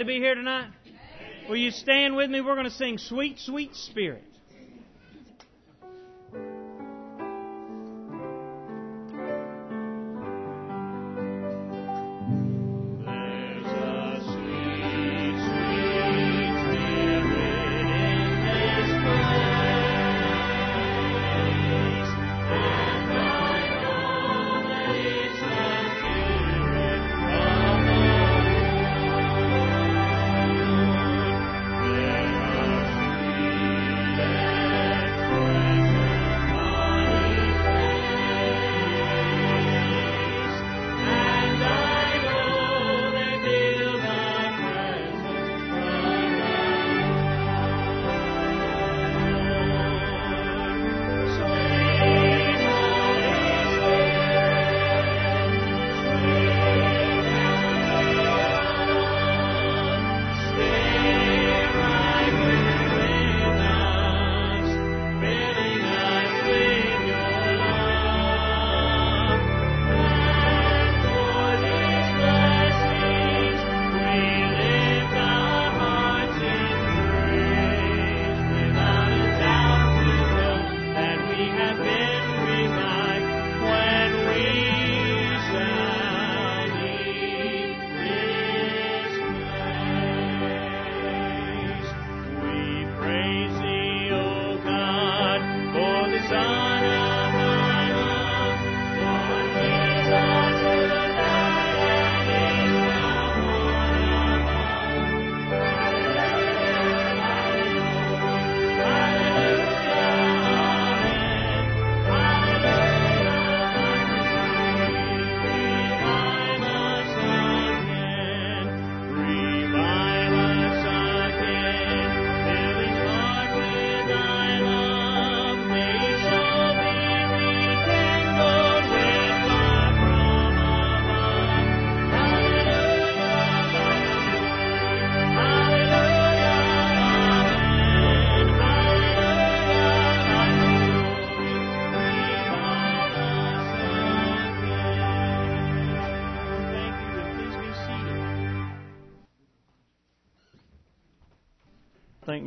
To 0.00 0.06
be 0.06 0.16
here 0.16 0.34
tonight? 0.34 0.70
Will 1.46 1.56
you 1.56 1.70
stand 1.70 2.16
with 2.16 2.30
me? 2.30 2.40
We're 2.40 2.54
going 2.54 2.64
to 2.64 2.70
sing 2.70 2.96
Sweet, 2.96 3.38
Sweet 3.38 3.76
Spirit. 3.76 4.24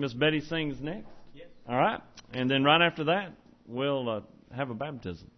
Miss 0.03 0.11
Betty 0.11 0.41
sings 0.41 0.81
next. 0.81 1.07
Yes. 1.33 1.47
All 1.65 1.77
right, 1.77 2.01
and 2.33 2.51
then 2.51 2.61
right 2.65 2.81
after 2.81 3.05
that, 3.05 3.31
we'll 3.65 4.09
uh, 4.09 4.19
have 4.53 4.69
a 4.69 4.73
baptism. 4.73 5.31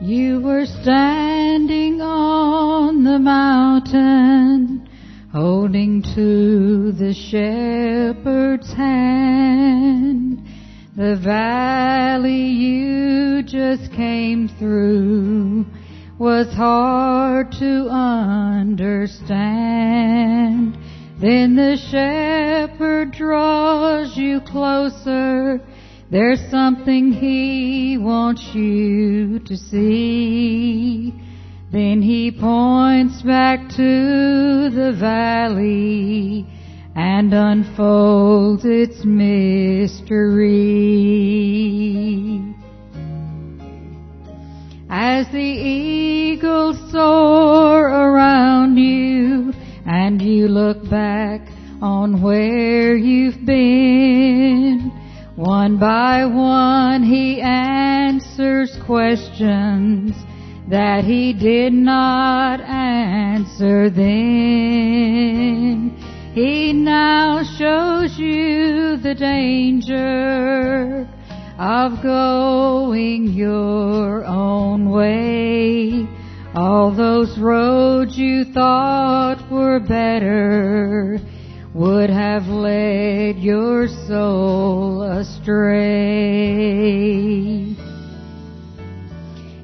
You 0.00 0.40
were 0.40 0.66
standing 0.66 0.82
on 0.84 1.18
the 1.18 1.23
mountain, 3.84 4.88
holding 5.32 6.02
to 6.14 6.92
the 6.92 7.12
shepherd's 7.12 8.72
hand. 8.72 10.40
The 10.96 11.16
valley 11.16 12.46
you 12.46 13.42
just 13.42 13.92
came 13.92 14.48
through 14.58 15.66
was 16.18 16.46
hard 16.54 17.52
to 17.52 17.88
understand. 17.90 19.18
Then 21.20 21.56
the 21.56 21.76
shepherd 21.90 23.12
draws 23.12 24.16
you 24.16 24.40
closer 24.40 25.60
there's 26.10 26.40
something 26.50 27.12
he 27.12 27.96
wants 27.98 28.54
you 28.54 29.40
to 29.40 29.56
see. 29.56 31.12
Then 31.74 32.02
he 32.02 32.30
points 32.30 33.20
back 33.22 33.68
to 33.70 34.70
the 34.70 34.92
valley 34.96 36.46
and 36.94 37.34
unfolds 37.34 38.64
its 38.64 39.04
mystery. 39.04 39.90
As 44.88 45.26
the 45.32 45.40
eagles 45.40 46.78
soar 46.92 47.88
around 47.88 48.76
you 48.76 49.52
and 49.84 50.22
you 50.22 50.46
look 50.46 50.88
back 50.88 51.40
on 51.82 52.22
where 52.22 52.94
you've 52.94 53.44
been, 53.44 54.92
one 55.34 55.78
by 55.78 56.24
one 56.24 57.02
he 57.02 57.40
answers 57.40 58.78
questions 58.86 60.14
that 60.68 61.04
he 61.04 61.32
did 61.32 61.72
not 61.72 62.60
answer 62.60 63.90
then. 63.90 65.44
He 66.34 66.72
now 66.72 67.44
shows 67.44 68.18
you 68.18 68.96
the 68.96 69.14
danger 69.14 71.08
of 71.58 72.02
going 72.02 73.28
your 73.28 74.24
own 74.24 74.90
way. 74.90 76.08
All 76.54 76.90
those 76.90 77.38
roads 77.38 78.18
you 78.18 78.44
thought 78.44 79.50
were 79.50 79.80
better 79.80 81.20
would 81.74 82.10
have 82.10 82.46
led 82.46 83.38
your 83.38 83.88
soul 83.88 85.02
astray. 85.02 85.74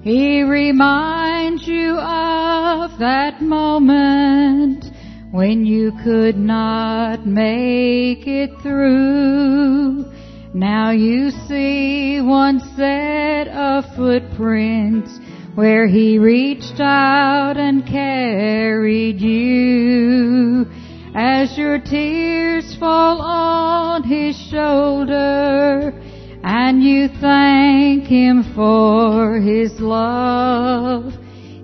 He 0.03 0.43
reminds 0.43 1.69
you 1.69 1.99
of 1.99 2.99
that 3.01 3.43
moment 3.43 4.87
when 5.31 5.67
you 5.67 5.93
could 6.03 6.39
not 6.39 7.27
make 7.27 8.27
it 8.27 8.51
through. 8.63 10.11
Now 10.55 10.91
you 10.91 11.31
see 11.31 12.19
one 12.23 12.61
set 12.77 13.49
of 13.49 13.85
footprints 13.95 15.19
where 15.55 15.87
he 15.87 16.19
reached 16.19 16.81
out 16.81 17.59
and 17.59 17.87
carried 17.87 19.21
you 19.21 20.67
as 21.15 21.59
your 21.59 21.79
tears 21.79 22.75
fall 22.77 23.21
on 23.21 24.05
his 24.05 24.35
shoulder 24.49 25.93
and 26.43 26.83
you 26.83 27.09
thank 27.21 28.05
Him 28.05 28.45
for 28.55 29.41
His 29.41 29.79
love. 29.81 31.13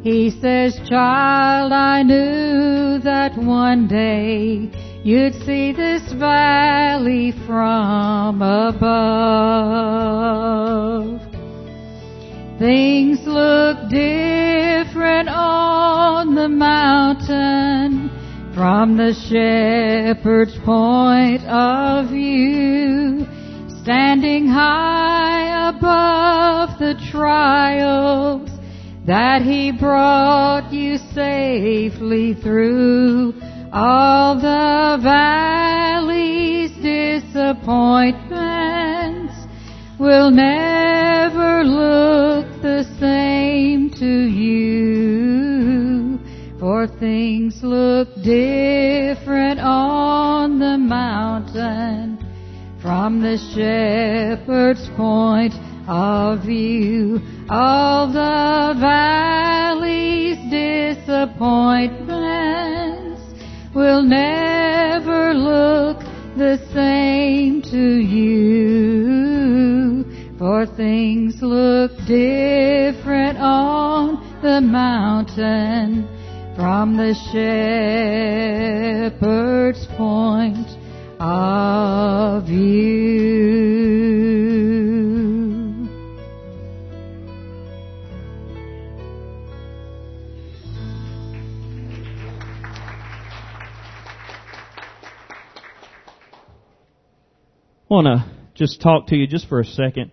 He 0.03 0.31
says, 0.41 0.79
child, 0.89 1.73
I 1.73 2.03
knew 2.03 2.99
that 3.03 3.37
one 3.37 3.89
day 3.89 4.71
you'd 5.03 5.35
see 5.45 5.73
this 5.73 6.13
valley 6.13 7.33
from 7.47 8.41
above. 8.43 8.77
Things 12.59 13.19
look 13.27 13.91
different 13.91 15.29
on 15.29 16.35
the 16.35 16.49
mountain 16.49 18.11
from 18.55 18.97
the 18.97 19.13
shepherd's 19.29 20.57
point 20.65 21.43
of 21.45 22.09
view, 22.09 23.27
standing 23.87 24.49
high 24.49 25.69
above 25.69 26.77
the 26.81 26.95
trials 27.13 28.51
that 29.07 29.43
he 29.43 29.71
brought 29.71 30.73
you 30.73 30.99
safely 31.15 32.35
through 32.35 33.33
all 33.73 34.35
the 34.35 34.99
valley's 35.01 36.73
disappointments. 36.83 39.35
Will 40.01 40.33
never 40.33 41.63
look 41.63 42.61
the 42.63 42.83
same 42.99 43.91
to 43.91 44.27
you 44.27 46.19
for 46.59 46.89
things 46.89 47.63
look 47.63 48.09
different 48.25 49.61
on 49.61 50.59
the 50.59 50.77
mountain 50.77 52.16
from 52.87 53.21
the 53.21 53.37
shepherd's 53.53 54.89
point 54.97 55.53
of 55.89 56.45
view. 56.45 57.21
All 57.51 58.07
the 58.07 58.77
valley's 58.79 60.39
disappointments 60.49 63.23
will 63.75 64.05
never 64.05 65.35
look 65.35 65.99
the 66.37 66.61
same 66.73 67.61
to 67.63 67.99
you. 67.99 70.05
For 70.39 70.65
things 70.65 71.43
look 71.43 71.91
different 72.07 73.39
on 73.39 74.41
the 74.43 74.61
mountain 74.61 76.07
from 76.55 76.97
the 76.97 77.15
shepherd's 79.11 79.87
point 79.97 80.76
of 81.21 82.47
view. 82.47 83.07
I 97.89 97.95
want 97.95 98.07
to 98.07 98.25
just 98.55 98.81
talk 98.81 99.07
to 99.09 99.17
you 99.17 99.27
just 99.27 99.49
for 99.49 99.61
a 99.61 99.65
second. 99.65 100.11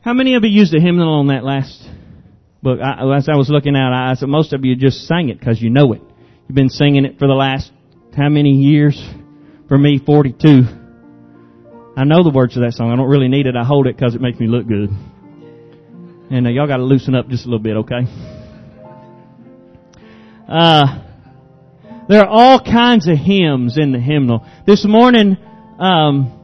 How 0.00 0.12
many 0.14 0.36
of 0.36 0.44
you 0.44 0.50
used 0.50 0.72
a 0.74 0.80
hymnal 0.80 1.18
on 1.18 1.26
that 1.26 1.42
last 1.44 1.82
book? 2.62 2.78
I, 2.80 3.16
as 3.16 3.28
I 3.28 3.36
was 3.36 3.50
looking 3.50 3.74
out, 3.74 3.92
I 3.92 4.14
said 4.14 4.28
most 4.28 4.52
of 4.52 4.64
you 4.64 4.76
just 4.76 5.06
sang 5.06 5.28
it 5.28 5.38
because 5.38 5.60
you 5.60 5.70
know 5.70 5.92
it. 5.92 6.00
You've 6.46 6.54
been 6.54 6.70
singing 6.70 7.04
it 7.04 7.18
for 7.18 7.26
the 7.26 7.34
last 7.34 7.72
how 8.18 8.28
many 8.28 8.50
years? 8.50 9.00
For 9.68 9.78
me, 9.78 10.00
42. 10.04 10.62
I 11.96 12.02
know 12.02 12.24
the 12.24 12.32
words 12.34 12.56
of 12.56 12.64
that 12.64 12.72
song. 12.72 12.90
I 12.90 12.96
don't 12.96 13.08
really 13.08 13.28
need 13.28 13.46
it. 13.46 13.54
I 13.54 13.62
hold 13.64 13.86
it 13.86 13.96
because 13.96 14.16
it 14.16 14.20
makes 14.20 14.40
me 14.40 14.48
look 14.48 14.66
good. 14.66 14.90
And 16.28 16.44
uh, 16.44 16.50
y'all 16.50 16.66
got 16.66 16.78
to 16.78 16.82
loosen 16.82 17.14
up 17.14 17.28
just 17.28 17.46
a 17.46 17.48
little 17.48 17.62
bit, 17.62 17.76
okay? 17.76 18.06
Uh, 20.48 21.04
there 22.08 22.22
are 22.22 22.26
all 22.26 22.60
kinds 22.60 23.06
of 23.06 23.16
hymns 23.16 23.78
in 23.78 23.92
the 23.92 24.00
hymnal. 24.00 24.44
This 24.66 24.84
morning, 24.84 25.36
um, 25.78 26.34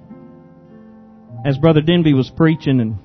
as 1.44 1.58
Brother 1.58 1.80
Denby 1.80 2.14
was 2.14 2.30
preaching, 2.36 2.78
and 2.78 2.98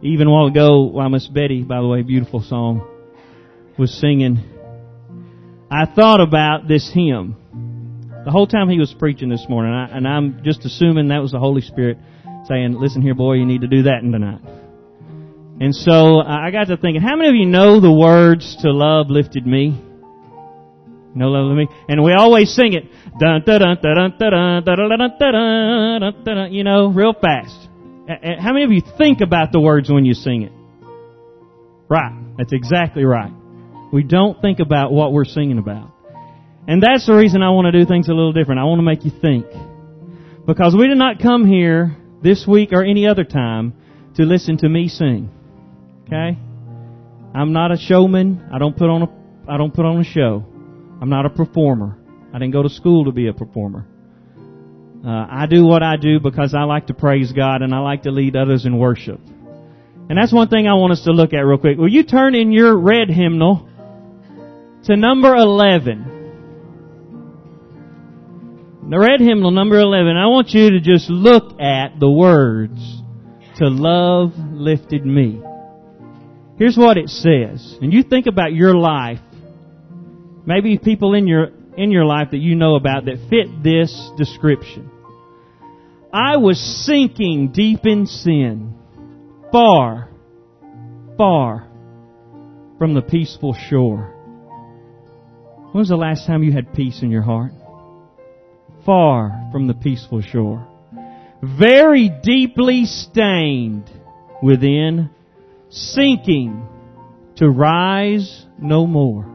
even 0.00 0.28
a 0.28 0.30
while 0.30 0.46
ago, 0.46 0.82
while 0.82 1.08
Miss 1.08 1.26
Betty, 1.26 1.62
by 1.62 1.80
the 1.80 1.88
way, 1.88 2.02
beautiful 2.02 2.40
song, 2.40 2.86
was 3.76 3.92
singing, 3.92 4.38
I 5.68 5.86
thought 5.86 6.20
about 6.20 6.68
this 6.68 6.88
hymn. 6.94 7.39
The 8.24 8.30
whole 8.30 8.46
time 8.46 8.68
he 8.68 8.78
was 8.78 8.94
preaching 8.98 9.28
this 9.30 9.46
morning, 9.48 9.72
I, 9.72 9.96
and 9.96 10.06
I'm 10.06 10.42
just 10.44 10.64
assuming 10.66 11.08
that 11.08 11.22
was 11.22 11.32
the 11.32 11.38
Holy 11.38 11.62
Spirit 11.62 11.96
saying, 12.46 12.74
listen 12.78 13.00
here 13.02 13.14
boy, 13.14 13.34
you 13.34 13.46
need 13.46 13.62
to 13.62 13.66
do 13.66 13.84
that 13.84 14.00
tonight. 14.02 14.40
And 15.60 15.74
so 15.74 16.20
I 16.20 16.50
got 16.50 16.68
to 16.68 16.76
thinking, 16.76 17.02
how 17.02 17.16
many 17.16 17.28
of 17.28 17.34
you 17.34 17.46
know 17.46 17.80
the 17.80 17.92
words 17.92 18.56
to 18.62 18.70
Love 18.72 19.10
Lifted 19.10 19.46
Me? 19.46 19.70
No 21.14 21.28
love 21.28 21.46
lifted 21.46 21.70
me. 21.70 21.76
And 21.88 22.02
we 22.02 22.12
always 22.12 22.54
sing 22.54 22.72
it. 22.72 22.84
You 26.52 26.64
know, 26.64 26.88
real 26.88 27.12
fast. 27.12 27.68
How 28.08 28.52
many 28.52 28.64
of 28.64 28.70
you 28.70 28.80
think 28.96 29.20
about 29.20 29.52
the 29.52 29.60
words 29.60 29.90
when 29.90 30.04
you 30.04 30.14
sing 30.14 30.42
it? 30.42 30.52
Right. 31.88 32.12
That's 32.38 32.52
exactly 32.52 33.04
right. 33.04 33.32
We 33.92 34.02
don't 34.02 34.40
think 34.40 34.60
about 34.60 34.92
what 34.92 35.12
we're 35.12 35.24
singing 35.24 35.58
about. 35.58 35.89
And 36.70 36.80
that's 36.80 37.04
the 37.04 37.14
reason 37.14 37.42
I 37.42 37.50
want 37.50 37.66
to 37.66 37.72
do 37.72 37.84
things 37.84 38.06
a 38.06 38.12
little 38.12 38.32
different. 38.32 38.60
I 38.60 38.64
want 38.64 38.78
to 38.78 38.84
make 38.84 39.04
you 39.04 39.10
think. 39.10 39.44
Because 40.46 40.72
we 40.72 40.86
did 40.86 40.98
not 40.98 41.18
come 41.18 41.44
here 41.44 41.96
this 42.22 42.46
week 42.46 42.68
or 42.70 42.84
any 42.84 43.08
other 43.08 43.24
time 43.24 43.74
to 44.14 44.22
listen 44.22 44.56
to 44.58 44.68
me 44.68 44.86
sing. 44.86 45.30
Okay? 46.06 46.38
I'm 47.34 47.52
not 47.52 47.72
a 47.72 47.76
showman. 47.76 48.48
I 48.52 48.60
don't 48.60 48.76
put 48.76 48.88
on 48.88 49.02
a, 49.02 49.50
I 49.50 49.56
don't 49.56 49.74
put 49.74 49.84
on 49.84 50.00
a 50.00 50.04
show. 50.04 50.44
I'm 51.02 51.10
not 51.10 51.26
a 51.26 51.30
performer. 51.30 51.98
I 52.32 52.38
didn't 52.38 52.52
go 52.52 52.62
to 52.62 52.68
school 52.68 53.06
to 53.06 53.10
be 53.10 53.26
a 53.26 53.32
performer. 53.32 53.84
Uh, 55.04 55.26
I 55.28 55.46
do 55.50 55.66
what 55.66 55.82
I 55.82 55.96
do 55.96 56.20
because 56.20 56.54
I 56.54 56.62
like 56.62 56.86
to 56.86 56.94
praise 56.94 57.32
God 57.32 57.62
and 57.62 57.74
I 57.74 57.80
like 57.80 58.04
to 58.04 58.12
lead 58.12 58.36
others 58.36 58.64
in 58.64 58.78
worship. 58.78 59.18
And 60.08 60.16
that's 60.16 60.32
one 60.32 60.46
thing 60.46 60.68
I 60.68 60.74
want 60.74 60.92
us 60.92 61.02
to 61.02 61.10
look 61.10 61.32
at 61.32 61.40
real 61.40 61.58
quick. 61.58 61.78
Will 61.78 61.88
you 61.88 62.04
turn 62.04 62.36
in 62.36 62.52
your 62.52 62.78
red 62.78 63.08
hymnal 63.08 63.68
to 64.84 64.96
number 64.96 65.34
11? 65.34 66.19
The 68.90 68.98
red 68.98 69.20
hymnal 69.20 69.52
number 69.52 69.78
11. 69.78 70.16
I 70.16 70.26
want 70.26 70.48
you 70.48 70.70
to 70.70 70.80
just 70.80 71.08
look 71.08 71.60
at 71.60 72.00
the 72.00 72.10
words 72.10 72.74
to 73.58 73.68
love 73.68 74.32
lifted 74.36 75.06
me. 75.06 75.40
Here's 76.58 76.76
what 76.76 76.98
it 76.98 77.08
says. 77.08 77.78
And 77.80 77.92
you 77.92 78.02
think 78.02 78.26
about 78.26 78.52
your 78.52 78.74
life. 78.74 79.20
Maybe 80.44 80.76
people 80.76 81.14
in 81.14 81.28
your 81.28 81.50
in 81.76 81.92
your 81.92 82.04
life 82.04 82.32
that 82.32 82.38
you 82.38 82.56
know 82.56 82.74
about 82.74 83.04
that 83.04 83.28
fit 83.30 83.62
this 83.62 84.10
description. 84.18 84.90
I 86.12 86.38
was 86.38 86.58
sinking 86.84 87.52
deep 87.52 87.86
in 87.86 88.06
sin, 88.06 88.74
far, 89.52 90.10
far 91.16 91.68
from 92.76 92.94
the 92.94 93.02
peaceful 93.02 93.54
shore. 93.54 94.16
When 95.70 95.78
was 95.78 95.90
the 95.90 95.96
last 95.96 96.26
time 96.26 96.42
you 96.42 96.50
had 96.50 96.74
peace 96.74 97.02
in 97.02 97.12
your 97.12 97.22
heart? 97.22 97.52
Far 98.84 99.48
from 99.52 99.66
the 99.66 99.74
peaceful 99.74 100.22
shore. 100.22 100.66
Very 101.42 102.10
deeply 102.22 102.84
stained 102.84 103.90
within, 104.42 105.10
sinking 105.68 106.66
to 107.36 107.48
rise 107.48 108.46
no 108.58 108.86
more. 108.86 109.26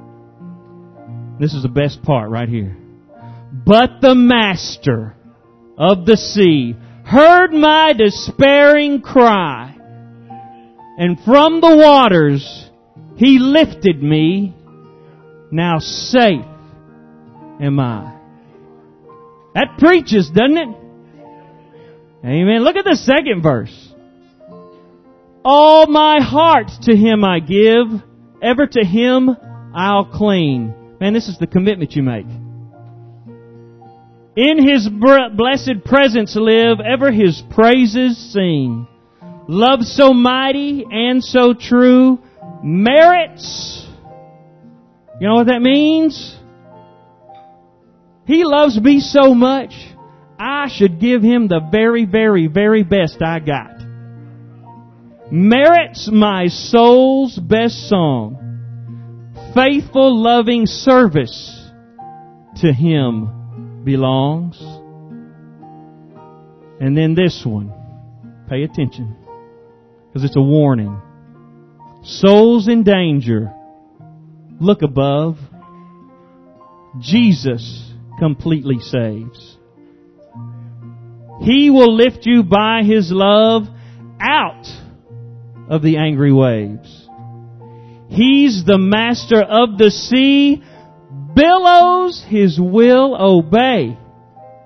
This 1.39 1.53
is 1.53 1.63
the 1.63 1.69
best 1.69 2.01
part 2.03 2.29
right 2.29 2.49
here. 2.49 2.77
But 3.65 4.01
the 4.01 4.15
master 4.15 5.15
of 5.77 6.05
the 6.05 6.17
sea 6.17 6.75
heard 7.05 7.51
my 7.51 7.93
despairing 7.93 9.01
cry, 9.01 9.75
and 10.97 11.19
from 11.23 11.61
the 11.61 11.75
waters 11.75 12.69
he 13.17 13.39
lifted 13.39 14.01
me. 14.01 14.53
Now 15.51 15.79
safe 15.79 16.45
am 17.61 17.79
I. 17.79 18.14
That 19.55 19.77
preaches, 19.79 20.29
doesn't 20.29 20.57
it? 20.57 20.69
Amen. 22.25 22.63
Look 22.63 22.75
at 22.75 22.85
the 22.85 22.95
second 22.95 23.41
verse. 23.41 23.93
All 25.43 25.87
my 25.87 26.21
heart 26.21 26.69
to 26.83 26.95
him 26.95 27.23
I 27.23 27.39
give, 27.39 27.87
ever 28.41 28.67
to 28.67 28.85
him 28.85 29.29
I'll 29.75 30.05
cling. 30.05 30.73
Man, 30.99 31.13
this 31.13 31.27
is 31.27 31.37
the 31.37 31.47
commitment 31.47 31.93
you 31.95 32.03
make. 32.03 32.25
In 34.35 34.67
His 34.67 34.89
blessed 34.89 35.85
presence 35.85 36.35
live, 36.35 36.79
ever 36.79 37.11
His 37.11 37.41
praises 37.51 38.17
sing. 38.33 38.87
Love 39.47 39.83
so 39.83 40.13
mighty 40.13 40.85
and 40.89 41.23
so 41.23 41.53
true 41.53 42.19
merits. 42.61 43.87
You 45.21 45.27
know 45.29 45.35
what 45.35 45.47
that 45.47 45.61
means? 45.61 46.37
He 48.25 48.43
loves 48.43 48.79
me 48.79 48.99
so 48.99 49.35
much, 49.35 49.71
I 50.39 50.67
should 50.69 50.99
give 50.99 51.21
him 51.21 51.47
the 51.47 51.61
very, 51.71 52.05
very, 52.05 52.47
very 52.47 52.83
best 52.83 53.21
I 53.21 53.39
got. 53.39 53.71
Merits 55.31 56.09
my 56.11 56.47
soul's 56.47 57.37
best 57.37 57.87
song. 57.87 58.41
Faithful, 59.53 60.21
loving 60.21 60.65
service 60.65 61.69
to 62.57 62.73
him 62.73 63.83
belongs. 63.83 64.57
And 66.79 66.97
then 66.97 67.15
this 67.15 67.43
one. 67.45 67.71
Pay 68.49 68.63
attention. 68.63 69.15
Because 70.07 70.25
it's 70.25 70.35
a 70.35 70.41
warning. 70.41 71.01
Souls 72.03 72.67
in 72.67 72.83
danger. 72.83 73.51
Look 74.59 74.81
above. 74.81 75.37
Jesus 76.99 77.84
completely 78.19 78.79
saves. 78.79 79.57
He 81.41 81.69
will 81.69 81.95
lift 81.95 82.25
you 82.25 82.43
by 82.43 82.83
His 82.83 83.11
love 83.11 83.63
out 84.19 84.65
of 85.69 85.81
the 85.81 85.97
angry 85.97 86.31
waves. 86.31 87.07
He's 88.09 88.63
the 88.65 88.77
master 88.77 89.41
of 89.41 89.77
the 89.77 89.91
sea. 89.91 90.63
Billows 91.35 92.23
His 92.27 92.59
will 92.59 93.15
obey. 93.19 93.97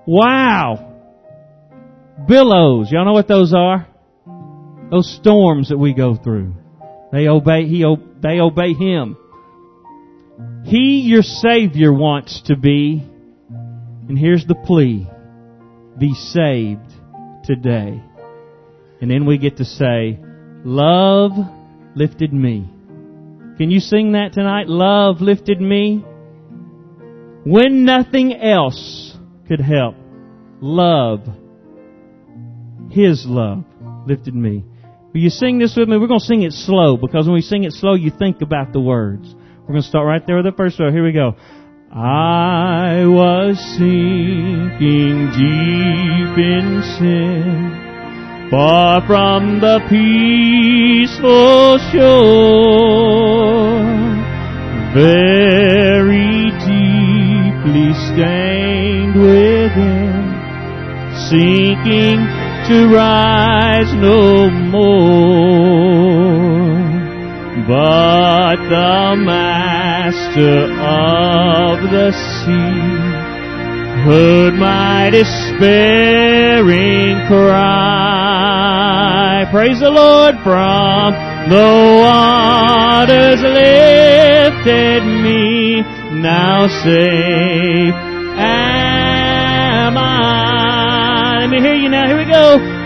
Wow. 0.06 0.86
Billows. 2.28 2.90
Y'all 2.90 3.04
know 3.04 3.12
what 3.12 3.28
those 3.28 3.52
are? 3.52 3.88
Those 4.90 5.12
storms 5.20 5.70
that 5.70 5.78
we 5.78 5.94
go 5.94 6.16
through. 6.16 6.54
They 7.12 7.26
obey, 7.26 7.66
he, 7.66 7.84
they 8.22 8.40
obey 8.40 8.74
Him. 8.74 9.16
He, 10.64 11.04
your 11.06 11.22
Savior, 11.22 11.92
wants 11.92 12.42
to 12.46 12.56
be. 12.56 13.09
And 14.10 14.18
here's 14.18 14.44
the 14.44 14.56
plea. 14.56 15.08
Be 15.96 16.14
saved 16.14 16.92
today. 17.44 18.02
And 19.00 19.08
then 19.08 19.24
we 19.24 19.38
get 19.38 19.58
to 19.58 19.64
say, 19.64 20.18
Love 20.64 21.30
lifted 21.94 22.32
me. 22.32 22.68
Can 23.56 23.70
you 23.70 23.78
sing 23.78 24.10
that 24.14 24.32
tonight? 24.32 24.66
Love 24.66 25.20
lifted 25.20 25.60
me. 25.60 26.04
When 27.44 27.84
nothing 27.84 28.34
else 28.34 29.16
could 29.46 29.60
help. 29.60 29.94
Love. 30.60 31.20
His 32.90 33.24
love 33.24 33.62
lifted 34.08 34.34
me. 34.34 34.64
Will 35.14 35.20
you 35.20 35.30
sing 35.30 35.60
this 35.60 35.76
with 35.76 35.88
me? 35.88 35.96
We're 35.98 36.08
going 36.08 36.18
to 36.18 36.26
sing 36.26 36.42
it 36.42 36.52
slow 36.52 36.96
because 36.96 37.26
when 37.26 37.34
we 37.34 37.42
sing 37.42 37.62
it 37.62 37.74
slow, 37.74 37.94
you 37.94 38.10
think 38.10 38.42
about 38.42 38.72
the 38.72 38.80
words. 38.80 39.32
We're 39.60 39.74
going 39.74 39.82
to 39.82 39.88
start 39.88 40.04
right 40.04 40.26
there 40.26 40.34
with 40.34 40.46
the 40.46 40.56
first 40.56 40.80
row. 40.80 40.90
Here 40.90 41.04
we 41.04 41.12
go. 41.12 41.36
I 41.92 43.04
was 43.04 43.58
sinking 43.76 45.30
deep 45.32 46.38
in 46.38 46.82
sin, 46.96 48.48
far 48.48 49.04
from 49.08 49.58
the 49.58 49.80
peaceful 49.88 51.78
shore, 51.90 53.82
very 54.94 56.52
deeply 56.62 57.92
stained 58.06 59.16
within, 59.16 60.30
sinking 61.28 62.24
to 62.68 62.86
rise 62.94 63.92
no 63.94 64.48
more. 64.48 65.10
But 67.66 68.56
the 68.68 69.16
master 70.10 70.66
of 70.80 71.78
the 71.90 72.10
sea 72.10 72.98
heard 74.02 74.54
my 74.54 75.08
despairing 75.10 76.46
cry. 77.28 78.26
Praise 79.52 79.78
the 79.78 79.90
Lord 79.90 80.34
from 80.42 81.14
the 81.48 82.00
waters 82.02 83.40
lifted 83.42 85.04
me, 85.22 85.82
now 86.20 86.66
safe 86.66 87.94
am 88.36 89.96
I. 89.96 91.38
Let 91.42 91.50
me 91.50 91.60
hear 91.60 91.74
you 91.74 91.88
now. 91.88 92.08
Here 92.08 92.16
we 92.16 92.24
go. 92.24 92.79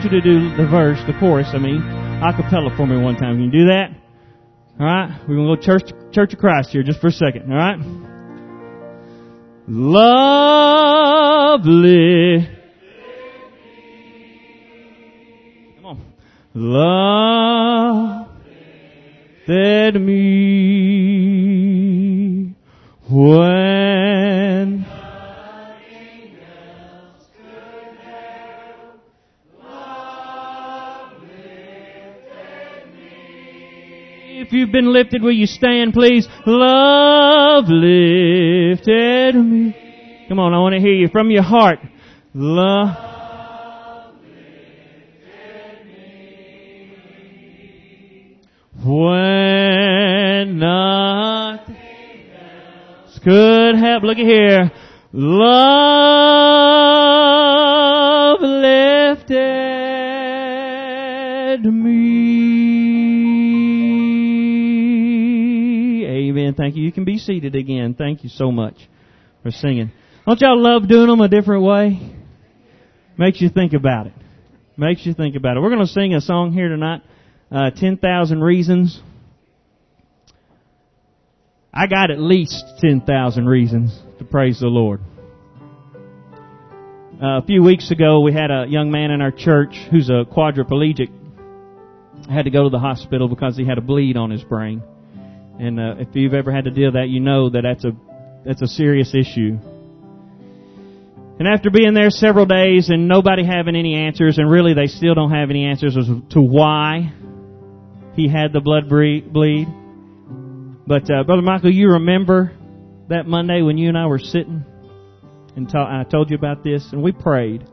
Want 0.00 0.12
you 0.12 0.20
to 0.22 0.26
do 0.26 0.56
the 0.56 0.66
verse, 0.66 0.98
the 1.06 1.12
chorus, 1.18 1.48
I 1.52 1.58
mean, 1.58 1.82
a 1.82 2.32
cappella 2.34 2.74
for 2.74 2.86
me 2.86 2.96
one 2.96 3.16
time. 3.16 3.36
Can 3.36 3.44
you 3.44 3.50
do 3.50 3.66
that? 3.66 3.90
Alright? 4.80 5.28
We're 5.28 5.36
gonna 5.36 5.56
go 5.56 5.60
church, 5.60 5.92
Church 6.10 6.32
of 6.32 6.38
Christ 6.38 6.70
here 6.70 6.82
just 6.82 7.00
for 7.00 7.08
a 7.08 7.12
second, 7.12 7.52
alright? 7.52 7.78
Lovely. 9.68 10.78
lifted 14.78 15.76
Come 15.76 15.84
on. 15.84 16.00
Love 16.54 18.28
me 20.00 20.44
when 23.10 23.89
you've 34.60 34.72
been 34.72 34.92
lifted, 34.92 35.22
will 35.22 35.32
you 35.32 35.46
stand, 35.46 35.94
please? 35.94 36.28
Love 36.46 37.64
lifted 37.68 39.34
me. 39.34 40.26
Come 40.28 40.38
on, 40.38 40.52
I 40.54 40.58
want 40.58 40.74
to 40.74 40.80
hear 40.80 40.94
you 40.94 41.08
from 41.08 41.30
your 41.30 41.42
heart. 41.42 41.78
Love. 42.34 43.08
When 48.82 50.58
nothing 50.58 51.76
else 52.34 53.18
could 53.22 53.74
help. 53.76 54.02
Look 54.04 54.16
at 54.18 54.24
here. 54.24 54.70
Love 55.12 56.00
lifted 58.40 59.34
me. 61.66 62.19
Thank 66.54 66.76
you. 66.76 66.82
You 66.82 66.92
can 66.92 67.04
be 67.04 67.18
seated 67.18 67.54
again. 67.54 67.94
Thank 67.94 68.24
you 68.24 68.30
so 68.30 68.50
much 68.50 68.76
for 69.42 69.50
singing. 69.50 69.92
Don't 70.26 70.40
y'all 70.40 70.60
love 70.60 70.88
doing 70.88 71.08
them 71.08 71.20
a 71.20 71.28
different 71.28 71.62
way? 71.62 72.16
Makes 73.18 73.40
you 73.40 73.48
think 73.48 73.72
about 73.72 74.06
it. 74.06 74.12
Makes 74.76 75.04
you 75.04 75.14
think 75.14 75.36
about 75.36 75.56
it. 75.56 75.60
We're 75.60 75.70
going 75.70 75.86
to 75.86 75.92
sing 75.92 76.14
a 76.14 76.20
song 76.20 76.52
here 76.52 76.68
tonight 76.68 77.02
uh, 77.50 77.70
10,000 77.70 78.40
reasons. 78.40 79.00
I 81.72 81.86
got 81.86 82.10
at 82.10 82.18
least 82.18 82.64
10,000 82.80 83.46
reasons 83.46 83.98
to 84.18 84.24
praise 84.24 84.60
the 84.60 84.66
Lord. 84.66 85.00
Uh, 87.22 87.38
a 87.38 87.42
few 87.46 87.62
weeks 87.62 87.90
ago, 87.90 88.20
we 88.20 88.32
had 88.32 88.50
a 88.50 88.66
young 88.68 88.90
man 88.90 89.10
in 89.10 89.20
our 89.20 89.30
church 89.30 89.76
who's 89.90 90.08
a 90.08 90.24
quadriplegic. 90.24 91.10
Had 92.28 92.44
to 92.44 92.50
go 92.50 92.64
to 92.64 92.70
the 92.70 92.78
hospital 92.78 93.28
because 93.28 93.56
he 93.56 93.66
had 93.66 93.78
a 93.78 93.82
bleed 93.82 94.16
on 94.16 94.30
his 94.30 94.42
brain. 94.42 94.82
And 95.60 95.78
uh, 95.78 95.94
if 95.98 96.08
you've 96.14 96.32
ever 96.32 96.50
had 96.50 96.64
to 96.64 96.70
deal 96.70 96.86
with 96.86 96.94
that, 96.94 97.10
you 97.10 97.20
know 97.20 97.50
that 97.50 97.60
that's 97.62 97.84
a 97.84 97.92
that's 98.46 98.62
a 98.62 98.66
serious 98.66 99.14
issue. 99.14 99.58
And 101.38 101.46
after 101.46 101.70
being 101.70 101.92
there 101.92 102.08
several 102.08 102.46
days 102.46 102.88
and 102.88 103.08
nobody 103.08 103.44
having 103.44 103.76
any 103.76 103.94
answers, 103.94 104.38
and 104.38 104.50
really 104.50 104.72
they 104.72 104.86
still 104.86 105.14
don't 105.14 105.32
have 105.32 105.50
any 105.50 105.66
answers 105.66 105.98
as 105.98 106.06
to 106.30 106.40
why 106.40 107.12
he 108.14 108.26
had 108.26 108.54
the 108.54 108.60
blood 108.60 108.88
bleed. 108.88 109.68
But 110.86 111.10
uh, 111.10 111.24
Brother 111.24 111.42
Michael, 111.42 111.72
you 111.72 111.90
remember 111.90 112.52
that 113.08 113.26
Monday 113.26 113.60
when 113.60 113.76
you 113.76 113.88
and 113.88 113.98
I 113.98 114.06
were 114.06 114.18
sitting 114.18 114.64
and 115.56 115.68
ta- 115.68 116.00
I 116.00 116.04
told 116.04 116.30
you 116.30 116.36
about 116.36 116.64
this, 116.64 116.88
and 116.90 117.02
we 117.02 117.12
prayed. 117.12 117.64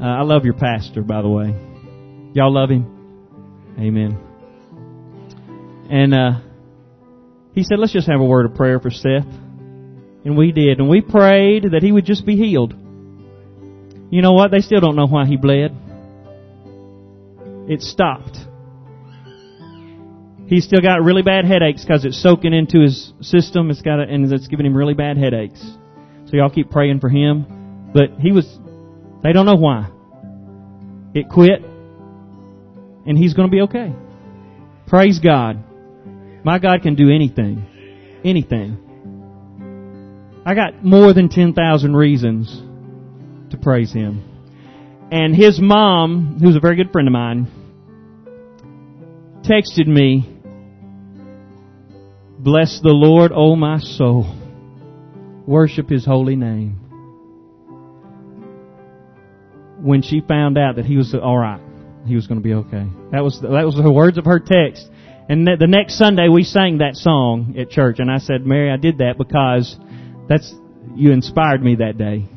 Uh, 0.00 0.04
I 0.04 0.22
love 0.22 0.44
your 0.44 0.54
pastor, 0.54 1.02
by 1.02 1.20
the 1.20 1.28
way. 1.28 1.54
Y'all 2.34 2.54
love 2.54 2.70
him. 2.70 3.74
Amen. 3.78 4.33
And 5.90 6.14
uh, 6.14 6.40
he 7.54 7.62
said, 7.62 7.78
"Let's 7.78 7.92
just 7.92 8.08
have 8.08 8.20
a 8.20 8.24
word 8.24 8.46
of 8.46 8.54
prayer 8.54 8.80
for 8.80 8.90
Seth." 8.90 9.26
And 10.24 10.38
we 10.38 10.52
did, 10.52 10.78
and 10.78 10.88
we 10.88 11.02
prayed 11.02 11.64
that 11.72 11.82
he 11.82 11.92
would 11.92 12.06
just 12.06 12.24
be 12.24 12.36
healed. 12.36 12.74
You 14.10 14.22
know 14.22 14.32
what? 14.32 14.50
They 14.50 14.60
still 14.60 14.80
don't 14.80 14.96
know 14.96 15.06
why 15.06 15.26
he 15.26 15.36
bled. 15.36 15.76
It 17.68 17.82
stopped. 17.82 18.38
He's 20.46 20.64
still 20.64 20.80
got 20.80 21.02
really 21.02 21.22
bad 21.22 21.46
headaches 21.46 21.84
because 21.84 22.04
it's 22.04 22.22
soaking 22.22 22.52
into 22.52 22.80
his 22.80 23.12
system. 23.20 23.70
It's 23.70 23.82
got, 23.82 24.00
a, 24.00 24.02
and 24.02 24.30
it's 24.30 24.46
giving 24.46 24.66
him 24.66 24.76
really 24.76 24.94
bad 24.94 25.16
headaches. 25.16 25.60
So 26.26 26.36
y'all 26.36 26.50
keep 26.50 26.70
praying 26.70 27.00
for 27.00 27.08
him. 27.08 27.90
But 27.94 28.18
he 28.18 28.32
was, 28.32 28.46
they 29.22 29.32
don't 29.32 29.46
know 29.46 29.56
why. 29.56 29.90
It 31.14 31.28
quit, 31.28 31.62
and 33.06 33.16
he's 33.16 33.34
going 33.34 33.48
to 33.48 33.52
be 33.52 33.62
okay. 33.62 33.94
Praise 34.86 35.18
God. 35.18 35.64
My 36.44 36.58
God 36.58 36.82
can 36.82 36.94
do 36.94 37.10
anything. 37.10 37.66
Anything. 38.24 38.78
I 40.46 40.54
got 40.54 40.84
more 40.84 41.14
than 41.14 41.30
10,000 41.30 41.96
reasons 41.96 42.62
to 43.50 43.56
praise 43.56 43.92
Him. 43.92 44.30
And 45.10 45.34
his 45.34 45.58
mom, 45.60 46.38
who's 46.42 46.56
a 46.56 46.60
very 46.60 46.76
good 46.76 46.92
friend 46.92 47.08
of 47.08 47.12
mine, 47.12 47.46
texted 49.42 49.86
me, 49.86 50.30
Bless 52.38 52.78
the 52.82 52.90
Lord, 52.90 53.32
O 53.34 53.56
my 53.56 53.78
soul. 53.78 54.26
Worship 55.46 55.88
His 55.88 56.04
holy 56.04 56.36
name. 56.36 56.80
When 59.80 60.02
she 60.02 60.20
found 60.20 60.58
out 60.58 60.76
that 60.76 60.84
he 60.84 60.96
was 60.96 61.14
alright, 61.14 61.60
he 62.06 62.14
was 62.14 62.26
going 62.26 62.40
to 62.40 62.44
be 62.44 62.54
okay. 62.54 62.86
That 63.12 63.22
was, 63.22 63.40
that 63.40 63.50
was 63.50 63.76
the 63.76 63.90
words 63.90 64.18
of 64.18 64.24
her 64.24 64.40
text. 64.40 64.88
And 65.28 65.46
the 65.46 65.66
next 65.66 65.96
Sunday 65.96 66.28
we 66.28 66.44
sang 66.44 66.78
that 66.78 66.96
song 66.96 67.54
at 67.58 67.70
church 67.70 67.98
and 67.98 68.10
I 68.10 68.18
said, 68.18 68.44
Mary, 68.44 68.70
I 68.70 68.76
did 68.76 68.98
that 68.98 69.14
because 69.16 69.76
that's, 70.28 70.52
you 70.94 71.12
inspired 71.12 71.62
me 71.62 71.76
that 71.76 71.96
day. 71.96 72.28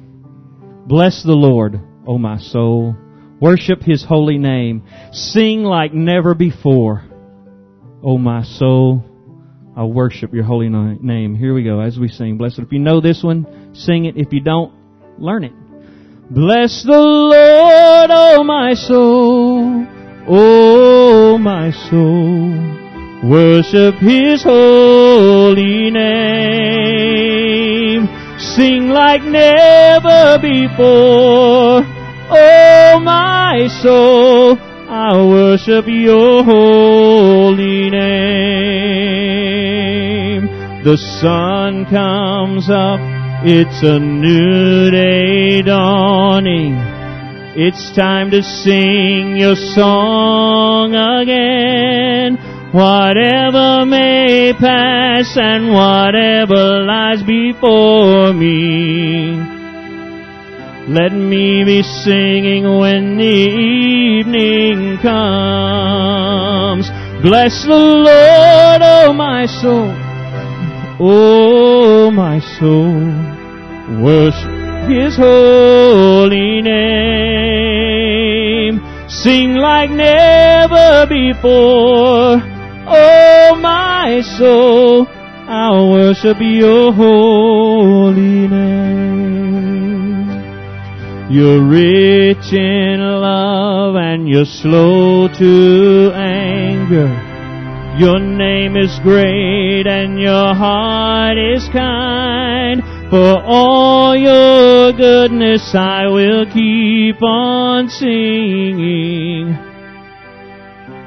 Bless 0.88 1.22
the 1.22 1.34
Lord, 1.34 1.82
O 2.08 2.18
my 2.18 2.38
soul. 2.38 2.96
Worship 3.42 3.82
His 3.82 4.06
holy 4.06 4.38
name. 4.38 4.84
Sing 5.12 5.64
like 5.64 5.94
never 5.94 6.34
before. 6.34 7.04
O 8.02 8.18
my 8.18 8.44
soul, 8.44 9.04
I 9.76 9.84
worship 9.84 10.34
your 10.34 10.46
holy 10.46 10.70
name. 10.70 11.36
Here 11.36 11.54
we 11.54 11.64
go 11.64 11.82
as 11.82 12.00
we 12.00 12.08
sing. 12.08 12.38
Blessed. 12.38 12.60
If 12.60 12.72
you 12.72 12.80
know 12.80 13.02
this 13.02 13.22
one, 13.22 13.76
sing 13.76 14.06
it. 14.06 14.16
If 14.16 14.32
you 14.32 14.40
don't, 14.40 14.74
learn 15.20 15.44
it. 15.44 15.54
Bless 16.32 16.84
the 16.84 16.98
Lord, 16.98 18.10
O 18.12 18.44
my 18.46 18.74
soul. 18.76 19.97
O 20.30 21.38
my 21.38 21.72
soul. 21.72 22.52
Worship 23.24 23.96
His 23.96 24.44
holy 24.44 25.90
name. 25.90 27.28
Sing 28.38 28.90
like 28.90 29.24
never 29.24 30.38
before. 30.40 31.84
Oh 32.30 33.00
my 33.02 33.68
soul, 33.82 34.58
I 34.90 35.16
worship 35.16 35.88
your 35.88 36.44
holy 36.44 37.90
name. 37.90 39.18
The 40.84 40.98
sun 41.22 41.86
comes 41.86 42.70
up, 42.70 43.00
it's 43.46 43.82
a 43.84 44.00
new 44.00 44.92
day 44.92 45.62
dawning. 45.62 46.87
It's 47.60 47.92
time 47.96 48.30
to 48.30 48.44
sing 48.44 49.36
your 49.36 49.56
song 49.56 50.94
again. 50.94 52.38
Whatever 52.72 53.84
may 53.84 54.54
pass 54.54 55.36
and 55.36 55.74
whatever 55.74 56.86
lies 56.86 57.24
before 57.24 58.32
me. 58.32 59.42
Let 60.88 61.14
me 61.14 61.64
be 61.66 61.82
singing 61.82 62.78
when 62.78 63.18
the 63.18 63.26
evening 63.26 65.00
comes. 65.00 66.88
Bless 67.24 67.64
the 67.64 67.74
Lord, 67.74 68.82
oh 68.84 69.14
my 69.14 69.48
soul. 69.48 69.96
Oh 71.00 72.12
my 72.12 72.40
soul. 72.60 73.02
Worship 74.04 74.57
His 74.88 75.18
holy 75.18 76.62
name. 76.62 77.88
Sing 79.10 79.56
like 79.56 79.90
never 79.92 81.06
before. 81.08 82.42
Oh 82.88 83.56
my 83.62 84.22
soul, 84.22 85.06
I'll 85.50 85.92
worship 85.92 86.38
your 86.40 86.94
holy 86.94 88.48
name. 88.48 88.88
You're 91.30 91.62
rich 91.68 92.54
in 92.54 93.02
love 93.02 93.98
and 93.98 94.30
you're 94.30 94.46
slow 94.46 95.28
to 95.28 96.14
anger. 96.16 97.10
Your 98.00 98.20
name 98.20 98.78
is 98.78 98.98
great 99.00 99.86
and 99.86 100.18
your 100.18 100.56
heart 100.56 101.38
is 101.38 101.68
kind. 101.74 102.97
For 103.10 103.42
all 103.42 104.16
your 104.18 104.92
goodness 104.92 105.74
I 105.74 106.08
will 106.08 106.46
keep 106.52 107.24
on 107.24 107.88
singing. 107.88 109.56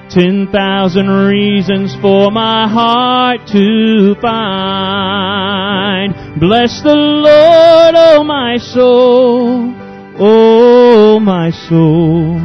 Ten 0.09 0.49
thousand 0.51 1.09
reasons 1.09 1.95
for 2.01 2.31
my 2.31 2.67
heart 2.67 3.47
to 3.49 4.15
find. 4.23 6.15
Bless 6.41 6.81
the 6.83 6.95
Lord, 6.95 7.95
oh 7.95 8.25
my 8.25 8.57
soul, 8.57 9.75
oh 10.19 11.21
my 11.21 11.51
soul. 11.51 12.41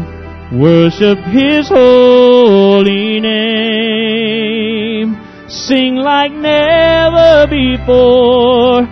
Worship 0.51 1.17
His 1.31 1.69
holy 1.69 3.21
name. 3.21 5.15
Sing 5.47 5.95
like 5.95 6.33
never 6.33 7.47
before, 7.47 8.85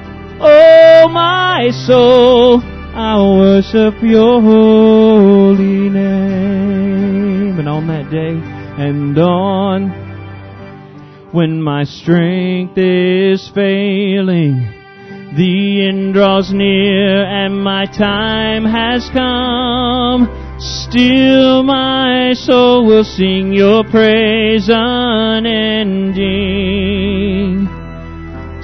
oh 0.43 1.07
my 1.09 1.71
soul. 1.71 2.61
I 2.95 3.17
worship 3.39 3.95
your 4.03 4.41
holy 4.41 5.89
name. 5.89 7.57
And 7.59 7.67
on 7.67 7.87
that 7.87 8.11
day, 8.11 8.39
and 8.77 9.17
on 9.17 9.89
when 11.33 11.61
my 11.61 11.83
strength 11.83 12.77
is 12.77 13.49
failing. 13.55 14.69
The 15.35 15.87
end 15.87 16.13
draws 16.13 16.53
near 16.53 17.25
and 17.25 17.63
my 17.63 17.87
time 17.87 18.65
has 18.65 19.09
come. 19.09 20.29
Still 20.59 21.63
my 21.63 22.33
soul 22.33 22.85
will 22.85 23.03
sing 23.03 23.51
your 23.51 23.83
praise 23.83 24.69
unending. 24.71 26.13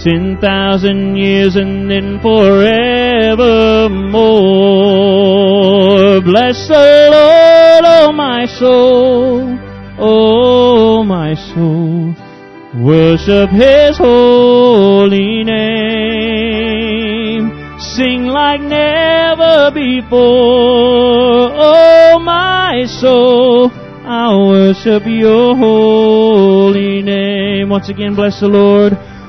Ten 0.04 0.38
thousand 0.40 1.18
years 1.18 1.58
and 1.58 1.92
then 1.92 2.20
forevermore. 2.22 3.32
Bless 6.22 6.68
the 6.70 7.10
Lord, 7.12 7.84
oh 7.86 8.12
my 8.14 8.46
soul. 8.46 9.58
Oh, 10.02 11.04
my 11.04 11.36
soul, 11.36 12.16
worship 12.82 13.50
His 13.50 13.98
holy 13.98 15.44
name. 15.44 16.80
Sing 17.78 18.28
like 18.28 18.62
never 18.62 19.70
before. 19.74 21.52
Oh, 21.52 22.20
my 22.24 22.86
soul, 22.86 23.70
I 24.06 24.34
worship 24.48 25.04
your 25.06 25.58
holy 25.58 27.02
name. 27.02 27.68
Once 27.68 27.90
again, 27.90 28.16
bless 28.16 28.40
the 28.40 28.48
Lord. 28.48 28.98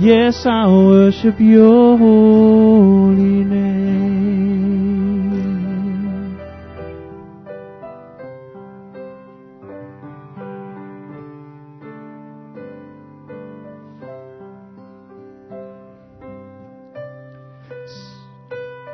Yes, 0.00 0.46
I 0.46 0.66
worship 0.66 1.38
your 1.38 1.98
holy 1.98 3.44
name. 3.44 3.60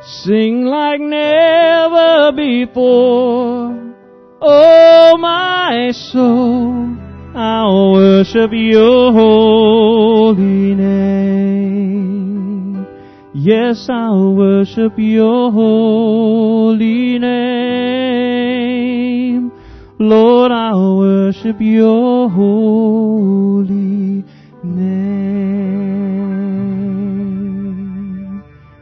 Sing 0.02 0.64
like 0.64 1.00
never 1.00 2.32
before. 2.32 3.94
Oh, 4.40 5.16
my 5.18 5.92
soul, 5.92 6.86
I'll 7.38 7.92
worship 7.92 8.51
your 8.55 9.12
holy 9.12 10.75
name. 10.75 12.07
Yes, 13.35 13.88
I'll 13.90 14.35
worship 14.35 14.94
your 14.96 15.53
holy 15.53 17.18
name. 17.18 17.53
Lord, 19.99 20.51
I'll 20.51 20.96
worship 20.96 21.57
your 21.61 22.31
holy 22.31 24.25
name. 24.64 25.05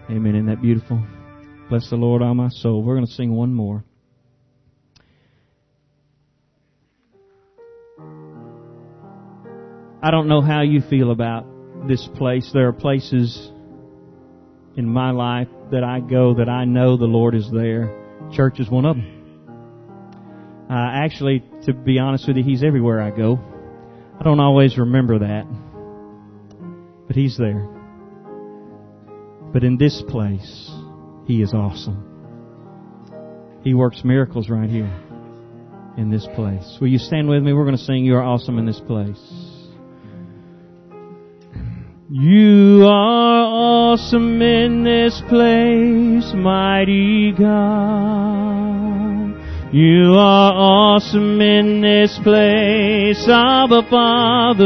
Amen. 0.09 0.35
Isn't 0.37 0.47
that 0.47 0.63
beautiful? 0.63 1.03
Bless 1.69 1.91
the 1.91 1.97
Lord, 1.97 2.23
all 2.23 2.35
my 2.35 2.51
soul. 2.51 2.85
We're 2.85 2.95
going 2.95 3.09
to 3.09 3.13
sing 3.13 3.33
one 3.33 3.53
more. 3.53 3.83
I 10.05 10.11
don't 10.11 10.29
know 10.29 10.43
how 10.43 10.61
you 10.61 10.83
feel 10.83 11.11
about 11.11 11.47
this 11.89 12.07
place. 12.17 12.51
There 12.53 12.69
are 12.69 12.75
places 12.75 13.51
in 14.77 14.87
my 14.87 15.13
life 15.13 15.49
that 15.71 15.83
I 15.83 16.01
go 16.01 16.35
that 16.35 16.47
I 16.47 16.67
know 16.67 16.99
the 16.99 17.07
Lord 17.07 17.35
is 17.35 17.51
there. 17.51 17.89
Church 18.31 18.61
is 18.61 18.69
one 18.69 18.85
of 18.85 18.97
them. 18.97 20.67
Uh, 20.69 20.75
actually, 20.75 21.43
to 21.65 21.73
be 21.73 21.99
honest 21.99 22.29
with 22.29 22.37
you, 22.37 22.45
He's 22.45 22.63
everywhere 22.63 23.01
I 23.01 23.13
go. 23.17 23.39
I 24.21 24.23
don't 24.23 24.41
always 24.41 24.77
remember 24.77 25.21
that, 25.21 25.47
but 27.07 27.17
He's 27.17 27.39
there. 27.39 27.67
But 29.55 29.65
in 29.65 29.79
this 29.79 30.03
place, 30.07 30.71
He 31.27 31.41
is 31.41 31.55
awesome. 31.55 32.11
He 33.63 33.73
works 33.73 34.03
miracles 34.05 34.51
right 34.51 34.69
here 34.69 34.93
in 35.97 36.11
this 36.11 36.29
place. 36.35 36.77
Will 36.79 36.89
you 36.89 36.99
stand 36.99 37.27
with 37.27 37.43
me? 37.43 37.55
We're 37.55 37.65
going 37.65 37.79
to 37.79 37.83
sing 37.83 38.05
You 38.05 38.17
Are 38.17 38.23
Awesome 38.23 38.59
in 38.59 38.67
this 38.67 38.81
place. 38.81 39.54
You 42.11 42.85
are 42.85 43.45
awesome 43.47 44.43
in 44.43 44.85
this 44.85 45.23
place, 45.27 46.35
mighty 46.35 47.33
God. 47.33 47.55
You 49.73 50.13
are 50.13 50.53
awesome 50.53 51.41
in 51.41 51.81
this 51.81 52.19
place, 52.23 53.27
Abba 53.27 53.85
Father. 53.89 54.65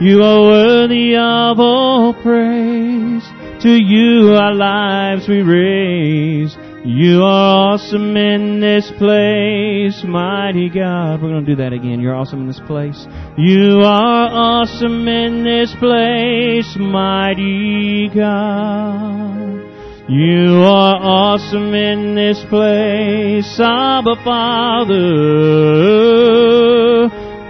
You 0.00 0.22
are 0.22 0.40
worthy 0.40 1.16
of 1.16 1.60
all 1.60 2.14
praise. 2.14 3.22
To 3.64 3.70
you 3.70 4.32
our 4.36 4.54
lives 4.54 5.28
we 5.28 5.42
raise. 5.42 6.56
You 6.90 7.20
are 7.22 7.74
awesome 7.74 8.16
in 8.16 8.60
this 8.60 8.90
place, 8.96 10.02
mighty 10.08 10.70
God. 10.70 11.20
We're 11.20 11.28
going 11.28 11.44
to 11.44 11.50
do 11.54 11.56
that 11.62 11.74
again. 11.74 12.00
You're 12.00 12.14
awesome 12.14 12.40
in 12.40 12.46
this 12.46 12.62
place. 12.66 13.06
You 13.36 13.82
are 13.84 14.28
awesome 14.32 15.06
in 15.06 15.44
this 15.44 15.70
place, 15.78 16.74
mighty 16.80 18.08
God. 18.08 19.60
You 20.08 20.62
are 20.64 20.96
awesome 20.96 21.74
in 21.74 22.14
this 22.14 22.42
place, 22.48 23.60
Abba 23.60 24.16
Father. 24.24 24.94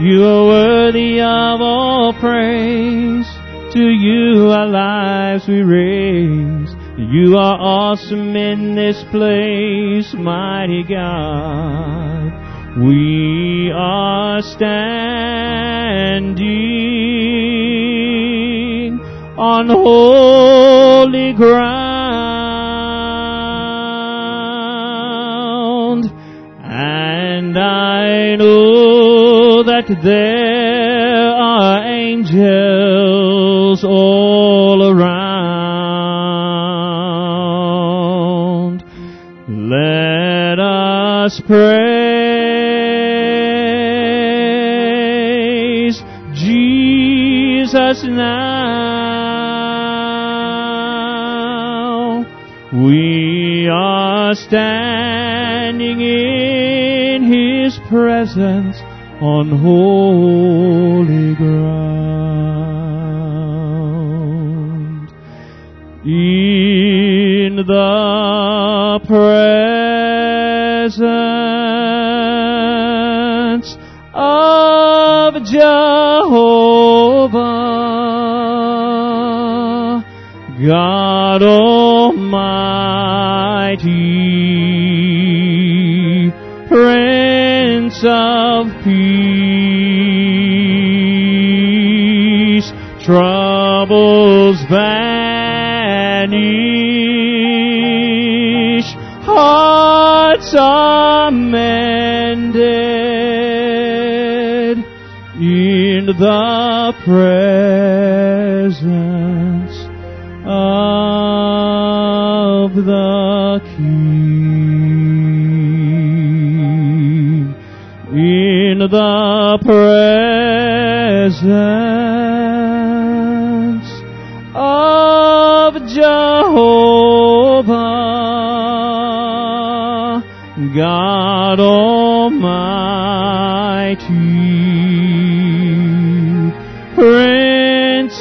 You 0.02 0.24
are 0.24 0.46
worthy 0.48 1.20
of 1.20 1.60
all 1.60 2.12
praise. 2.18 3.26
To 3.74 3.84
you 3.84 4.50
our 4.50 4.66
lives 4.66 5.46
we 5.46 5.62
raise. 5.62 6.77
You 6.98 7.36
are 7.36 7.56
awesome 7.60 8.34
in 8.34 8.74
this 8.74 9.04
place, 9.12 10.12
mighty 10.14 10.82
God. 10.82 12.32
We 12.76 13.70
are 13.72 14.42
standing 14.42 14.98
on 19.38 19.68
holy 19.68 21.34
ground, 21.34 21.62
and 26.64 27.56
I 27.56 28.34
know 28.34 29.62
that 29.62 29.86
there 30.02 31.28
are 31.28 31.84
angels 31.84 33.84
all 33.84 34.90
around. 34.90 35.17
Us 41.28 41.40
praise 41.46 41.68
Jesus 46.32 48.02
now. 48.04 48.38
We 52.72 53.68
are 53.70 54.34
standing 54.34 56.00
in 56.00 57.24
His 57.24 57.78
presence 57.90 58.78
on 59.20 59.50
holy 59.50 60.67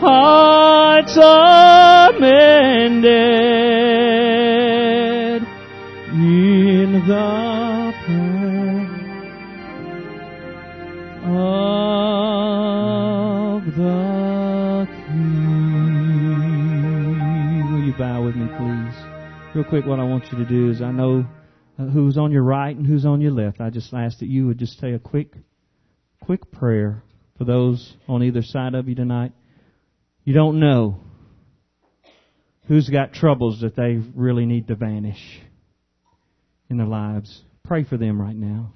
hearts 0.00 1.16
are 1.18 2.12
mended 2.18 3.35
Real 19.56 19.64
quick, 19.64 19.86
what 19.86 19.98
I 19.98 20.04
want 20.04 20.30
you 20.30 20.36
to 20.36 20.44
do 20.44 20.68
is 20.68 20.82
I 20.82 20.92
know 20.92 21.24
uh, 21.78 21.84
who's 21.84 22.18
on 22.18 22.30
your 22.30 22.42
right 22.42 22.76
and 22.76 22.86
who's 22.86 23.06
on 23.06 23.22
your 23.22 23.30
left. 23.30 23.58
I 23.58 23.70
just 23.70 23.90
ask 23.94 24.18
that 24.18 24.28
you 24.28 24.46
would 24.46 24.58
just 24.58 24.78
say 24.78 24.92
a 24.92 24.98
quick, 24.98 25.32
quick 26.22 26.52
prayer 26.52 27.02
for 27.38 27.44
those 27.44 27.94
on 28.06 28.22
either 28.22 28.42
side 28.42 28.74
of 28.74 28.86
you 28.86 28.94
tonight. 28.94 29.32
You 30.24 30.34
don't 30.34 30.60
know 30.60 31.00
who's 32.68 32.90
got 32.90 33.14
troubles 33.14 33.62
that 33.62 33.74
they 33.76 33.98
really 34.14 34.44
need 34.44 34.68
to 34.68 34.74
vanish 34.74 35.40
in 36.68 36.76
their 36.76 36.86
lives. 36.86 37.40
Pray 37.64 37.82
for 37.82 37.96
them 37.96 38.20
right 38.20 38.36
now. 38.36 38.74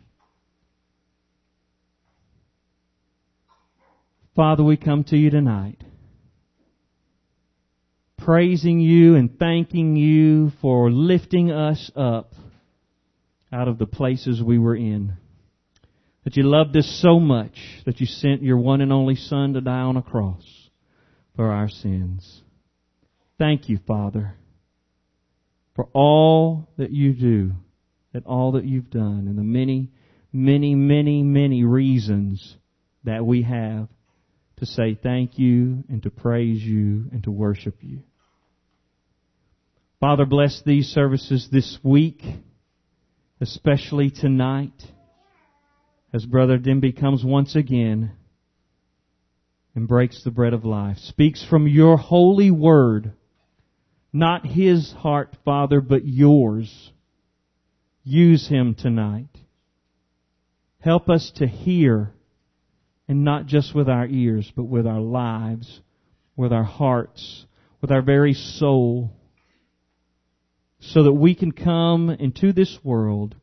Father, 4.34 4.64
we 4.64 4.78
come 4.78 5.04
to 5.04 5.16
you 5.18 5.28
tonight 5.28 5.84
praising 8.24 8.80
you 8.80 9.16
and 9.16 9.38
thanking 9.38 9.96
you 9.96 10.52
for 10.60 10.90
lifting 10.90 11.50
us 11.50 11.90
up 11.96 12.32
out 13.52 13.68
of 13.68 13.78
the 13.78 13.86
places 13.86 14.42
we 14.42 14.58
were 14.58 14.76
in. 14.76 15.14
That 16.24 16.36
you 16.36 16.44
loved 16.44 16.76
us 16.76 17.00
so 17.02 17.18
much 17.18 17.56
that 17.86 18.00
you 18.00 18.06
sent 18.06 18.42
your 18.42 18.58
one 18.58 18.80
and 18.80 18.92
only 18.92 19.16
Son 19.16 19.54
to 19.54 19.60
die 19.60 19.80
on 19.80 19.96
a 19.96 20.02
cross 20.02 20.44
for 21.34 21.50
our 21.50 21.68
sins. 21.68 22.42
Thank 23.38 23.68
you, 23.68 23.78
Father, 23.86 24.34
for 25.74 25.88
all 25.94 26.68
that 26.76 26.90
you 26.90 27.14
do, 27.14 27.52
and 28.12 28.24
all 28.26 28.52
that 28.52 28.64
you've 28.64 28.90
done, 28.90 29.26
and 29.28 29.38
the 29.38 29.42
many, 29.42 29.90
many, 30.32 30.74
many, 30.74 31.22
many 31.22 31.64
reasons 31.64 32.56
that 33.04 33.24
we 33.24 33.42
have 33.42 33.88
to 34.58 34.66
say 34.66 34.98
thank 35.02 35.38
you 35.38 35.84
and 35.88 36.02
to 36.02 36.10
praise 36.10 36.62
you 36.62 37.06
and 37.12 37.22
to 37.24 37.30
worship 37.30 37.76
you. 37.80 38.02
Father, 40.00 40.24
bless 40.24 40.62
these 40.64 40.86
services 40.86 41.48
this 41.52 41.78
week, 41.82 42.22
especially 43.38 44.10
tonight, 44.10 44.72
as 46.14 46.24
Brother 46.24 46.56
Denby 46.56 46.92
comes 46.92 47.22
once 47.22 47.54
again 47.54 48.12
and 49.74 49.86
breaks 49.86 50.24
the 50.24 50.30
bread 50.30 50.54
of 50.54 50.64
life, 50.64 50.96
speaks 50.96 51.44
from 51.44 51.68
your 51.68 51.98
holy 51.98 52.50
word, 52.50 53.12
not 54.10 54.46
his 54.46 54.90
heart, 54.90 55.36
Father, 55.44 55.82
but 55.82 56.06
yours. 56.06 56.92
Use 58.02 58.48
him 58.48 58.74
tonight. 58.74 59.28
Help 60.78 61.10
us 61.10 61.30
to 61.36 61.46
hear, 61.46 62.14
and 63.06 63.22
not 63.22 63.44
just 63.44 63.74
with 63.74 63.90
our 63.90 64.06
ears, 64.06 64.50
but 64.56 64.64
with 64.64 64.86
our 64.86 65.00
lives, 65.00 65.82
with 66.36 66.54
our 66.54 66.64
hearts, 66.64 67.44
with 67.82 67.90
our 67.90 68.00
very 68.00 68.32
soul 68.32 69.12
so 70.80 71.02
that 71.04 71.12
we 71.12 71.34
can 71.34 71.52
come 71.52 72.10
into 72.10 72.52
this 72.52 72.78
world 72.82 73.36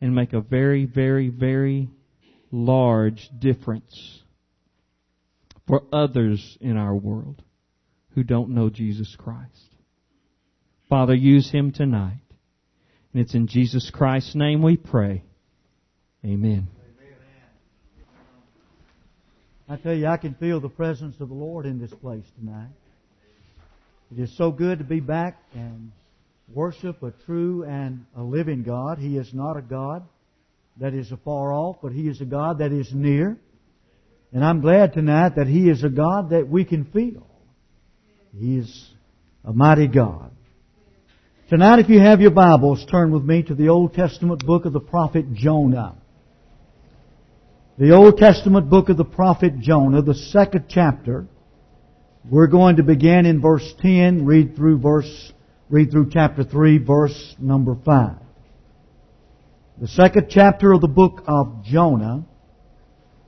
and 0.00 0.14
make 0.14 0.32
a 0.32 0.40
very, 0.40 0.84
very, 0.84 1.28
very 1.28 1.90
large 2.50 3.28
difference 3.38 4.22
for 5.66 5.82
others 5.92 6.56
in 6.60 6.76
our 6.76 6.94
world 6.94 7.42
who 8.14 8.22
don't 8.22 8.50
know 8.50 8.70
Jesus 8.70 9.14
Christ. 9.18 9.74
Father, 10.88 11.14
use 11.14 11.50
him 11.50 11.72
tonight. 11.72 12.20
And 13.12 13.22
it's 13.22 13.34
in 13.34 13.48
Jesus 13.48 13.90
Christ's 13.90 14.34
name 14.34 14.62
we 14.62 14.76
pray. 14.76 15.24
Amen. 16.24 16.68
I 19.68 19.76
tell 19.76 19.94
you, 19.94 20.06
I 20.06 20.16
can 20.16 20.34
feel 20.34 20.60
the 20.60 20.68
presence 20.68 21.16
of 21.18 21.28
the 21.28 21.34
Lord 21.34 21.66
in 21.66 21.80
this 21.80 21.90
place 21.90 22.24
tonight. 22.38 22.70
It 24.12 24.22
is 24.22 24.36
so 24.36 24.52
good 24.52 24.78
to 24.78 24.84
be 24.84 25.00
back 25.00 25.42
and 25.54 25.90
worship 26.48 27.02
a 27.02 27.10
true 27.24 27.64
and 27.64 28.06
a 28.16 28.22
living 28.22 28.62
God. 28.62 28.98
He 28.98 29.16
is 29.16 29.32
not 29.32 29.56
a 29.56 29.62
God 29.62 30.04
that 30.78 30.94
is 30.94 31.10
afar 31.10 31.52
off, 31.52 31.76
but 31.82 31.92
He 31.92 32.08
is 32.08 32.20
a 32.20 32.24
God 32.24 32.58
that 32.58 32.72
is 32.72 32.92
near. 32.92 33.38
And 34.32 34.44
I'm 34.44 34.60
glad 34.60 34.92
tonight 34.92 35.36
that 35.36 35.46
He 35.46 35.68
is 35.68 35.82
a 35.82 35.88
God 35.88 36.30
that 36.30 36.48
we 36.48 36.64
can 36.64 36.84
feel. 36.84 37.26
He 38.32 38.58
is 38.58 38.90
a 39.44 39.52
mighty 39.52 39.88
God. 39.88 40.30
Tonight, 41.48 41.78
if 41.78 41.88
you 41.88 42.00
have 42.00 42.20
your 42.20 42.32
Bibles, 42.32 42.84
turn 42.90 43.12
with 43.12 43.22
me 43.22 43.42
to 43.44 43.54
the 43.54 43.68
Old 43.68 43.94
Testament 43.94 44.44
book 44.44 44.64
of 44.64 44.72
the 44.72 44.80
prophet 44.80 45.32
Jonah. 45.32 45.96
The 47.78 47.92
Old 47.92 48.18
Testament 48.18 48.68
book 48.68 48.88
of 48.88 48.96
the 48.96 49.04
prophet 49.04 49.60
Jonah, 49.60 50.02
the 50.02 50.14
second 50.14 50.66
chapter. 50.68 51.26
We're 52.28 52.48
going 52.48 52.76
to 52.76 52.82
begin 52.82 53.26
in 53.26 53.40
verse 53.40 53.72
10, 53.80 54.26
read 54.26 54.56
through 54.56 54.78
verse 54.78 55.32
Read 55.68 55.90
through 55.90 56.10
chapter 56.12 56.44
3, 56.44 56.78
verse 56.78 57.34
number 57.40 57.76
5. 57.84 58.16
The 59.80 59.88
second 59.88 60.28
chapter 60.30 60.72
of 60.72 60.80
the 60.80 60.86
book 60.86 61.24
of 61.26 61.64
Jonah 61.64 62.24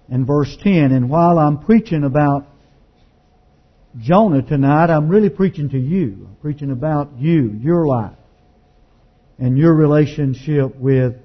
and 0.09 0.25
verse 0.25 0.57
10. 0.63 0.93
And 0.93 1.11
while 1.11 1.37
I'm 1.37 1.59
preaching 1.59 2.05
about 2.05 2.47
Jonah 3.99 4.43
tonight, 4.43 4.89
I'm 4.89 5.09
really 5.09 5.31
preaching 5.31 5.69
to 5.71 5.79
you. 5.79 6.29
I'm 6.29 6.37
preaching 6.41 6.71
about 6.71 7.19
you, 7.19 7.59
your 7.61 7.87
life, 7.87 8.17
and 9.41 9.59
your 9.59 9.75
relationship 9.75 10.77
with, 10.77 11.17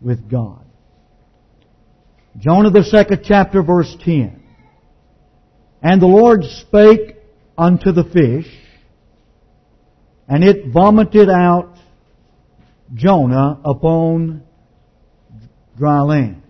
with 0.00 0.28
God. 0.28 0.64
Jonah 2.36 2.70
the 2.70 2.82
second 2.82 3.20
chapter 3.24 3.62
verse 3.62 3.94
10. 4.04 4.42
And 5.82 6.02
the 6.02 6.06
Lord 6.06 6.42
spake 6.44 7.16
unto 7.56 7.92
the 7.92 8.04
fish, 8.04 8.52
and 10.28 10.44
it 10.44 10.72
vomited 10.72 11.28
out 11.28 11.76
Jonah 12.94 13.60
upon 13.64 14.42
dry 15.76 16.00
land. 16.00 16.42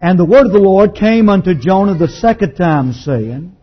And 0.00 0.18
the 0.18 0.24
word 0.24 0.46
of 0.46 0.52
the 0.52 0.58
Lord 0.58 0.94
came 0.94 1.28
unto 1.28 1.54
Jonah 1.54 1.94
the 1.94 2.08
second 2.08 2.54
time, 2.54 2.92
saying, 2.92 3.56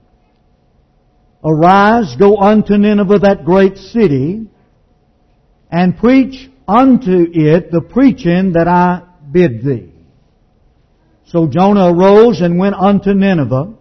Arise, 1.43 2.15
go 2.17 2.37
unto 2.37 2.77
Nineveh, 2.77 3.19
that 3.19 3.45
great 3.45 3.77
city, 3.77 4.47
and 5.71 5.97
preach 5.97 6.49
unto 6.67 7.27
it 7.31 7.71
the 7.71 7.81
preaching 7.81 8.53
that 8.53 8.67
I 8.67 9.03
bid 9.31 9.63
thee. 9.63 9.91
So 11.27 11.47
Jonah 11.47 11.93
arose 11.93 12.41
and 12.41 12.59
went 12.59 12.75
unto 12.75 13.13
Nineveh, 13.13 13.73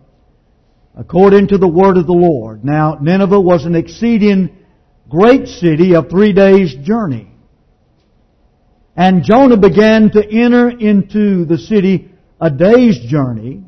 according 0.96 1.48
to 1.48 1.58
the 1.58 1.68
word 1.68 1.96
of 1.96 2.06
the 2.06 2.12
Lord. 2.12 2.64
Now, 2.64 2.98
Nineveh 3.00 3.40
was 3.40 3.64
an 3.64 3.74
exceeding 3.74 4.63
great 5.08 5.48
city 5.48 5.94
of 5.94 6.10
three 6.10 6.32
days' 6.32 6.74
journey. 6.74 7.30
And 8.96 9.24
Jonah 9.24 9.56
began 9.56 10.10
to 10.10 10.24
enter 10.24 10.70
into 10.70 11.44
the 11.44 11.58
city 11.58 12.12
a 12.40 12.50
day's 12.50 12.98
journey. 13.00 13.64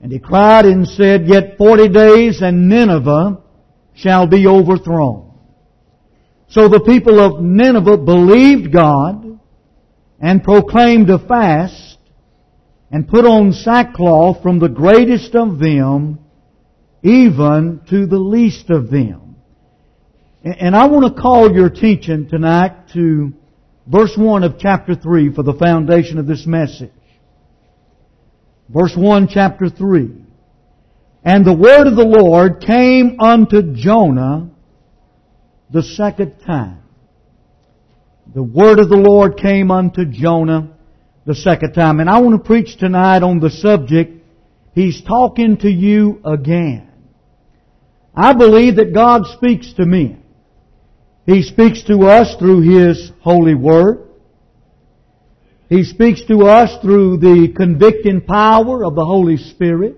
And 0.00 0.12
he 0.12 0.18
cried 0.18 0.64
and 0.64 0.86
said, 0.86 1.26
Yet 1.26 1.56
forty 1.56 1.88
days 1.88 2.40
and 2.42 2.68
Nineveh 2.68 3.42
shall 3.94 4.26
be 4.26 4.46
overthrown. 4.46 5.32
So 6.48 6.68
the 6.68 6.80
people 6.80 7.20
of 7.20 7.42
Nineveh 7.42 7.98
believed 7.98 8.72
God 8.72 9.40
and 10.20 10.42
proclaimed 10.42 11.10
a 11.10 11.18
fast 11.18 11.98
and 12.90 13.06
put 13.06 13.24
on 13.24 13.52
sackcloth 13.52 14.42
from 14.42 14.58
the 14.58 14.68
greatest 14.68 15.34
of 15.34 15.58
them 15.58 16.20
even 17.02 17.82
to 17.90 18.06
the 18.06 18.18
least 18.18 18.70
of 18.70 18.90
them. 18.90 19.27
And 20.56 20.74
I 20.74 20.86
want 20.86 21.14
to 21.14 21.20
call 21.20 21.52
your 21.52 21.66
attention 21.66 22.26
tonight 22.26 22.88
to 22.94 23.34
verse 23.86 24.16
1 24.16 24.44
of 24.44 24.58
chapter 24.58 24.94
3 24.94 25.34
for 25.34 25.42
the 25.42 25.52
foundation 25.52 26.18
of 26.18 26.26
this 26.26 26.46
message. 26.46 26.90
Verse 28.70 28.96
1, 28.96 29.28
chapter 29.28 29.68
3. 29.68 30.10
And 31.22 31.44
the 31.44 31.52
word 31.52 31.86
of 31.86 31.96
the 31.96 32.06
Lord 32.06 32.62
came 32.62 33.20
unto 33.20 33.74
Jonah 33.74 34.48
the 35.70 35.82
second 35.82 36.38
time. 36.46 36.82
The 38.34 38.42
word 38.42 38.78
of 38.78 38.88
the 38.88 38.96
Lord 38.96 39.36
came 39.36 39.70
unto 39.70 40.06
Jonah 40.06 40.70
the 41.26 41.34
second 41.34 41.74
time. 41.74 42.00
And 42.00 42.08
I 42.08 42.20
want 42.20 42.42
to 42.42 42.46
preach 42.46 42.78
tonight 42.78 43.22
on 43.22 43.40
the 43.40 43.50
subject, 43.50 44.24
He's 44.74 45.02
talking 45.02 45.58
to 45.58 45.68
you 45.68 46.22
again. 46.24 46.90
I 48.14 48.32
believe 48.32 48.76
that 48.76 48.94
God 48.94 49.26
speaks 49.26 49.74
to 49.74 49.84
men. 49.84 50.22
He 51.28 51.42
speaks 51.42 51.82
to 51.82 52.06
us 52.06 52.36
through 52.38 52.62
His 52.62 53.12
holy 53.20 53.54
word. 53.54 54.08
He 55.68 55.84
speaks 55.84 56.24
to 56.24 56.46
us 56.46 56.80
through 56.80 57.18
the 57.18 57.52
convicting 57.54 58.22
power 58.22 58.82
of 58.82 58.94
the 58.94 59.04
Holy 59.04 59.36
Spirit. 59.36 59.96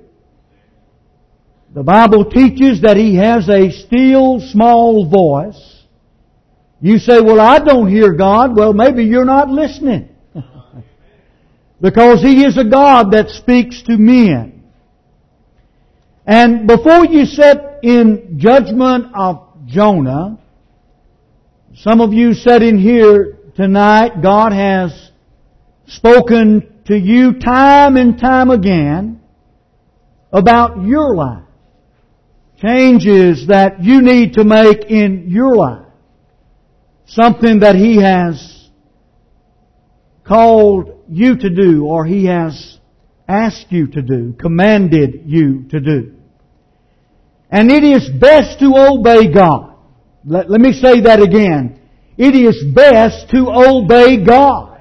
The 1.73 1.85
Bible 1.85 2.25
teaches 2.25 2.81
that 2.81 2.97
He 2.97 3.15
has 3.15 3.49
a 3.49 3.71
still 3.71 4.41
small 4.41 5.09
voice. 5.09 5.85
You 6.81 6.99
say, 6.99 7.21
well, 7.21 7.39
I 7.39 7.61
don't 7.61 7.89
hear 7.89 8.13
God. 8.13 8.57
Well, 8.57 8.73
maybe 8.73 9.05
you're 9.05 9.25
not 9.25 9.51
listening. 9.51 10.09
because 11.81 12.23
He 12.23 12.45
is 12.45 12.59
a 12.59 12.65
God 12.65 13.13
that 13.13 13.29
speaks 13.29 13.83
to 13.83 13.97
men. 13.97 14.65
And 16.27 16.67
before 16.67 17.07
you 17.07 17.25
set 17.25 17.85
in 17.85 18.35
judgment 18.37 19.13
of 19.15 19.47
Jonah. 19.67 20.41
Some 21.77 22.01
of 22.01 22.13
you 22.13 22.35
sitting 22.35 22.79
here 22.79 23.39
tonight, 23.55 24.21
God 24.21 24.53
has 24.53 25.13
spoken 25.87 26.83
to 26.87 26.97
you 26.97 27.39
time 27.39 27.97
and 27.97 28.19
time 28.19 28.51
again 28.51 29.21
about 30.33 30.83
your 30.85 31.15
life. 31.15 31.45
Changes 32.61 33.47
that 33.47 33.85
you 33.85 34.03
need 34.03 34.35
to 34.35 34.45
make 34.45 34.91
in 34.91 35.27
your 35.29 35.55
life. 35.55 35.87
Something 37.07 37.61
that 37.61 37.77
He 37.77 38.03
has 38.03 38.69
called 40.25 41.05
you 41.09 41.37
to 41.37 41.51
do 41.51 41.87
or 41.87 42.05
He 42.05 42.27
has 42.27 42.79
asked 43.29 43.67
you 43.71 43.87
to 43.87 44.03
do, 44.03 44.33
commanded 44.33 45.23
you 45.27 45.69
to 45.71 45.79
do. 45.79 46.17
And 47.49 47.71
it 47.71 47.85
is 47.85 48.11
best 48.11 48.59
to 48.59 48.75
obey 48.77 49.33
God. 49.33 49.70
Let, 50.25 50.51
let 50.51 50.61
me 50.61 50.73
say 50.73 51.01
that 51.03 51.21
again. 51.21 51.81
It 52.19 52.35
is 52.35 52.63
best 52.75 53.31
to 53.31 53.51
obey 53.51 54.23
God. 54.23 54.81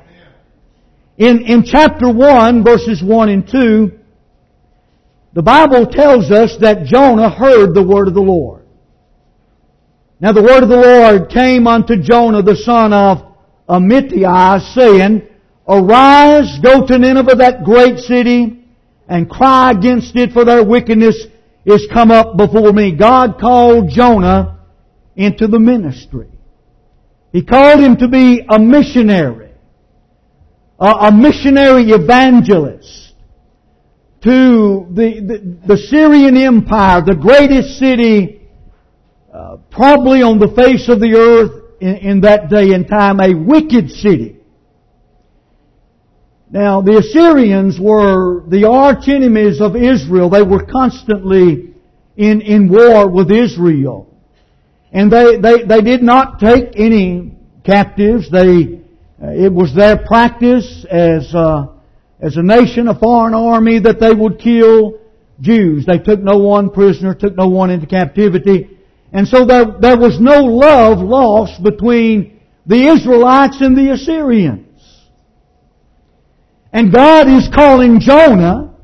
In, 1.18 1.42
in 1.46 1.64
chapter 1.64 2.12
1, 2.12 2.64
verses 2.64 3.02
1 3.04 3.30
and 3.30 3.50
2, 3.50 3.92
the 5.34 5.42
Bible 5.42 5.86
tells 5.86 6.32
us 6.32 6.58
that 6.62 6.86
Jonah 6.86 7.30
heard 7.30 7.74
the 7.74 7.84
word 7.84 8.08
of 8.08 8.14
the 8.14 8.22
Lord. 8.22 8.66
Now 10.20 10.34
the 10.34 10.42
word 10.42 10.64
of 10.64 10.70
the 10.70 10.76
Lord 10.76 11.30
came 11.30 11.68
unto 11.68 12.02
Jonah 12.02 12.42
the 12.42 12.56
son 12.56 12.92
of 12.92 13.20
Amittai, 13.70 14.74
saying, 14.74 15.28
Arise, 15.68 16.60
go 16.62 16.86
to 16.86 16.98
Nineveh, 16.98 17.36
that 17.36 17.64
great 17.64 18.00
city, 18.00 18.66
and 19.08 19.30
cry 19.30 19.72
against 19.72 20.16
it, 20.16 20.34
for 20.34 20.44
their 20.44 20.64
wickedness 20.64 21.26
is 21.64 21.88
come 21.94 22.12
up 22.12 22.36
before 22.36 22.74
me. 22.74 22.96
God 22.96 23.40
called 23.40 23.90
Jonah 23.90 24.59
into 25.16 25.48
the 25.48 25.60
ministry. 25.60 26.28
He 27.32 27.44
called 27.44 27.80
him 27.80 27.98
to 27.98 28.08
be 28.08 28.44
a 28.50 28.58
missionary, 28.58 29.52
a, 30.80 31.12
missionary 31.12 31.92
evangelist 31.92 33.14
to 34.24 34.88
the, 34.92 35.20
the, 35.20 35.68
the, 35.68 35.78
Syrian 35.78 36.36
Empire, 36.36 37.02
the 37.06 37.16
greatest 37.16 37.78
city 37.78 38.42
uh, 39.34 39.58
probably 39.70 40.22
on 40.22 40.40
the 40.40 40.50
face 40.50 40.90
of 40.90 41.00
the 41.00 41.14
earth 41.16 41.78
in, 41.80 41.96
in 41.98 42.22
that 42.22 42.50
day 42.50 42.74
and 42.74 42.88
time, 42.88 43.20
a 43.20 43.34
wicked 43.34 43.92
city. 43.92 44.38
Now, 46.50 46.82
the 46.82 46.98
Assyrians 46.98 47.80
were 47.80 48.44
the 48.48 48.68
arch 48.68 49.08
enemies 49.08 49.62
of 49.62 49.76
Israel. 49.76 50.30
They 50.32 50.42
were 50.42 50.66
constantly 50.66 51.76
in, 52.18 52.42
in 52.42 52.70
war 52.70 53.08
with 53.08 53.32
Israel. 53.32 54.09
And 54.92 55.12
they, 55.12 55.38
they, 55.38 55.64
they 55.64 55.82
did 55.82 56.02
not 56.02 56.40
take 56.40 56.74
any 56.76 57.34
captives. 57.64 58.30
They, 58.32 58.82
uh, 59.22 59.32
it 59.32 59.54
was 59.54 59.76
their 59.76 59.98
practice 59.98 60.86
as, 60.90 61.34
uh, 61.34 61.68
as 62.20 62.38
a 62.38 62.44
nation, 62.44 62.88
a 62.88 62.98
foreign 62.98 63.34
army, 63.34 63.80
that 63.80 64.00
they 64.00 64.14
would 64.14 64.40
kill 64.40 65.00
Jews. 65.40 65.86
They 65.86 66.00
took 66.00 66.20
no 66.20 66.38
one 66.38 66.72
prisoner, 66.72 67.14
took 67.14 67.36
no 67.36 67.48
one 67.50 67.70
into 67.70 67.86
captivity. 67.86 68.78
And 69.14 69.28
so 69.28 69.46
there, 69.46 69.66
there 69.80 69.98
was 69.98 70.20
no 70.20 70.44
love 70.44 71.00
lost 71.00 71.64
between 71.64 72.40
the 72.66 72.88
Israelites 72.88 73.58
and 73.62 73.78
the 73.78 73.92
Assyrians. 73.94 74.66
And 76.72 76.94
God 76.94 77.28
is 77.28 77.50
calling 77.54 78.00
Jonah 78.00 78.76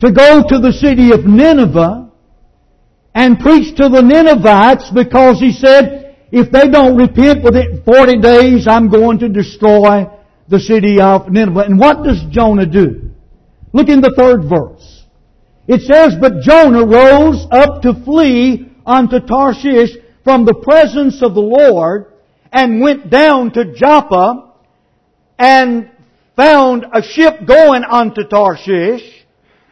to 0.00 0.12
go 0.12 0.42
to 0.48 0.58
the 0.58 0.72
city 0.72 1.12
of 1.12 1.24
Nineveh 1.24 2.01
and 3.14 3.38
preach 3.38 3.76
to 3.76 3.88
the 3.88 4.02
Ninevites 4.02 4.90
because 4.90 5.38
he 5.38 5.52
said, 5.52 6.16
if 6.30 6.50
they 6.50 6.68
don't 6.68 6.96
repent 6.96 7.42
within 7.44 7.82
40 7.84 8.20
days, 8.20 8.66
I'm 8.66 8.88
going 8.88 9.18
to 9.18 9.28
destroy 9.28 10.06
the 10.48 10.58
city 10.58 11.00
of 11.00 11.30
Nineveh. 11.30 11.60
And 11.60 11.78
what 11.78 12.02
does 12.02 12.24
Jonah 12.30 12.66
do? 12.66 13.10
Look 13.72 13.88
in 13.88 14.00
the 14.00 14.14
third 14.16 14.48
verse. 14.48 15.04
It 15.68 15.82
says, 15.82 16.14
But 16.20 16.40
Jonah 16.42 16.86
rose 16.86 17.46
up 17.50 17.82
to 17.82 17.94
flee 18.04 18.72
unto 18.84 19.20
Tarshish 19.20 19.90
from 20.24 20.44
the 20.44 20.54
presence 20.54 21.22
of 21.22 21.34
the 21.34 21.40
Lord 21.40 22.12
and 22.50 22.80
went 22.80 23.10
down 23.10 23.52
to 23.52 23.74
Joppa 23.74 24.54
and 25.38 25.90
found 26.34 26.86
a 26.92 27.02
ship 27.02 27.46
going 27.46 27.84
unto 27.84 28.26
Tarshish. 28.26 29.02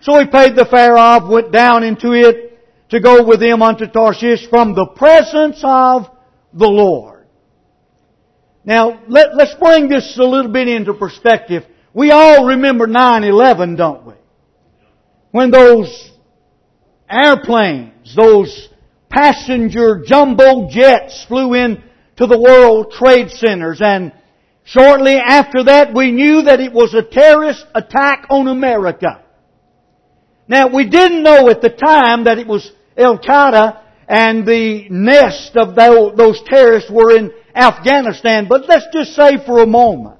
So 0.02 0.18
he 0.18 0.26
paid 0.26 0.56
the 0.56 0.66
fare 0.66 0.96
of, 0.96 1.28
went 1.28 1.52
down 1.52 1.84
into 1.84 2.12
it 2.12 2.49
to 2.90 3.00
go 3.00 3.24
with 3.24 3.40
them 3.40 3.62
unto 3.62 3.86
Tarshish 3.86 4.48
from 4.48 4.74
the 4.74 4.86
presence 4.86 5.60
of 5.62 6.10
the 6.52 6.68
Lord. 6.68 7.26
Now, 8.64 9.02
let, 9.08 9.28
us 9.40 9.54
bring 9.58 9.88
this 9.88 10.18
a 10.18 10.24
little 10.24 10.50
bit 10.50 10.68
into 10.68 10.94
perspective. 10.94 11.64
We 11.94 12.10
all 12.10 12.46
remember 12.46 12.86
9-11, 12.86 13.76
don't 13.76 14.06
we? 14.06 14.14
When 15.30 15.50
those 15.50 16.10
airplanes, 17.08 18.14
those 18.14 18.68
passenger 19.08 20.02
jumbo 20.06 20.68
jets 20.68 21.24
flew 21.26 21.54
in 21.54 21.82
to 22.16 22.26
the 22.26 22.38
World 22.38 22.92
Trade 22.92 23.30
Centers 23.30 23.80
and 23.80 24.12
Shortly 24.64 25.16
after 25.16 25.64
that, 25.64 25.94
we 25.94 26.12
knew 26.12 26.42
that 26.42 26.60
it 26.60 26.72
was 26.72 26.94
a 26.94 27.02
terrorist 27.02 27.66
attack 27.74 28.26
on 28.30 28.46
America. 28.46 29.20
Now, 30.46 30.68
we 30.68 30.88
didn't 30.88 31.24
know 31.24 31.48
at 31.48 31.60
the 31.60 31.70
time 31.70 32.24
that 32.24 32.38
it 32.38 32.46
was 32.46 32.70
Al 33.00 33.18
Qaeda 33.18 33.80
and 34.08 34.46
the 34.46 34.88
nest 34.90 35.56
of 35.56 35.74
those 35.74 36.42
terrorists 36.44 36.90
were 36.90 37.16
in 37.16 37.32
Afghanistan, 37.54 38.46
but 38.48 38.68
let's 38.68 38.86
just 38.92 39.14
say 39.14 39.44
for 39.44 39.62
a 39.62 39.66
moment 39.66 40.18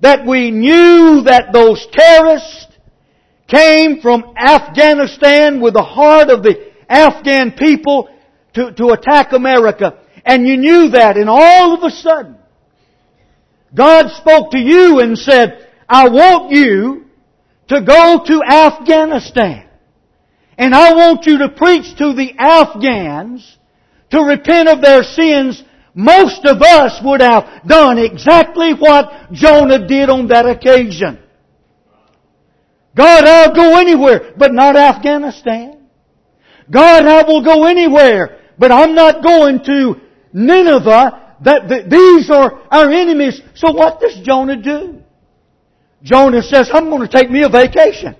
that 0.00 0.26
we 0.26 0.50
knew 0.50 1.22
that 1.22 1.52
those 1.52 1.86
terrorists 1.92 2.66
came 3.46 4.00
from 4.00 4.34
Afghanistan 4.36 5.60
with 5.60 5.74
the 5.74 5.82
heart 5.82 6.30
of 6.30 6.42
the 6.42 6.70
Afghan 6.88 7.52
people 7.52 8.08
to, 8.54 8.72
to 8.72 8.88
attack 8.88 9.32
America. 9.32 9.98
And 10.24 10.46
you 10.46 10.56
knew 10.56 10.90
that, 10.90 11.16
and 11.16 11.28
all 11.28 11.74
of 11.74 11.82
a 11.82 11.90
sudden, 11.90 12.36
God 13.74 14.10
spoke 14.16 14.50
to 14.52 14.58
you 14.58 15.00
and 15.00 15.18
said, 15.18 15.68
I 15.88 16.08
want 16.08 16.52
you 16.52 17.06
to 17.68 17.80
go 17.80 18.22
to 18.24 18.42
Afghanistan. 18.42 19.69
And 20.60 20.74
I 20.74 20.92
want 20.92 21.24
you 21.24 21.38
to 21.38 21.48
preach 21.48 21.96
to 21.96 22.12
the 22.12 22.34
Afghans 22.38 23.56
to 24.10 24.20
repent 24.20 24.68
of 24.68 24.82
their 24.82 25.02
sins. 25.02 25.64
Most 25.94 26.44
of 26.44 26.60
us 26.60 27.00
would 27.02 27.22
have 27.22 27.66
done 27.66 27.96
exactly 27.96 28.74
what 28.74 29.32
Jonah 29.32 29.88
did 29.88 30.10
on 30.10 30.28
that 30.28 30.44
occasion. 30.44 31.18
God, 32.94 33.24
I'll 33.24 33.54
go 33.54 33.78
anywhere, 33.78 34.34
but 34.36 34.52
not 34.52 34.76
Afghanistan. 34.76 35.78
God, 36.70 37.06
I 37.06 37.22
will 37.22 37.42
go 37.42 37.64
anywhere, 37.64 38.40
but 38.58 38.70
I'm 38.70 38.94
not 38.94 39.22
going 39.22 39.64
to 39.64 39.94
Nineveh 40.34 41.36
that, 41.40 41.68
that 41.70 41.88
these 41.88 42.30
are 42.30 42.60
our 42.70 42.90
enemies. 42.90 43.40
So 43.54 43.72
what 43.72 43.98
does 43.98 44.20
Jonah 44.22 44.60
do? 44.60 45.00
Jonah 46.02 46.42
says, 46.42 46.68
I'm 46.70 46.90
going 46.90 47.08
to 47.08 47.08
take 47.08 47.30
me 47.30 47.44
a 47.44 47.48
vacation. 47.48 48.14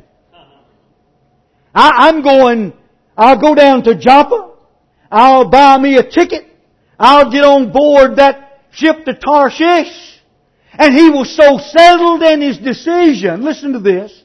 I, 1.74 2.08
I'm 2.08 2.22
going, 2.22 2.72
I'll 3.16 3.40
go 3.40 3.54
down 3.54 3.82
to 3.84 3.94
Joppa. 3.94 4.54
I'll 5.10 5.48
buy 5.48 5.78
me 5.78 5.96
a 5.96 6.02
ticket. 6.02 6.46
I'll 6.98 7.30
get 7.30 7.44
on 7.44 7.72
board 7.72 8.16
that 8.16 8.62
ship 8.70 9.04
to 9.04 9.14
Tarshish. 9.14 10.20
And 10.72 10.94
he 10.94 11.10
was 11.10 11.34
so 11.34 11.58
settled 11.58 12.22
in 12.22 12.40
his 12.40 12.58
decision. 12.58 13.42
Listen 13.42 13.72
to 13.72 13.80
this. 13.80 14.24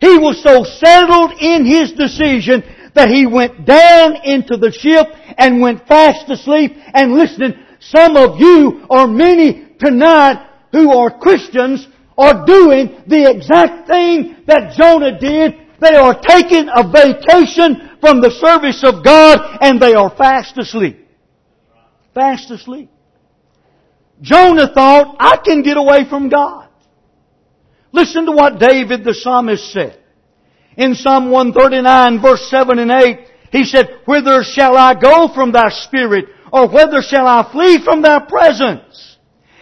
He 0.00 0.16
was 0.16 0.42
so 0.42 0.64
settled 0.64 1.32
in 1.40 1.66
his 1.66 1.92
decision 1.92 2.62
that 2.94 3.08
he 3.08 3.26
went 3.26 3.64
down 3.64 4.16
into 4.24 4.56
the 4.56 4.72
ship 4.72 5.06
and 5.36 5.60
went 5.60 5.86
fast 5.86 6.30
asleep 6.30 6.76
and 6.94 7.14
listening 7.14 7.54
some 7.80 8.16
of 8.16 8.40
you 8.40 8.86
or 8.88 9.06
many 9.06 9.74
tonight 9.78 10.46
who 10.72 10.96
are 10.96 11.18
Christians 11.18 11.86
are 12.16 12.44
doing 12.44 13.02
the 13.06 13.30
exact 13.30 13.88
thing 13.88 14.36
that 14.46 14.76
Jonah 14.76 15.18
did. 15.18 15.54
They 15.80 15.94
are 15.94 16.18
taking 16.20 16.68
a 16.68 16.82
vacation 16.90 17.98
from 18.00 18.20
the 18.20 18.30
service 18.30 18.82
of 18.84 19.04
God 19.04 19.58
and 19.60 19.80
they 19.80 19.94
are 19.94 20.14
fast 20.16 20.58
asleep. 20.58 21.06
Fast 22.14 22.50
asleep. 22.50 22.90
Jonah 24.20 24.72
thought, 24.74 25.16
I 25.20 25.36
can 25.36 25.62
get 25.62 25.76
away 25.76 26.08
from 26.08 26.28
God. 26.28 26.68
Listen 27.92 28.26
to 28.26 28.32
what 28.32 28.58
David 28.58 29.04
the 29.04 29.14
psalmist 29.14 29.72
said. 29.72 30.02
In 30.76 30.94
Psalm 30.94 31.30
139 31.30 32.20
verse 32.20 32.50
7 32.50 32.78
and 32.78 32.90
8, 32.90 33.18
he 33.52 33.64
said, 33.64 33.88
Whither 34.06 34.42
shall 34.42 34.76
I 34.76 34.94
go 34.94 35.32
from 35.32 35.52
thy 35.52 35.70
spirit? 35.70 36.26
or 36.52 36.68
whither 36.68 37.02
shall 37.02 37.26
I 37.26 37.50
flee 37.50 37.82
from 37.84 38.02
thy 38.02 38.20
presence? 38.20 39.16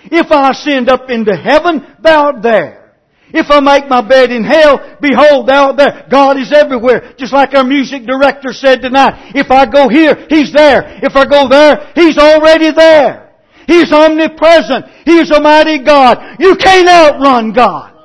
If 0.05 0.31
I 0.31 0.51
ascend 0.51 0.89
up 0.89 1.11
into 1.11 1.35
heaven, 1.35 1.85
thou 2.01 2.27
art 2.27 2.43
there. 2.43 2.86
If 3.35 3.51
I 3.51 3.61
make 3.61 3.89
my 3.89 4.07
bed 4.07 4.31
in 4.31 4.45
hell, 4.45 4.97
behold, 5.01 5.49
thou 5.49 5.69
art 5.69 5.77
there. 5.77 6.07
God 6.11 6.39
is 6.39 6.53
everywhere. 6.53 7.15
Just 7.19 7.33
like 7.33 7.55
our 7.55 7.65
music 7.65 8.07
director 8.07 8.53
said 8.53 8.83
tonight. 8.83 9.33
If 9.35 9.51
I 9.51 9.67
go 9.67 9.89
here, 9.89 10.27
He's 10.29 10.53
there. 10.53 11.01
If 11.03 11.17
I 11.17 11.27
go 11.27 11.49
there, 11.49 11.93
He's 11.95 12.19
already 12.19 12.71
there. 12.71 13.35
He's 13.67 13.93
omnipresent. 13.93 14.87
He's 15.05 15.31
a 15.31 15.41
mighty 15.41 15.83
God. 15.83 16.37
You 16.39 16.55
can't 16.57 16.89
outrun 16.89 17.53
God. 17.53 17.96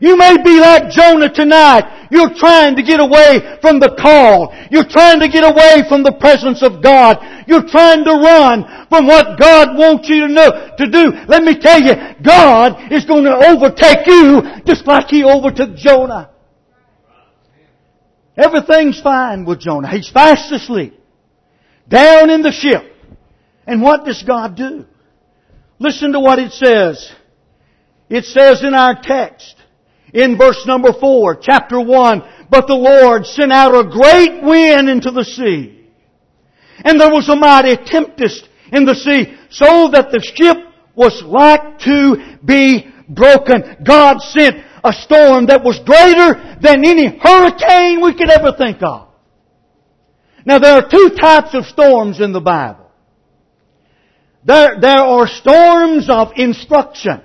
You 0.00 0.16
may 0.16 0.36
be 0.42 0.60
like 0.60 0.90
Jonah 0.90 1.32
tonight. 1.32 2.08
You're 2.10 2.34
trying 2.34 2.76
to 2.76 2.82
get 2.82 3.00
away 3.00 3.58
from 3.60 3.80
the 3.80 3.96
call. 3.98 4.54
You're 4.70 4.88
trying 4.88 5.20
to 5.20 5.28
get 5.28 5.44
away 5.44 5.88
from 5.88 6.02
the 6.02 6.12
presence 6.12 6.62
of 6.62 6.82
God. 6.82 7.18
You're 7.46 7.66
trying 7.66 8.04
to 8.04 8.12
run 8.12 8.86
from 8.88 9.06
what 9.06 9.38
God 9.38 9.76
wants 9.76 10.08
you 10.08 10.26
to 10.26 10.32
know, 10.32 10.50
to 10.76 10.86
do. 10.86 11.12
Let 11.28 11.42
me 11.42 11.58
tell 11.58 11.80
you, 11.80 11.94
God 12.22 12.92
is 12.92 13.04
going 13.04 13.24
to 13.24 13.34
overtake 13.34 14.06
you 14.06 14.42
just 14.66 14.86
like 14.86 15.08
He 15.08 15.24
overtook 15.24 15.76
Jonah. 15.76 16.30
Everything's 18.36 19.00
fine 19.00 19.46
with 19.46 19.60
Jonah. 19.60 19.90
He's 19.90 20.10
fast 20.10 20.52
asleep. 20.52 21.00
Down 21.88 22.28
in 22.30 22.42
the 22.42 22.52
ship. 22.52 22.84
And 23.66 23.82
what 23.82 24.04
does 24.04 24.22
God 24.22 24.56
do? 24.56 24.84
Listen 25.78 26.12
to 26.12 26.20
what 26.20 26.38
it 26.38 26.52
says. 26.52 27.10
It 28.08 28.24
says 28.24 28.62
in 28.62 28.74
our 28.74 29.00
text, 29.02 29.55
in 30.16 30.38
verse 30.38 30.64
number 30.66 30.94
four, 30.98 31.36
chapter 31.36 31.78
one, 31.78 32.22
but 32.48 32.66
the 32.66 32.74
Lord 32.74 33.26
sent 33.26 33.52
out 33.52 33.74
a 33.74 33.88
great 33.88 34.42
wind 34.42 34.88
into 34.88 35.10
the 35.10 35.24
sea. 35.24 35.86
And 36.82 36.98
there 36.98 37.10
was 37.10 37.28
a 37.28 37.36
mighty 37.36 37.76
tempest 37.76 38.48
in 38.72 38.86
the 38.86 38.94
sea, 38.94 39.36
so 39.50 39.90
that 39.92 40.10
the 40.10 40.20
ship 40.20 40.56
was 40.94 41.22
like 41.22 41.80
to 41.80 42.38
be 42.42 42.90
broken. 43.08 43.76
God 43.84 44.20
sent 44.22 44.64
a 44.82 44.92
storm 44.92 45.46
that 45.46 45.62
was 45.62 45.78
greater 45.80 46.56
than 46.62 46.84
any 46.84 47.18
hurricane 47.18 48.00
we 48.00 48.14
could 48.14 48.30
ever 48.30 48.52
think 48.56 48.82
of. 48.82 49.08
Now 50.46 50.58
there 50.58 50.76
are 50.76 50.88
two 50.88 51.10
types 51.20 51.54
of 51.54 51.66
storms 51.66 52.20
in 52.20 52.32
the 52.32 52.40
Bible. 52.40 52.90
There, 54.44 54.80
there 54.80 55.00
are 55.00 55.26
storms 55.26 56.08
of 56.08 56.32
instruction. 56.36 57.20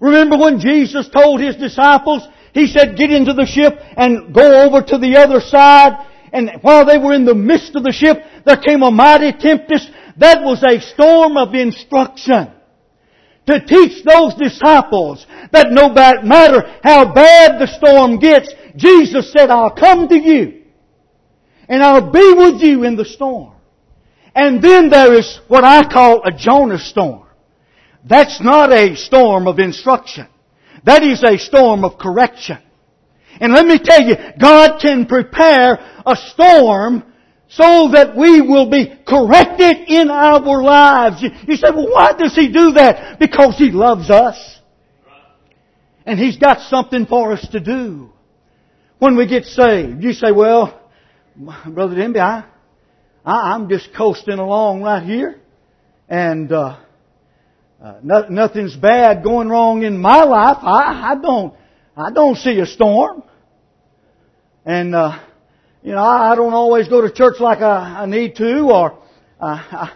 Remember 0.00 0.36
when 0.36 0.60
Jesus 0.60 1.08
told 1.08 1.40
His 1.40 1.56
disciples, 1.56 2.26
He 2.52 2.66
said, 2.66 2.96
get 2.96 3.10
into 3.10 3.32
the 3.32 3.46
ship 3.46 3.78
and 3.96 4.34
go 4.34 4.64
over 4.66 4.82
to 4.82 4.98
the 4.98 5.16
other 5.16 5.40
side. 5.40 6.06
And 6.32 6.50
while 6.62 6.84
they 6.84 6.98
were 6.98 7.14
in 7.14 7.24
the 7.24 7.34
midst 7.34 7.76
of 7.76 7.84
the 7.84 7.92
ship, 7.92 8.18
there 8.44 8.56
came 8.56 8.82
a 8.82 8.90
mighty 8.90 9.32
tempest. 9.32 9.90
That 10.16 10.42
was 10.42 10.62
a 10.62 10.80
storm 10.80 11.36
of 11.36 11.54
instruction. 11.54 12.52
To 13.46 13.60
teach 13.60 14.04
those 14.04 14.34
disciples 14.34 15.26
that 15.52 15.70
no 15.70 15.90
matter 15.90 16.78
how 16.82 17.12
bad 17.12 17.60
the 17.60 17.66
storm 17.66 18.18
gets, 18.18 18.52
Jesus 18.76 19.32
said, 19.32 19.50
I'll 19.50 19.70
come 19.70 20.08
to 20.08 20.18
you. 20.18 20.62
And 21.68 21.82
I'll 21.82 22.10
be 22.10 22.34
with 22.36 22.62
you 22.62 22.84
in 22.84 22.96
the 22.96 23.04
storm. 23.04 23.52
And 24.34 24.62
then 24.62 24.90
there 24.90 25.14
is 25.14 25.40
what 25.48 25.64
I 25.64 25.84
call 25.88 26.22
a 26.26 26.32
Jonah 26.32 26.78
storm. 26.78 27.23
That's 28.04 28.40
not 28.40 28.72
a 28.72 28.96
storm 28.96 29.46
of 29.48 29.58
instruction. 29.58 30.26
That 30.84 31.02
is 31.02 31.22
a 31.22 31.38
storm 31.38 31.84
of 31.84 31.98
correction. 31.98 32.58
And 33.40 33.52
let 33.52 33.66
me 33.66 33.78
tell 33.78 34.02
you, 34.02 34.16
God 34.38 34.80
can 34.80 35.06
prepare 35.06 35.78
a 36.06 36.14
storm 36.14 37.02
so 37.48 37.90
that 37.92 38.16
we 38.16 38.40
will 38.40 38.68
be 38.68 38.92
corrected 39.06 39.88
in 39.88 40.10
our 40.10 40.62
lives. 40.62 41.22
You 41.22 41.56
say, 41.56 41.70
well, 41.70 41.90
why 41.90 42.12
does 42.12 42.34
He 42.34 42.48
do 42.48 42.72
that? 42.72 43.18
Because 43.18 43.56
He 43.56 43.70
loves 43.70 44.10
us. 44.10 44.60
And 46.06 46.18
He's 46.18 46.36
got 46.36 46.60
something 46.68 47.06
for 47.06 47.32
us 47.32 47.46
to 47.48 47.60
do. 47.60 48.10
When 48.98 49.16
we 49.16 49.26
get 49.26 49.44
saved, 49.44 50.02
you 50.02 50.12
say, 50.12 50.30
well, 50.32 50.80
Brother 51.36 51.96
Denby, 51.96 52.20
I, 52.20 52.44
I, 53.24 53.54
am 53.54 53.68
just 53.68 53.92
coasting 53.94 54.38
along 54.38 54.82
right 54.82 55.02
here, 55.02 55.40
and 56.08 56.50
uh, 56.52 56.78
uh, 57.84 57.98
no, 58.02 58.26
nothing's 58.30 58.74
bad 58.74 59.22
going 59.22 59.50
wrong 59.50 59.82
in 59.82 59.98
my 59.98 60.22
life. 60.22 60.56
I, 60.62 61.12
I 61.12 61.20
don't, 61.20 61.52
I 61.94 62.10
don't 62.10 62.36
see 62.36 62.58
a 62.60 62.64
storm, 62.64 63.22
and 64.64 64.94
uh, 64.94 65.18
you 65.82 65.92
know 65.92 65.98
I, 65.98 66.32
I 66.32 66.34
don't 66.34 66.54
always 66.54 66.88
go 66.88 67.02
to 67.02 67.12
church 67.12 67.34
like 67.40 67.58
I, 67.58 68.04
I 68.04 68.06
need 68.06 68.36
to, 68.36 68.60
or 68.70 68.98
uh, 69.38 69.88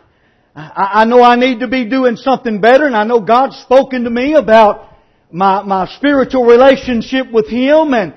I, 0.55 0.91
I 1.01 1.05
know 1.07 1.23
I 1.23 1.37
need 1.37 1.61
to 1.61 1.69
be 1.69 1.89
doing 1.89 2.17
something 2.17 2.61
better, 2.61 2.85
and 2.85 2.95
I 2.95 3.05
know 3.05 3.21
God's 3.21 3.57
spoken 3.57 4.05
to 4.05 4.11
me 4.11 4.35
about 4.35 4.91
my 5.31 5.63
my 5.63 5.89
spiritual 5.97 6.45
relationship 6.45 7.33
with 7.33 7.49
Him, 7.49 7.95
and 7.95 8.13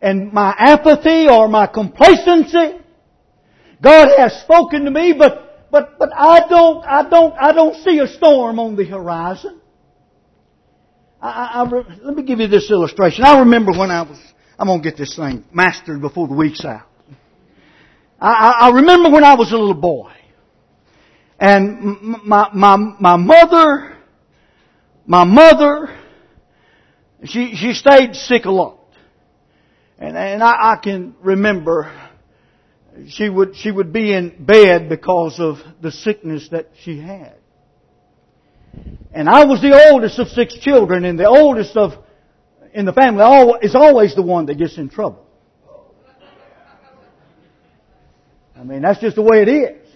and 0.00 0.32
my 0.32 0.52
apathy 0.58 1.28
or 1.28 1.46
my 1.46 1.68
complacency. 1.68 2.80
God 3.80 4.08
has 4.18 4.42
spoken 4.42 4.84
to 4.84 4.90
me, 4.90 5.12
but, 5.16 5.51
but, 5.72 5.98
but 5.98 6.10
I 6.14 6.46
don't, 6.48 6.84
I 6.84 7.08
don't, 7.08 7.34
I 7.40 7.52
don't 7.52 7.82
see 7.82 7.98
a 7.98 8.06
storm 8.06 8.60
on 8.60 8.76
the 8.76 8.84
horizon. 8.84 9.58
I, 11.20 11.28
I, 11.28 11.62
I, 11.62 11.96
let 12.02 12.14
me 12.14 12.22
give 12.24 12.40
you 12.40 12.46
this 12.46 12.70
illustration. 12.70 13.24
I 13.24 13.38
remember 13.38 13.72
when 13.72 13.90
I 13.90 14.02
was, 14.02 14.18
I'm 14.58 14.66
gonna 14.66 14.82
get 14.82 14.98
this 14.98 15.16
thing 15.16 15.44
mastered 15.50 16.02
before 16.02 16.28
the 16.28 16.34
week's 16.34 16.62
out. 16.66 16.82
I, 18.20 18.54
I 18.60 18.70
remember 18.72 19.10
when 19.10 19.24
I 19.24 19.34
was 19.34 19.50
a 19.50 19.56
little 19.56 19.72
boy. 19.72 20.12
And 21.40 21.98
my, 22.22 22.50
my, 22.52 22.76
my 22.76 23.16
mother, 23.16 23.96
my 25.06 25.24
mother, 25.24 25.98
she, 27.24 27.56
she 27.56 27.72
stayed 27.72 28.14
sick 28.14 28.44
a 28.44 28.50
lot. 28.50 28.78
And, 29.98 30.18
and 30.18 30.42
I, 30.42 30.74
I 30.74 30.76
can 30.76 31.16
remember 31.22 31.90
she 33.08 33.28
would, 33.28 33.56
she 33.56 33.70
would 33.70 33.92
be 33.92 34.12
in 34.12 34.44
bed 34.44 34.88
because 34.88 35.40
of 35.40 35.58
the 35.80 35.90
sickness 35.90 36.48
that 36.50 36.70
she 36.82 36.98
had. 36.98 37.36
And 39.12 39.28
I 39.28 39.44
was 39.44 39.60
the 39.60 39.90
oldest 39.90 40.18
of 40.18 40.28
six 40.28 40.54
children 40.54 41.04
and 41.04 41.18
the 41.18 41.28
oldest 41.28 41.76
of, 41.76 41.92
in 42.72 42.84
the 42.84 42.92
family 42.92 43.22
is 43.62 43.74
always 43.74 44.14
the 44.14 44.22
one 44.22 44.46
that 44.46 44.56
gets 44.56 44.78
in 44.78 44.88
trouble. 44.88 45.26
I 48.56 48.64
mean, 48.64 48.82
that's 48.82 49.00
just 49.00 49.16
the 49.16 49.22
way 49.22 49.42
it 49.42 49.48
is. 49.48 49.88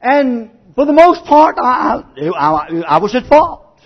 And 0.00 0.50
for 0.74 0.86
the 0.86 0.92
most 0.92 1.24
part, 1.24 1.56
I, 1.62 2.02
I, 2.36 2.82
I 2.88 2.98
was 2.98 3.14
at 3.14 3.26
fault. 3.26 3.78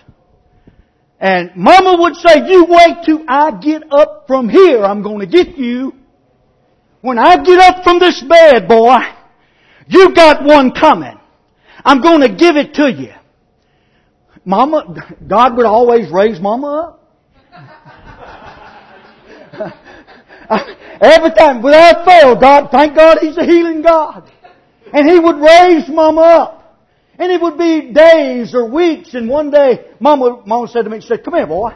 And 1.19 1.51
mama 1.55 1.97
would 1.99 2.15
say, 2.15 2.47
you 2.47 2.65
wait 2.65 2.97
till 3.05 3.23
I 3.27 3.51
get 3.59 3.83
up 3.91 4.25
from 4.27 4.49
here, 4.49 4.83
I'm 4.83 5.01
going 5.01 5.19
to 5.19 5.25
get 5.25 5.57
you. 5.57 5.93
When 7.01 7.17
I 7.17 7.41
get 7.43 7.59
up 7.59 7.83
from 7.83 7.99
this 7.99 8.23
bed, 8.23 8.67
boy, 8.67 8.99
you 9.87 10.13
got 10.13 10.43
one 10.43 10.71
coming. 10.71 11.17
I'm 11.85 12.01
going 12.01 12.21
to 12.21 12.29
give 12.29 12.57
it 12.57 12.73
to 12.75 12.91
you. 12.91 13.13
Mama, 14.43 14.95
God 15.27 15.57
would 15.57 15.65
always 15.65 16.11
raise 16.11 16.39
mama 16.39 16.67
up. 16.67 16.97
Every 21.01 21.31
time, 21.31 21.61
without 21.61 22.05
fail, 22.05 22.39
God, 22.39 22.69
thank 22.71 22.95
God 22.95 23.19
He's 23.21 23.37
a 23.37 23.45
healing 23.45 23.81
God. 23.81 24.31
And 24.93 25.09
He 25.09 25.19
would 25.19 25.35
raise 25.35 25.87
mama 25.89 26.21
up. 26.21 26.57
And 27.19 27.31
it 27.31 27.41
would 27.41 27.57
be 27.57 27.91
days 27.91 28.53
or 28.53 28.69
weeks, 28.69 29.13
and 29.13 29.27
one 29.27 29.49
day, 29.49 29.87
mama, 29.99 30.43
mama 30.45 30.67
said 30.67 30.83
to 30.83 30.89
me, 30.89 31.01
she 31.01 31.07
said, 31.07 31.23
come 31.23 31.33
here 31.33 31.47
boy. 31.47 31.73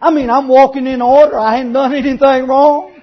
I 0.00 0.10
mean, 0.10 0.30
I'm 0.30 0.48
walking 0.48 0.86
in 0.86 1.02
order. 1.02 1.38
I 1.38 1.60
ain't 1.60 1.72
done 1.72 1.94
anything 1.94 2.46
wrong. 2.46 2.99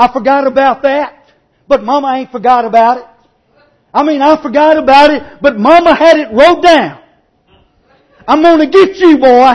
I 0.00 0.10
forgot 0.10 0.46
about 0.46 0.80
that. 0.82 1.30
But 1.68 1.84
mama 1.84 2.14
ain't 2.16 2.32
forgot 2.32 2.64
about 2.64 2.98
it. 2.98 3.04
I 3.92 4.02
mean, 4.02 4.22
I 4.22 4.40
forgot 4.40 4.78
about 4.78 5.10
it, 5.10 5.22
but 5.42 5.58
mama 5.58 5.94
had 5.94 6.16
it 6.16 6.32
wrote 6.32 6.62
down. 6.62 7.02
I'm 8.26 8.40
gonna 8.40 8.70
get 8.70 8.96
you, 8.96 9.18
boy, 9.18 9.52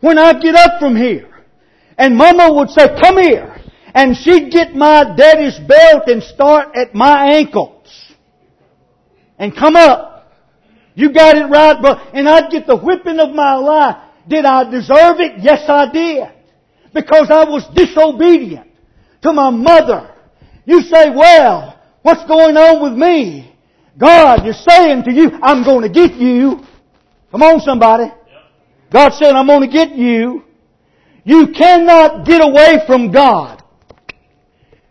when 0.00 0.18
I 0.18 0.38
get 0.38 0.54
up 0.54 0.80
from 0.80 0.96
here. 0.96 1.30
And 1.96 2.14
mama 2.14 2.52
would 2.52 2.70
say, 2.70 2.88
come 3.00 3.16
here. 3.16 3.56
And 3.94 4.14
she'd 4.16 4.50
get 4.50 4.74
my 4.74 5.14
daddy's 5.16 5.58
belt 5.60 6.08
and 6.08 6.22
start 6.22 6.76
at 6.76 6.94
my 6.94 7.32
ankles. 7.36 7.88
And 9.38 9.56
come 9.56 9.76
up. 9.76 10.30
You 10.94 11.12
got 11.12 11.36
it 11.36 11.46
right, 11.46 11.80
bro. 11.80 11.92
And 12.12 12.28
I'd 12.28 12.50
get 12.50 12.66
the 12.66 12.76
whipping 12.76 13.18
of 13.18 13.34
my 13.34 13.54
life. 13.54 13.96
Did 14.28 14.44
I 14.44 14.68
deserve 14.70 15.20
it? 15.20 15.42
Yes, 15.42 15.68
I 15.68 15.90
did. 15.90 16.28
Because 16.92 17.30
I 17.30 17.44
was 17.44 17.66
disobedient 17.74 18.73
to 19.24 19.32
my 19.32 19.50
mother. 19.50 20.14
You 20.66 20.82
say, 20.82 21.10
well, 21.10 21.80
what's 22.02 22.24
going 22.26 22.56
on 22.56 22.82
with 22.82 22.92
me? 22.92 23.52
God 23.98 24.46
is 24.46 24.62
saying 24.64 25.04
to 25.04 25.12
you, 25.12 25.30
I'm 25.42 25.64
going 25.64 25.82
to 25.82 25.88
get 25.88 26.14
you. 26.14 26.60
Come 27.30 27.42
on 27.42 27.60
somebody. 27.60 28.12
God 28.92 29.12
said, 29.14 29.34
I'm 29.34 29.46
going 29.46 29.68
to 29.68 29.72
get 29.72 29.96
you. 29.96 30.44
You 31.24 31.48
cannot 31.48 32.26
get 32.26 32.42
away 32.42 32.80
from 32.86 33.10
God. 33.10 33.62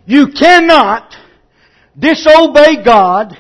You 0.06 0.28
cannot 0.28 1.16
disobey 1.98 2.84
God 2.84 3.38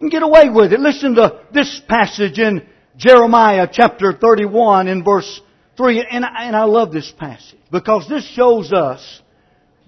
and 0.00 0.10
get 0.10 0.22
away 0.22 0.50
with 0.50 0.72
it. 0.72 0.80
Listen 0.80 1.14
to 1.14 1.40
this 1.52 1.80
passage 1.88 2.38
in 2.38 2.66
Jeremiah 2.96 3.66
chapter 3.70 4.12
31 4.12 4.88
in 4.88 5.02
verse 5.02 5.40
3, 5.78 6.06
and 6.10 6.24
I, 6.24 6.44
and 6.44 6.54
I 6.56 6.64
love 6.64 6.92
this 6.92 7.10
passage 7.10 7.58
because 7.70 8.06
this 8.08 8.26
shows 8.28 8.72
us 8.72 9.22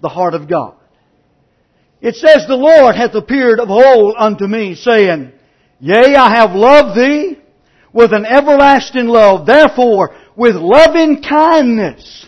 the 0.01 0.09
heart 0.09 0.33
of 0.33 0.47
God. 0.47 0.75
It 2.01 2.15
says, 2.15 2.45
The 2.47 2.55
Lord 2.55 2.95
hath 2.95 3.13
appeared 3.15 3.59
of 3.59 3.69
old 3.69 4.15
unto 4.17 4.47
me, 4.47 4.75
saying, 4.75 5.33
Yea, 5.79 6.15
I 6.15 6.29
have 6.35 6.51
loved 6.51 6.97
thee 6.97 7.39
with 7.93 8.13
an 8.13 8.25
everlasting 8.25 9.07
love. 9.07 9.45
Therefore, 9.45 10.15
with 10.35 10.55
loving 10.55 11.21
kindness 11.21 12.27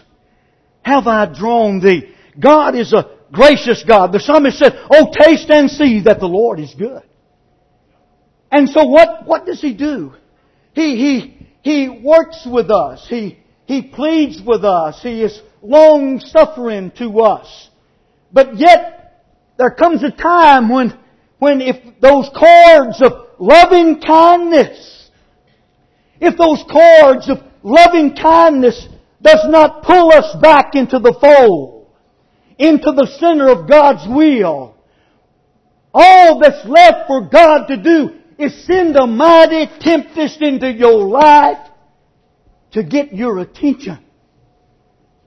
have 0.84 1.08
I 1.08 1.26
drawn 1.26 1.80
thee. 1.80 2.14
God 2.40 2.76
is 2.76 2.94
a 2.94 3.18
gracious 3.32 3.84
God. 3.84 4.12
The 4.12 4.20
psalmist 4.20 4.58
said, 4.58 4.74
Oh, 4.90 5.12
taste 5.12 5.50
and 5.50 5.70
see 5.70 6.02
that 6.02 6.20
the 6.20 6.28
Lord 6.28 6.60
is 6.60 6.74
good. 6.74 7.04
And 8.52 8.70
so 8.70 8.86
what, 8.86 9.26
what 9.26 9.46
does 9.46 9.62
He 9.62 9.74
do? 9.74 10.14
He, 10.74 10.98
He, 10.98 11.48
He 11.62 11.90
works 11.90 12.46
with 12.46 12.70
us. 12.70 13.06
He, 13.08 13.40
He 13.66 13.82
pleads 13.82 14.42
with 14.46 14.66
us. 14.66 15.02
He 15.02 15.24
is 15.24 15.42
long 15.62 16.20
suffering 16.20 16.92
to 16.98 17.22
us. 17.22 17.70
But 18.32 18.58
yet, 18.58 19.24
there 19.58 19.72
comes 19.72 20.04
a 20.04 20.12
time 20.12 20.70
when, 20.70 20.98
when 21.40 21.62
if 21.62 21.78
those 22.00 22.30
cords 22.30 23.02
of 23.02 23.28
loving 23.40 24.02
kindness, 24.02 25.10
if 26.20 26.38
those 26.38 26.64
cords 26.64 27.30
of 27.30 27.40
loving 27.64 28.16
kindness 28.16 28.88
does 29.22 29.46
not 29.48 29.84
pull 29.84 30.12
us 30.12 30.36
back 30.42 30.76
into 30.76 31.00
the 31.00 31.14
fold, 31.20 31.88
into 32.58 32.92
the 32.92 33.08
center 33.20 33.50
of 33.50 33.70
God's 33.70 34.08
will, 34.08 34.76
all 35.94 36.40
that's 36.40 36.66
left 36.66 37.08
for 37.08 37.28
God 37.28 37.68
to 37.68 37.78
do 37.78 38.10
is 38.38 38.66
send 38.66 38.96
a 38.96 39.06
mighty 39.06 39.68
tempest 39.80 40.42
into 40.42 40.72
your 40.72 41.04
life 41.08 41.70
to 42.72 42.84
get 42.84 43.14
your 43.14 43.40
attention, 43.40 44.00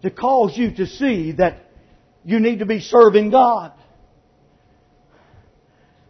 to 0.05 0.11
cause 0.11 0.57
you 0.57 0.71
to 0.77 0.87
see 0.87 1.33
that 1.33 1.59
you 2.25 2.39
need 2.39 2.61
to 2.61 2.67
be 2.67 2.81
serving 2.81 3.31
God. 3.31 3.73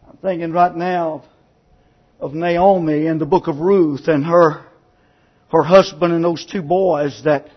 I'm 0.09 0.17
thinking 0.19 0.53
right 0.53 0.75
now 0.75 1.25
of, 2.21 2.31
of 2.31 2.35
Naomi 2.35 3.07
in 3.07 3.19
the 3.19 3.27
book 3.27 3.47
of 3.47 3.59
Ruth 3.59 4.09
and 4.09 4.25
her, 4.25 4.67
her 5.53 5.63
husband 5.63 6.13
and 6.13 6.25
those 6.25 6.45
two 6.45 6.63
boys 6.63 7.23
that 7.25 7.49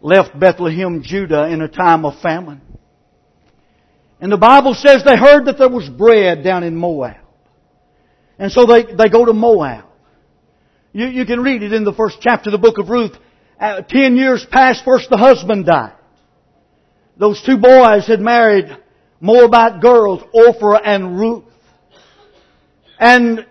left 0.00 0.38
Bethlehem, 0.38 1.02
Judah 1.02 1.48
in 1.48 1.60
a 1.60 1.68
time 1.68 2.04
of 2.04 2.20
famine. 2.20 2.60
And 4.20 4.30
the 4.30 4.36
Bible 4.36 4.74
says 4.74 5.02
they 5.04 5.16
heard 5.16 5.46
that 5.46 5.58
there 5.58 5.68
was 5.68 5.88
bread 5.88 6.44
down 6.44 6.62
in 6.62 6.76
Moab. 6.76 7.16
And 8.38 8.52
so 8.52 8.66
they, 8.66 8.84
they 8.84 9.08
go 9.08 9.24
to 9.24 9.32
Moab. 9.32 9.84
You, 10.92 11.06
you 11.06 11.26
can 11.26 11.40
read 11.40 11.64
it 11.64 11.72
in 11.72 11.82
the 11.82 11.92
first 11.92 12.18
chapter 12.20 12.50
of 12.50 12.52
the 12.52 12.58
book 12.58 12.78
of 12.78 12.88
Ruth. 12.88 13.16
Uh, 13.58 13.80
ten 13.82 14.16
years 14.16 14.44
passed, 14.50 14.84
first 14.84 15.08
the 15.08 15.16
husband 15.16 15.66
died. 15.66 15.94
Those 17.16 17.42
two 17.42 17.56
boys 17.56 18.06
had 18.06 18.20
married 18.20 18.66
Moabite 19.20 19.80
girls, 19.80 20.22
Orpah 20.34 20.76
and 20.84 21.18
Ruth. 21.18 21.44
And 22.98 23.46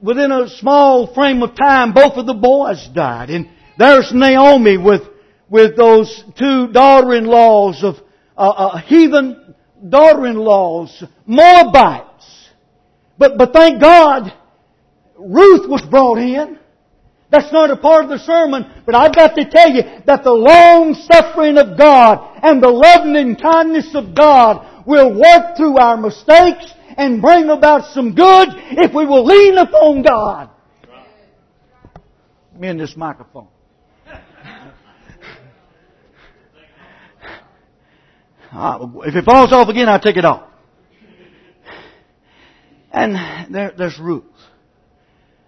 within 0.00 0.30
a 0.30 0.48
small 0.48 1.12
frame 1.12 1.42
of 1.42 1.56
time, 1.56 1.92
both 1.92 2.14
of 2.14 2.26
the 2.26 2.34
boys 2.34 2.88
died. 2.94 3.30
And 3.30 3.48
there's 3.76 4.12
Naomi 4.12 4.76
with, 4.76 5.02
with 5.48 5.76
those 5.76 6.22
two 6.38 6.68
daughter-in-laws 6.68 7.82
of 7.82 7.96
uh, 8.36 8.40
uh, 8.40 8.78
heathen 8.78 9.54
daughter-in-laws, 9.88 11.02
Moabites. 11.26 12.48
But, 13.18 13.36
but 13.36 13.52
thank 13.52 13.80
God, 13.80 14.32
Ruth 15.18 15.68
was 15.68 15.82
brought 15.82 16.18
in. 16.18 16.58
That's 17.30 17.52
not 17.52 17.70
a 17.70 17.76
part 17.76 18.04
of 18.04 18.10
the 18.10 18.18
sermon, 18.18 18.66
but 18.86 18.94
I've 18.94 19.14
got 19.14 19.34
to 19.34 19.44
tell 19.44 19.70
you 19.70 19.82
that 20.06 20.24
the 20.24 20.32
long 20.32 20.94
suffering 20.94 21.58
of 21.58 21.76
God 21.76 22.40
and 22.42 22.62
the 22.62 22.70
loving 22.70 23.36
kindness 23.36 23.94
of 23.94 24.14
God 24.14 24.86
will 24.86 25.12
work 25.12 25.56
through 25.56 25.76
our 25.76 25.98
mistakes 25.98 26.72
and 26.96 27.20
bring 27.20 27.50
about 27.50 27.92
some 27.92 28.14
good 28.14 28.48
if 28.70 28.94
we 28.94 29.04
will 29.04 29.24
lean 29.24 29.58
upon 29.58 30.02
God. 30.02 30.50
Me 32.58 32.68
and 32.68 32.80
this 32.80 32.96
microphone. 32.96 33.48
Uh, 38.50 38.86
if 39.04 39.14
it 39.14 39.26
falls 39.26 39.52
off 39.52 39.68
again, 39.68 39.90
I'll 39.90 40.00
take 40.00 40.16
it 40.16 40.24
off. 40.24 40.48
And 42.90 43.54
there, 43.54 43.74
there's 43.76 43.98
Ruth. 43.98 44.24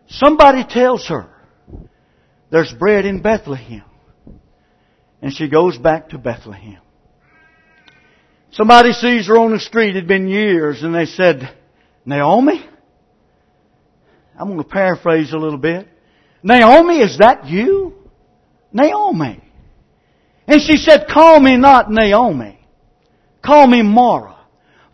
Somebody 0.09 0.65
tells 0.65 1.09
her 1.09 1.30
there's 2.51 2.73
bread 2.73 3.05
in 3.05 3.23
Bethlehem. 3.23 3.85
And 5.23 5.35
she 5.35 5.49
goes 5.49 5.77
back 5.77 6.11
to 6.11 6.19
Bethlehem. 6.19 6.81
Somebody 8.53 8.93
sees 8.93 9.29
her 9.29 9.39
on 9.39 9.53
the 9.53 9.61
street. 9.61 9.91
It'd 9.91 10.09
been 10.09 10.29
years 10.29 10.83
and 10.83 10.95
they 10.95 11.07
said, 11.07 11.55
Naomi? 12.05 12.65
I'm 14.39 14.47
going 14.49 14.59
to 14.59 14.65
paraphrase 14.65 15.33
a 15.33 15.39
little 15.39 15.59
bit. 15.59 15.87
Naomi, 16.43 17.01
is 17.01 17.19
that 17.19 17.47
you? 17.47 17.95
Naomi. 18.73 19.43
And 20.47 20.61
she 20.63 20.77
said, 20.79 21.07
call 21.09 21.39
me 21.39 21.57
not 21.57 21.91
Naomi. 21.91 22.59
Call 23.45 23.67
me 23.67 23.83
Mara. 23.83 24.37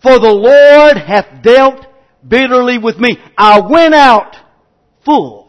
For 0.03 0.19
the 0.19 0.33
Lord 0.33 0.97
hath 0.97 1.43
dealt 1.43 1.87
bitterly 2.27 2.79
with 2.79 2.99
me. 2.99 3.19
I 3.39 3.61
went 3.61 3.95
out 3.95 4.37
full, 5.05 5.46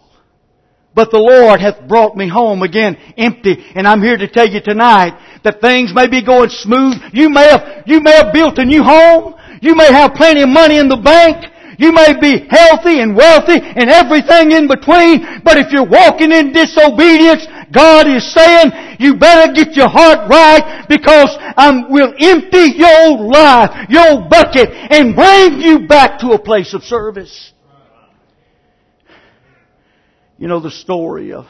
but 0.98 1.12
the 1.12 1.22
Lord 1.22 1.62
hath 1.62 1.88
brought 1.88 2.18
me 2.18 2.28
home 2.28 2.64
again 2.64 2.98
empty. 3.16 3.54
And 3.76 3.88
I'm 3.88 4.02
here 4.02 4.18
to 4.18 4.28
tell 4.28 4.50
you 4.50 4.60
tonight 4.60 5.14
that 5.44 5.62
things 5.62 5.94
may 5.94 6.10
be 6.10 6.26
going 6.26 6.50
smooth. 6.50 6.98
You 7.14 7.30
may 7.30 7.46
have, 7.54 7.84
you 7.86 8.02
may 8.02 8.18
have 8.18 8.34
built 8.34 8.58
a 8.58 8.66
new 8.66 8.82
home. 8.82 9.36
You 9.62 9.76
may 9.76 9.94
have 9.94 10.18
plenty 10.18 10.42
of 10.42 10.50
money 10.50 10.80
in 10.82 10.90
the 10.90 10.98
bank. 10.98 11.46
You 11.78 11.94
may 11.94 12.18
be 12.20 12.50
healthy 12.50 12.98
and 12.98 13.16
wealthy 13.16 13.62
and 13.62 13.94
everything 13.94 14.58
in 14.58 14.66
between, 14.66 15.46
but 15.46 15.62
if 15.62 15.72
you're 15.72 15.86
walking 15.86 16.32
in 16.32 16.50
disobedience, 16.52 17.46
God 17.70 18.10
is 18.10 18.26
saying, 18.34 18.98
you 18.98 19.22
better 19.22 19.54
get 19.54 19.78
your 19.78 19.90
heart 19.90 20.28
right 20.28 20.90
because 20.90 21.30
I 21.38 21.86
will 21.94 22.10
empty 22.18 22.74
your 22.74 23.22
life, 23.22 23.86
your 23.94 24.26
bucket, 24.26 24.74
and 24.74 25.14
bring 25.14 25.62
you 25.62 25.86
back 25.86 26.18
to 26.26 26.34
a 26.34 26.42
place 26.42 26.74
of 26.74 26.82
service. 26.82 27.54
You 30.38 30.48
know 30.48 30.60
the 30.60 30.72
story 30.72 31.34
of, 31.34 31.46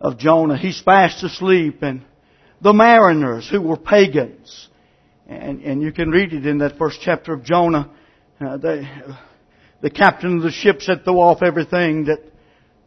of 0.00 0.18
Jonah. 0.18 0.56
He's 0.56 0.80
fast 0.80 1.22
asleep 1.22 1.82
and 1.82 2.02
the 2.60 2.72
mariners 2.72 3.48
who 3.50 3.60
were 3.60 3.76
pagans, 3.76 4.68
and, 5.26 5.60
and 5.62 5.82
you 5.82 5.92
can 5.92 6.10
read 6.10 6.32
it 6.32 6.46
in 6.46 6.58
that 6.58 6.78
first 6.78 7.00
chapter 7.02 7.34
of 7.34 7.44
Jonah, 7.44 7.90
uh, 8.40 8.56
they, 8.56 8.88
the 9.82 9.90
captain 9.90 10.38
of 10.38 10.42
the 10.42 10.50
ship 10.50 10.80
said, 10.80 11.04
throw 11.04 11.20
off 11.20 11.42
everything 11.42 12.06
that 12.06 12.20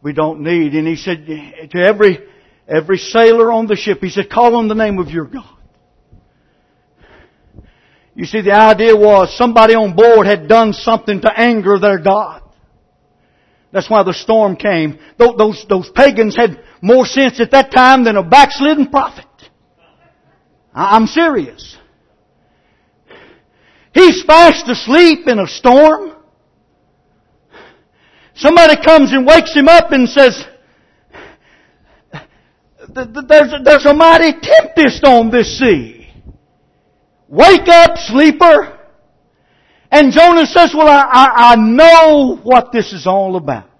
we 0.02 0.12
don't 0.12 0.40
need. 0.40 0.74
And 0.74 0.86
he 0.86 0.96
said 0.96 1.26
to 1.26 1.78
every, 1.78 2.18
every 2.66 2.98
sailor 2.98 3.52
on 3.52 3.68
the 3.68 3.76
ship, 3.76 4.00
he 4.00 4.10
said, 4.10 4.28
call 4.28 4.56
on 4.56 4.66
the 4.66 4.74
name 4.74 4.98
of 4.98 5.08
your 5.10 5.26
God. 5.26 5.56
You 8.16 8.24
see, 8.24 8.40
the 8.40 8.52
idea 8.52 8.96
was 8.96 9.36
somebody 9.38 9.74
on 9.74 9.94
board 9.94 10.26
had 10.26 10.48
done 10.48 10.72
something 10.72 11.20
to 11.20 11.32
anger 11.38 11.78
their 11.78 12.00
God. 12.00 12.42
That's 13.70 13.90
why 13.90 14.02
the 14.02 14.14
storm 14.14 14.56
came. 14.56 14.98
Those, 15.18 15.66
those 15.68 15.90
pagans 15.90 16.36
had 16.36 16.62
more 16.80 17.04
sense 17.04 17.40
at 17.40 17.50
that 17.50 17.70
time 17.70 18.04
than 18.04 18.16
a 18.16 18.22
backslidden 18.22 18.88
prophet. 18.88 19.26
I'm 20.74 21.06
serious. 21.06 21.76
He's 23.92 24.22
fast 24.22 24.68
asleep 24.68 25.26
in 25.26 25.38
a 25.38 25.46
storm. 25.46 26.12
Somebody 28.34 28.80
comes 28.82 29.12
and 29.12 29.26
wakes 29.26 29.52
him 29.54 29.68
up 29.68 29.90
and 29.90 30.08
says, 30.08 30.44
there's, 32.94 33.52
there's 33.64 33.86
a 33.86 33.92
mighty 33.92 34.32
tempest 34.40 35.04
on 35.04 35.30
this 35.30 35.58
sea. 35.58 36.08
Wake 37.28 37.68
up, 37.68 37.98
sleeper. 37.98 38.77
And 39.90 40.12
Jonah 40.12 40.46
says, 40.46 40.74
well, 40.74 40.88
I, 40.88 41.02
I, 41.02 41.52
I 41.52 41.56
know 41.56 42.36
what 42.42 42.72
this 42.72 42.92
is 42.92 43.06
all 43.06 43.36
about. 43.36 43.70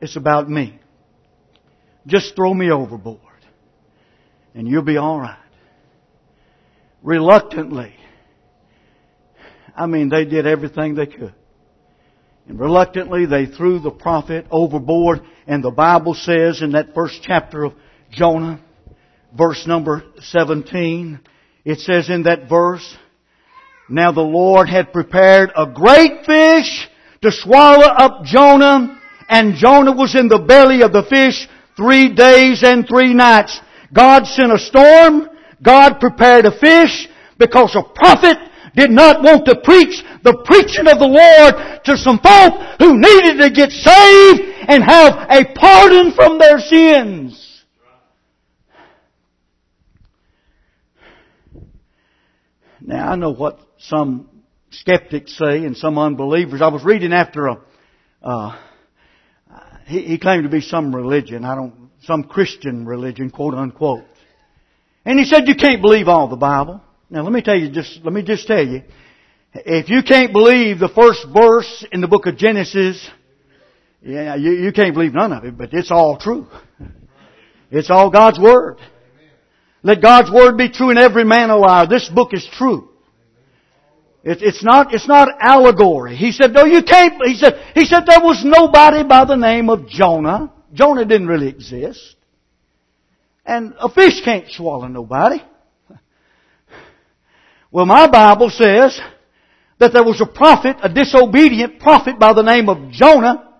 It's 0.00 0.16
about 0.16 0.48
me. 0.48 0.78
Just 2.06 2.36
throw 2.36 2.52
me 2.52 2.70
overboard 2.70 3.20
and 4.54 4.68
you'll 4.68 4.82
be 4.82 4.98
alright. 4.98 5.38
Reluctantly. 7.02 7.94
I 9.74 9.86
mean, 9.86 10.08
they 10.08 10.24
did 10.24 10.46
everything 10.46 10.94
they 10.94 11.06
could. 11.06 11.34
And 12.48 12.60
reluctantly 12.60 13.26
they 13.26 13.46
threw 13.46 13.78
the 13.78 13.90
prophet 13.90 14.46
overboard 14.50 15.22
and 15.46 15.62
the 15.62 15.70
Bible 15.70 16.14
says 16.14 16.62
in 16.62 16.72
that 16.72 16.94
first 16.94 17.20
chapter 17.22 17.64
of 17.64 17.74
Jonah, 18.10 18.60
verse 19.36 19.66
number 19.66 20.02
17, 20.20 21.20
it 21.64 21.80
says 21.80 22.08
in 22.08 22.24
that 22.24 22.48
verse, 22.48 22.96
Now 23.88 24.10
the 24.10 24.20
Lord 24.20 24.68
had 24.68 24.92
prepared 24.92 25.52
a 25.56 25.66
great 25.66 26.26
fish 26.26 26.88
to 27.22 27.30
swallow 27.30 27.86
up 27.86 28.24
Jonah, 28.24 29.00
and 29.28 29.54
Jonah 29.54 29.92
was 29.92 30.14
in 30.14 30.28
the 30.28 30.40
belly 30.40 30.82
of 30.82 30.92
the 30.92 31.04
fish 31.04 31.48
three 31.76 32.12
days 32.12 32.62
and 32.64 32.86
three 32.86 33.14
nights. 33.14 33.60
God 33.92 34.26
sent 34.26 34.52
a 34.52 34.58
storm. 34.58 35.28
God 35.62 36.00
prepared 36.00 36.46
a 36.46 36.58
fish 36.58 37.08
because 37.38 37.76
a 37.76 37.82
prophet 37.94 38.36
did 38.74 38.90
not 38.90 39.22
want 39.22 39.46
to 39.46 39.60
preach 39.62 40.04
the 40.22 40.42
preaching 40.44 40.86
of 40.86 40.98
the 40.98 41.06
Lord 41.06 41.84
to 41.84 41.96
some 41.96 42.18
folk 42.18 42.60
who 42.78 42.98
needed 42.98 43.38
to 43.38 43.50
get 43.50 43.70
saved 43.70 44.40
and 44.68 44.84
have 44.84 45.26
a 45.30 45.44
pardon 45.54 46.12
from 46.12 46.38
their 46.38 46.58
sins. 46.58 47.64
Now 52.80 53.12
I 53.12 53.16
know 53.16 53.30
what 53.30 53.65
some 53.78 54.28
skeptics 54.70 55.36
say 55.36 55.64
and 55.64 55.76
some 55.76 55.98
unbelievers. 55.98 56.62
I 56.62 56.68
was 56.68 56.84
reading 56.84 57.12
after 57.12 57.46
a, 57.46 57.60
uh, 58.22 58.58
he, 59.86 60.02
he 60.02 60.18
claimed 60.18 60.44
to 60.44 60.48
be 60.48 60.60
some 60.60 60.94
religion. 60.94 61.44
I 61.44 61.54
don't, 61.54 61.90
some 62.02 62.24
Christian 62.24 62.86
religion, 62.86 63.30
quote 63.30 63.54
unquote. 63.54 64.04
And 65.04 65.18
he 65.18 65.24
said 65.24 65.46
you 65.46 65.54
can't 65.54 65.80
believe 65.80 66.08
all 66.08 66.28
the 66.28 66.36
Bible. 66.36 66.80
Now 67.08 67.22
let 67.22 67.32
me 67.32 67.42
tell 67.42 67.56
you 67.56 67.70
just, 67.70 68.00
let 68.02 68.12
me 68.12 68.22
just 68.22 68.46
tell 68.46 68.66
you, 68.66 68.82
if 69.54 69.88
you 69.88 70.02
can't 70.02 70.32
believe 70.32 70.78
the 70.78 70.88
first 70.88 71.24
verse 71.32 71.86
in 71.92 72.00
the 72.00 72.08
book 72.08 72.26
of 72.26 72.36
Genesis, 72.36 73.08
yeah, 74.02 74.34
you, 74.34 74.52
you 74.52 74.72
can't 74.72 74.92
believe 74.94 75.14
none 75.14 75.32
of 75.32 75.44
it, 75.44 75.56
but 75.56 75.70
it's 75.72 75.90
all 75.90 76.18
true. 76.18 76.46
It's 77.70 77.90
all 77.90 78.10
God's 78.10 78.38
Word. 78.38 78.78
Let 79.82 80.02
God's 80.02 80.30
Word 80.30 80.56
be 80.56 80.70
true 80.70 80.90
and 80.90 80.98
every 80.98 81.24
man 81.24 81.50
a 81.50 81.56
liar. 81.56 81.86
This 81.86 82.08
book 82.08 82.32
is 82.32 82.46
true. 82.52 82.85
It, 84.26 84.42
it's 84.42 84.64
not, 84.64 84.92
it's 84.92 85.06
not 85.06 85.28
allegory. 85.38 86.16
He 86.16 86.32
said, 86.32 86.52
no, 86.52 86.64
you 86.64 86.82
can't, 86.82 87.14
he 87.24 87.36
said, 87.36 87.62
he 87.76 87.84
said 87.84 88.06
there 88.06 88.20
was 88.20 88.42
nobody 88.44 89.04
by 89.04 89.24
the 89.24 89.36
name 89.36 89.70
of 89.70 89.88
Jonah. 89.88 90.52
Jonah 90.74 91.04
didn't 91.04 91.28
really 91.28 91.46
exist. 91.46 92.16
And 93.44 93.74
a 93.78 93.88
fish 93.88 94.20
can't 94.24 94.50
swallow 94.50 94.88
nobody. 94.88 95.38
Well, 97.70 97.84
my 97.84 98.08
Bible 98.08 98.48
says 98.48 98.98
that 99.78 99.92
there 99.92 100.04
was 100.04 100.22
a 100.22 100.26
prophet, 100.26 100.76
a 100.82 100.88
disobedient 100.88 101.78
prophet 101.78 102.18
by 102.18 102.32
the 102.32 102.42
name 102.42 102.70
of 102.70 102.90
Jonah. 102.90 103.52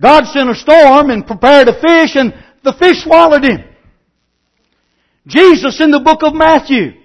God 0.00 0.24
sent 0.26 0.48
a 0.48 0.54
storm 0.54 1.10
and 1.10 1.26
prepared 1.26 1.68
a 1.68 1.74
fish 1.74 2.16
and 2.16 2.32
the 2.64 2.72
fish 2.72 3.02
swallowed 3.02 3.44
him. 3.44 3.64
Jesus 5.26 5.80
in 5.80 5.90
the 5.90 6.00
book 6.00 6.22
of 6.22 6.34
Matthew, 6.34 6.99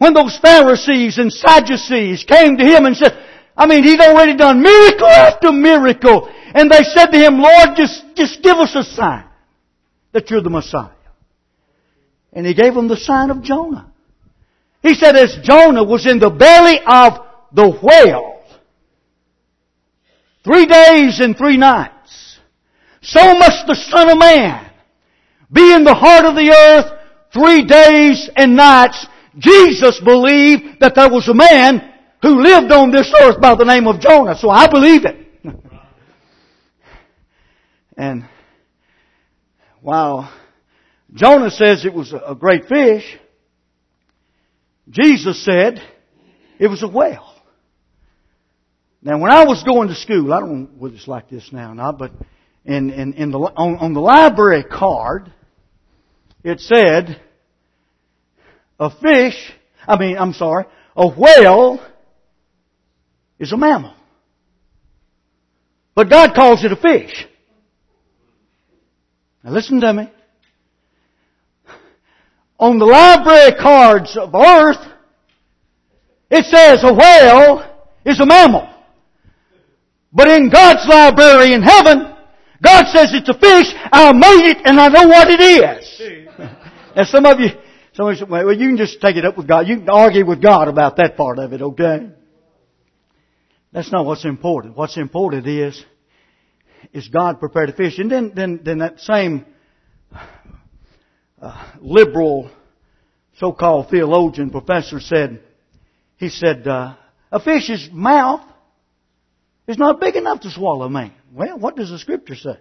when 0.00 0.14
those 0.14 0.38
Pharisees 0.38 1.18
and 1.18 1.30
Sadducees 1.30 2.24
came 2.24 2.56
to 2.56 2.64
him 2.64 2.86
and 2.86 2.96
said, 2.96 3.22
I 3.54 3.66
mean, 3.66 3.84
he'd 3.84 4.00
already 4.00 4.34
done 4.34 4.62
miracle 4.62 5.06
after 5.06 5.52
miracle, 5.52 6.26
and 6.54 6.70
they 6.70 6.82
said 6.84 7.08
to 7.08 7.18
him, 7.18 7.38
Lord, 7.38 7.76
just, 7.76 8.02
just 8.16 8.42
give 8.42 8.56
us 8.56 8.74
a 8.74 8.82
sign 8.82 9.26
that 10.12 10.30
you're 10.30 10.40
the 10.40 10.48
Messiah. 10.48 10.88
And 12.32 12.46
he 12.46 12.54
gave 12.54 12.72
them 12.72 12.88
the 12.88 12.96
sign 12.96 13.28
of 13.28 13.42
Jonah. 13.42 13.92
He 14.82 14.94
said, 14.94 15.16
as 15.16 15.36
Jonah 15.42 15.84
was 15.84 16.06
in 16.06 16.18
the 16.18 16.30
belly 16.30 16.80
of 16.86 17.18
the 17.52 17.68
whale, 17.68 18.42
three 20.44 20.64
days 20.64 21.20
and 21.20 21.36
three 21.36 21.58
nights, 21.58 22.38
so 23.02 23.34
must 23.34 23.66
the 23.66 23.74
Son 23.74 24.08
of 24.08 24.18
Man 24.18 24.66
be 25.52 25.74
in 25.74 25.84
the 25.84 25.94
heart 25.94 26.24
of 26.24 26.36
the 26.36 26.50
earth 26.50 26.90
three 27.34 27.66
days 27.66 28.30
and 28.34 28.56
nights, 28.56 29.06
Jesus 29.38 30.00
believed 30.00 30.80
that 30.80 30.94
there 30.94 31.10
was 31.10 31.28
a 31.28 31.34
man 31.34 31.92
who 32.22 32.40
lived 32.40 32.70
on 32.72 32.90
this 32.90 33.12
earth 33.22 33.40
by 33.40 33.54
the 33.54 33.64
name 33.64 33.86
of 33.86 34.00
Jonah. 34.00 34.36
So 34.36 34.50
I 34.50 34.66
believe 34.68 35.04
it. 35.04 35.16
and 37.96 38.24
while 39.80 40.32
Jonah 41.14 41.50
says 41.50 41.84
it 41.84 41.94
was 41.94 42.12
a 42.12 42.34
great 42.34 42.66
fish, 42.66 43.18
Jesus 44.88 45.44
said 45.44 45.80
it 46.58 46.68
was 46.68 46.82
a 46.82 46.88
whale. 46.88 47.34
Now 49.02 49.18
when 49.18 49.30
I 49.30 49.44
was 49.44 49.62
going 49.62 49.88
to 49.88 49.94
school, 49.94 50.32
I 50.32 50.40
don't 50.40 50.62
know 50.62 50.68
whether 50.78 50.94
it's 50.94 51.08
like 51.08 51.30
this 51.30 51.52
now 51.52 51.72
or 51.72 51.74
not, 51.74 51.98
but 51.98 52.12
in, 52.64 52.90
in, 52.90 53.14
in 53.14 53.30
the, 53.30 53.38
on, 53.38 53.76
on 53.78 53.94
the 53.94 54.00
library 54.00 54.64
card, 54.64 55.32
it 56.44 56.60
said, 56.60 57.20
a 58.80 58.90
fish, 58.90 59.52
I 59.86 59.98
mean, 59.98 60.16
I'm 60.16 60.32
sorry, 60.32 60.64
a 60.96 61.06
whale 61.06 61.86
is 63.38 63.52
a 63.52 63.56
mammal. 63.56 63.94
But 65.94 66.08
God 66.08 66.34
calls 66.34 66.64
it 66.64 66.72
a 66.72 66.76
fish. 66.76 67.26
Now 69.44 69.50
listen 69.52 69.80
to 69.82 69.92
me. 69.92 70.10
On 72.58 72.78
the 72.78 72.86
library 72.86 73.52
cards 73.60 74.16
of 74.16 74.34
earth, 74.34 74.86
it 76.30 76.44
says 76.46 76.82
a 76.82 76.92
whale 76.92 77.64
is 78.04 78.18
a 78.20 78.26
mammal. 78.26 78.68
But 80.12 80.28
in 80.28 80.50
God's 80.50 80.86
library 80.88 81.52
in 81.52 81.62
heaven, 81.62 82.14
God 82.62 82.86
says 82.88 83.10
it's 83.12 83.28
a 83.28 83.34
fish, 83.34 83.74
I 83.92 84.12
made 84.12 84.50
it 84.50 84.58
and 84.64 84.80
I 84.80 84.88
know 84.88 85.06
what 85.06 85.28
it 85.30 85.40
is. 85.40 86.36
now 86.96 87.04
some 87.04 87.24
of 87.26 87.40
you, 87.40 87.48
some 88.00 88.08
of 88.08 88.18
you 88.18 88.46
well 88.46 88.52
you 88.52 88.68
can 88.68 88.76
just 88.76 89.00
take 89.00 89.16
it 89.16 89.24
up 89.24 89.36
with 89.36 89.46
God. 89.46 89.68
You 89.68 89.76
can 89.78 89.90
argue 89.90 90.24
with 90.24 90.40
God 90.40 90.68
about 90.68 90.96
that 90.96 91.16
part 91.16 91.38
of 91.38 91.52
it, 91.52 91.60
okay? 91.60 92.08
That's 93.72 93.92
not 93.92 94.06
what's 94.06 94.24
important. 94.24 94.76
What's 94.76 94.96
important 94.96 95.46
is, 95.46 95.84
is 96.92 97.08
God 97.08 97.38
prepared 97.38 97.68
a 97.68 97.72
fish. 97.72 97.98
And 97.98 98.10
then, 98.10 98.32
then, 98.34 98.60
then 98.64 98.78
that 98.78 99.00
same 99.00 99.44
uh, 101.40 101.70
liberal 101.80 102.50
so-called 103.38 103.90
theologian 103.90 104.50
professor 104.50 104.98
said, 104.98 105.40
he 106.16 106.30
said, 106.30 106.66
uh, 106.66 106.96
a 107.30 107.40
fish's 107.40 107.88
mouth 107.92 108.42
is 109.68 109.78
not 109.78 110.00
big 110.00 110.16
enough 110.16 110.40
to 110.40 110.50
swallow 110.50 110.88
man. 110.88 111.12
Well, 111.32 111.58
what 111.58 111.76
does 111.76 111.90
the 111.90 111.98
scripture 111.98 112.34
say? 112.34 112.58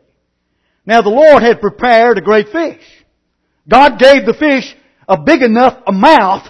Now 0.86 1.02
the 1.02 1.10
Lord 1.10 1.42
had 1.42 1.60
prepared 1.60 2.18
a 2.18 2.22
great 2.22 2.50
fish. 2.50 2.84
God 3.68 4.00
gave 4.00 4.26
the 4.26 4.34
fish 4.34 4.76
a 5.10 5.20
big 5.20 5.42
enough 5.42 5.82
a 5.88 5.92
mouth. 5.92 6.48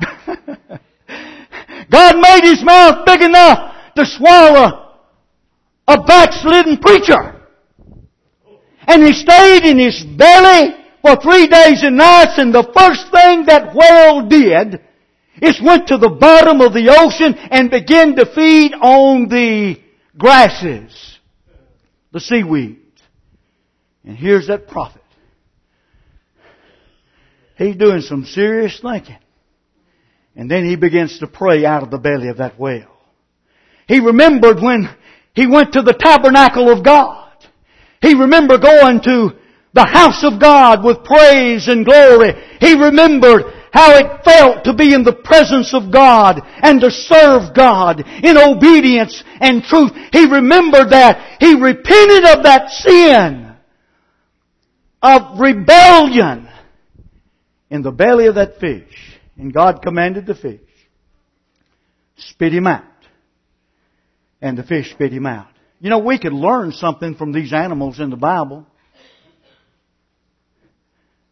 God 1.90 2.16
made 2.20 2.42
his 2.42 2.62
mouth 2.62 3.06
big 3.06 3.22
enough 3.22 3.74
to 3.94 4.04
swallow 4.04 4.96
a 5.86 6.02
backslidden 6.02 6.78
preacher. 6.78 7.40
And 8.86 9.04
he 9.04 9.12
stayed 9.12 9.64
in 9.64 9.78
his 9.78 10.02
belly 10.02 10.74
for 11.00 11.16
three 11.16 11.46
days 11.46 11.82
and 11.84 11.96
nights 11.96 12.38
and 12.38 12.52
the 12.52 12.70
first 12.76 13.10
thing 13.12 13.46
that 13.46 13.74
whale 13.74 14.28
did 14.28 14.82
is 15.40 15.60
went 15.62 15.88
to 15.88 15.98
the 15.98 16.10
bottom 16.10 16.60
of 16.60 16.74
the 16.74 16.88
ocean 16.90 17.34
and 17.50 17.70
began 17.70 18.16
to 18.16 18.26
feed 18.26 18.74
on 18.74 19.28
the 19.28 19.80
grasses, 20.16 21.18
the 22.12 22.18
seaweed. 22.18 22.80
And 24.04 24.16
here's 24.16 24.48
that 24.48 24.66
prophet. 24.66 25.02
He's 27.58 27.76
doing 27.76 28.02
some 28.02 28.24
serious 28.24 28.78
thinking. 28.80 29.18
And 30.36 30.48
then 30.48 30.64
he 30.64 30.76
begins 30.76 31.18
to 31.18 31.26
pray 31.26 31.66
out 31.66 31.82
of 31.82 31.90
the 31.90 31.98
belly 31.98 32.28
of 32.28 32.38
that 32.38 32.58
whale. 32.58 32.96
He 33.88 33.98
remembered 33.98 34.60
when 34.60 34.88
he 35.34 35.48
went 35.48 35.72
to 35.72 35.82
the 35.82 35.92
tabernacle 35.92 36.70
of 36.70 36.84
God. 36.84 37.32
He 38.00 38.14
remembered 38.14 38.62
going 38.62 39.00
to 39.02 39.32
the 39.74 39.84
house 39.84 40.22
of 40.22 40.40
God 40.40 40.84
with 40.84 41.02
praise 41.02 41.66
and 41.66 41.84
glory. 41.84 42.34
He 42.60 42.74
remembered 42.74 43.42
how 43.72 43.96
it 43.96 44.24
felt 44.24 44.64
to 44.64 44.74
be 44.74 44.94
in 44.94 45.02
the 45.02 45.12
presence 45.12 45.74
of 45.74 45.92
God 45.92 46.40
and 46.62 46.80
to 46.80 46.92
serve 46.92 47.54
God 47.54 48.04
in 48.06 48.38
obedience 48.38 49.22
and 49.40 49.64
truth. 49.64 49.90
He 50.12 50.26
remembered 50.26 50.90
that. 50.90 51.38
He 51.40 51.54
repented 51.54 52.24
of 52.24 52.44
that 52.44 52.70
sin 52.70 53.56
of 55.02 55.40
rebellion 55.40 56.47
in 57.70 57.82
the 57.82 57.90
belly 57.90 58.26
of 58.26 58.36
that 58.36 58.58
fish. 58.58 59.18
And 59.36 59.52
God 59.52 59.82
commanded 59.82 60.26
the 60.26 60.34
fish, 60.34 60.60
spit 62.16 62.52
him 62.52 62.66
out. 62.66 62.84
And 64.40 64.56
the 64.56 64.62
fish 64.62 64.90
spit 64.90 65.12
him 65.12 65.26
out. 65.26 65.48
You 65.80 65.90
know, 65.90 65.98
we 65.98 66.18
could 66.18 66.32
learn 66.32 66.72
something 66.72 67.14
from 67.14 67.32
these 67.32 67.52
animals 67.52 68.00
in 68.00 68.10
the 68.10 68.16
Bible. 68.16 68.66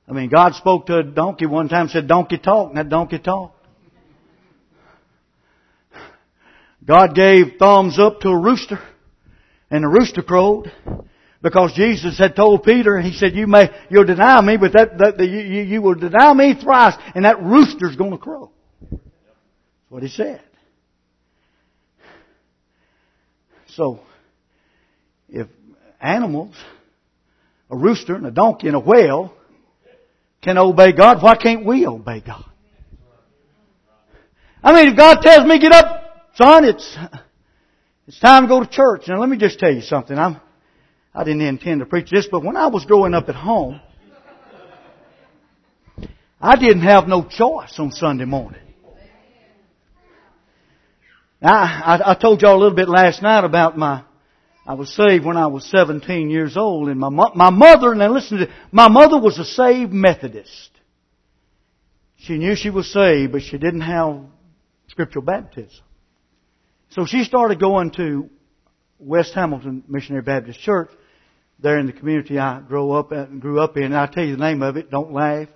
I 0.09 0.13
mean, 0.13 0.29
God 0.29 0.55
spoke 0.55 0.87
to 0.87 0.99
a 0.99 1.03
donkey 1.03 1.47
one 1.47 1.69
time, 1.69 1.89
said, 1.89 2.07
donkey 2.07 2.39
talk, 2.39 2.69
and 2.69 2.79
that 2.79 2.89
donkey 2.89 3.19
talked. 3.19 3.55
God 6.85 7.17
gave 7.17 7.55
thumbs 7.59 7.99
up 7.99 8.21
to 8.21 8.29
a 8.29 8.41
rooster, 8.41 8.79
and 9.69 9.83
the 9.83 9.89
rooster 9.89 10.23
crowed, 10.23 10.71
because 11.43 11.73
Jesus 11.75 12.19
had 12.19 12.35
told 12.35 12.63
Peter, 12.63 13.01
he 13.01 13.13
said, 13.13 13.35
you 13.35 13.47
may, 13.47 13.71
you'll 13.91 14.05
deny 14.05 14.41
me, 14.41 14.57
but 14.57 14.73
that, 14.73 14.99
that 14.99 15.21
you, 15.21 15.63
you, 15.63 15.83
will 15.83 15.95
deny 15.95 16.33
me 16.33 16.55
thrice, 16.61 16.95
and 17.15 17.25
that 17.25 17.43
rooster's 17.43 17.97
gonna 17.97 18.19
crow. 18.19 18.51
That's 18.91 19.03
what 19.89 20.03
he 20.03 20.09
said. 20.09 20.43
So, 23.69 24.01
if 25.29 25.47
animals 26.01 26.55
a 27.71 27.77
rooster 27.77 28.15
and 28.15 28.27
a 28.27 28.31
donkey 28.31 28.69
and 28.69 28.77
a 28.77 28.81
whale 28.81 29.33
can 30.43 30.59
obey 30.59 30.93
God, 30.93 31.23
why 31.23 31.37
can't 31.37 31.67
we 31.67 31.87
obey 31.87 32.23
God? 32.25 32.45
I 34.63 34.73
mean, 34.73 34.93
if 34.93 34.97
God 34.97 35.21
tells 35.21 35.47
me 35.47 35.61
get 35.61 35.73
up, 35.73 36.33
son, 36.35 36.65
it's, 36.65 36.97
it's 38.07 38.19
time 38.21 38.45
to 38.45 38.49
go 38.49 38.61
to 38.61 38.69
church. 38.69 39.03
Now 39.09 39.21
let 39.21 39.29
me 39.29 39.37
just 39.37 39.59
tell 39.59 39.73
you 39.73 39.83
something. 39.83 40.17
I'm, 40.17 40.41
I 41.17 41.25
didn't 41.25 41.41
intend 41.41 41.81
to 41.81 41.87
preach 41.87 42.11
this, 42.11 42.29
but 42.31 42.45
when 42.45 42.59
I 42.59 42.67
was 42.67 42.85
growing 42.85 43.15
up 43.15 43.31
at 43.31 43.35
home, 43.35 43.81
I 46.39 46.57
didn't 46.57 46.83
have 46.83 47.09
no 47.09 47.25
choice 47.25 47.75
on 47.79 47.91
Sunday 47.91 48.27
morning. 48.27 48.61
I, 51.43 51.49
I, 51.49 52.11
I 52.11 52.15
told 52.15 52.43
y'all 52.43 52.57
a 52.57 52.61
little 52.61 52.77
bit 52.77 52.91
last 52.91 53.23
night 53.23 53.45
about 53.45 53.79
my, 53.79 54.05
I 54.67 54.75
was 54.75 54.95
saved 54.95 55.25
when 55.25 55.39
I 55.39 55.47
was 55.47 55.65
17 55.71 56.29
years 56.29 56.55
old 56.55 56.91
and 56.91 57.01
my, 57.01 57.09
my 57.09 57.49
mother, 57.49 57.95
now 57.95 58.13
listen 58.13 58.39
to 58.39 58.47
this, 58.47 58.55
my 58.71 58.89
mother 58.89 59.19
was 59.19 59.39
a 59.39 59.45
saved 59.45 59.95
Methodist. 59.95 60.71
She 62.19 62.37
knew 62.37 62.57
she 62.57 62.69
was 62.69 62.93
saved, 62.93 63.33
but 63.33 63.41
she 63.41 63.57
didn't 63.57 63.81
have 63.81 64.21
scriptural 64.89 65.25
baptism. 65.25 65.81
So 66.91 67.07
she 67.07 67.25
started 67.25 67.59
going 67.59 67.93
to 67.93 68.29
West 68.99 69.33
Hamilton 69.33 69.83
Missionary 69.89 70.23
Baptist 70.23 70.61
Church 70.61 70.91
there 71.59 71.79
in 71.79 71.87
the 71.87 71.93
community 71.93 72.39
I 72.39 72.61
grew 72.61 72.93
up 72.93 73.13
and 73.13 73.41
grew 73.41 73.61
up 73.61 73.77
in. 73.77 73.93
I'll 73.93 74.09
tell 74.09 74.25
you 74.25 74.37
the 74.37 74.43
name 74.43 74.63
of 74.63 74.77
it. 74.77 74.91
Don't 74.91 75.13
laugh. 75.13 75.49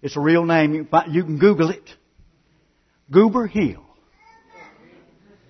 It's 0.00 0.16
a 0.16 0.20
real 0.20 0.44
name. 0.44 0.74
You 0.74 0.82
can, 0.82 0.90
find, 0.90 1.14
you 1.14 1.22
can 1.24 1.38
Google 1.38 1.70
it. 1.70 1.88
Goober 3.10 3.46
Hill. 3.46 3.84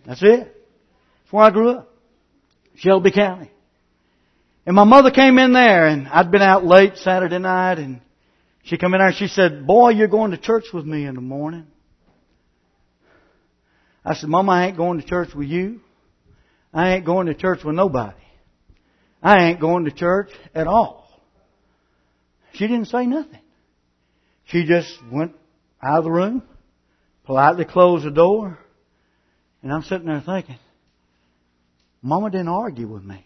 That's 0.06 0.22
it. 0.22 0.40
That's 0.40 1.32
where 1.32 1.44
I 1.44 1.50
grew 1.50 1.70
up. 1.70 1.94
Shelby 2.76 3.12
County. 3.12 3.50
And 4.66 4.76
my 4.76 4.84
mother 4.84 5.10
came 5.10 5.38
in 5.38 5.52
there 5.52 5.86
and 5.86 6.08
I'd 6.08 6.30
been 6.30 6.42
out 6.42 6.64
late 6.64 6.96
Saturday 6.98 7.38
night 7.38 7.78
and 7.78 8.00
she 8.64 8.78
come 8.78 8.94
in 8.94 9.00
there 9.00 9.08
and 9.08 9.16
she 9.16 9.26
said, 9.26 9.66
boy, 9.66 9.90
you're 9.90 10.08
going 10.08 10.30
to 10.30 10.38
church 10.38 10.66
with 10.72 10.84
me 10.84 11.04
in 11.04 11.14
the 11.14 11.20
morning. 11.20 11.66
I 14.04 14.14
said, 14.14 14.28
Mama, 14.28 14.52
I 14.52 14.66
ain't 14.66 14.76
going 14.76 15.00
to 15.00 15.06
church 15.06 15.30
with 15.34 15.48
you. 15.48 15.80
I 16.74 16.94
ain't 16.94 17.04
going 17.04 17.26
to 17.26 17.34
church 17.34 17.60
with 17.64 17.74
nobody. 17.74 18.21
I 19.22 19.44
ain't 19.44 19.60
going 19.60 19.84
to 19.84 19.92
church 19.92 20.30
at 20.54 20.66
all. 20.66 21.08
She 22.54 22.66
didn't 22.66 22.86
say 22.86 23.06
nothing. 23.06 23.38
She 24.46 24.66
just 24.66 24.98
went 25.10 25.32
out 25.82 25.98
of 25.98 26.04
the 26.04 26.10
room, 26.10 26.42
politely 27.24 27.64
closed 27.64 28.04
the 28.04 28.10
door, 28.10 28.58
and 29.62 29.72
I'm 29.72 29.82
sitting 29.82 30.06
there 30.06 30.22
thinking, 30.24 30.58
Mama 32.02 32.30
didn't 32.30 32.48
argue 32.48 32.88
with 32.88 33.04
me. 33.04 33.24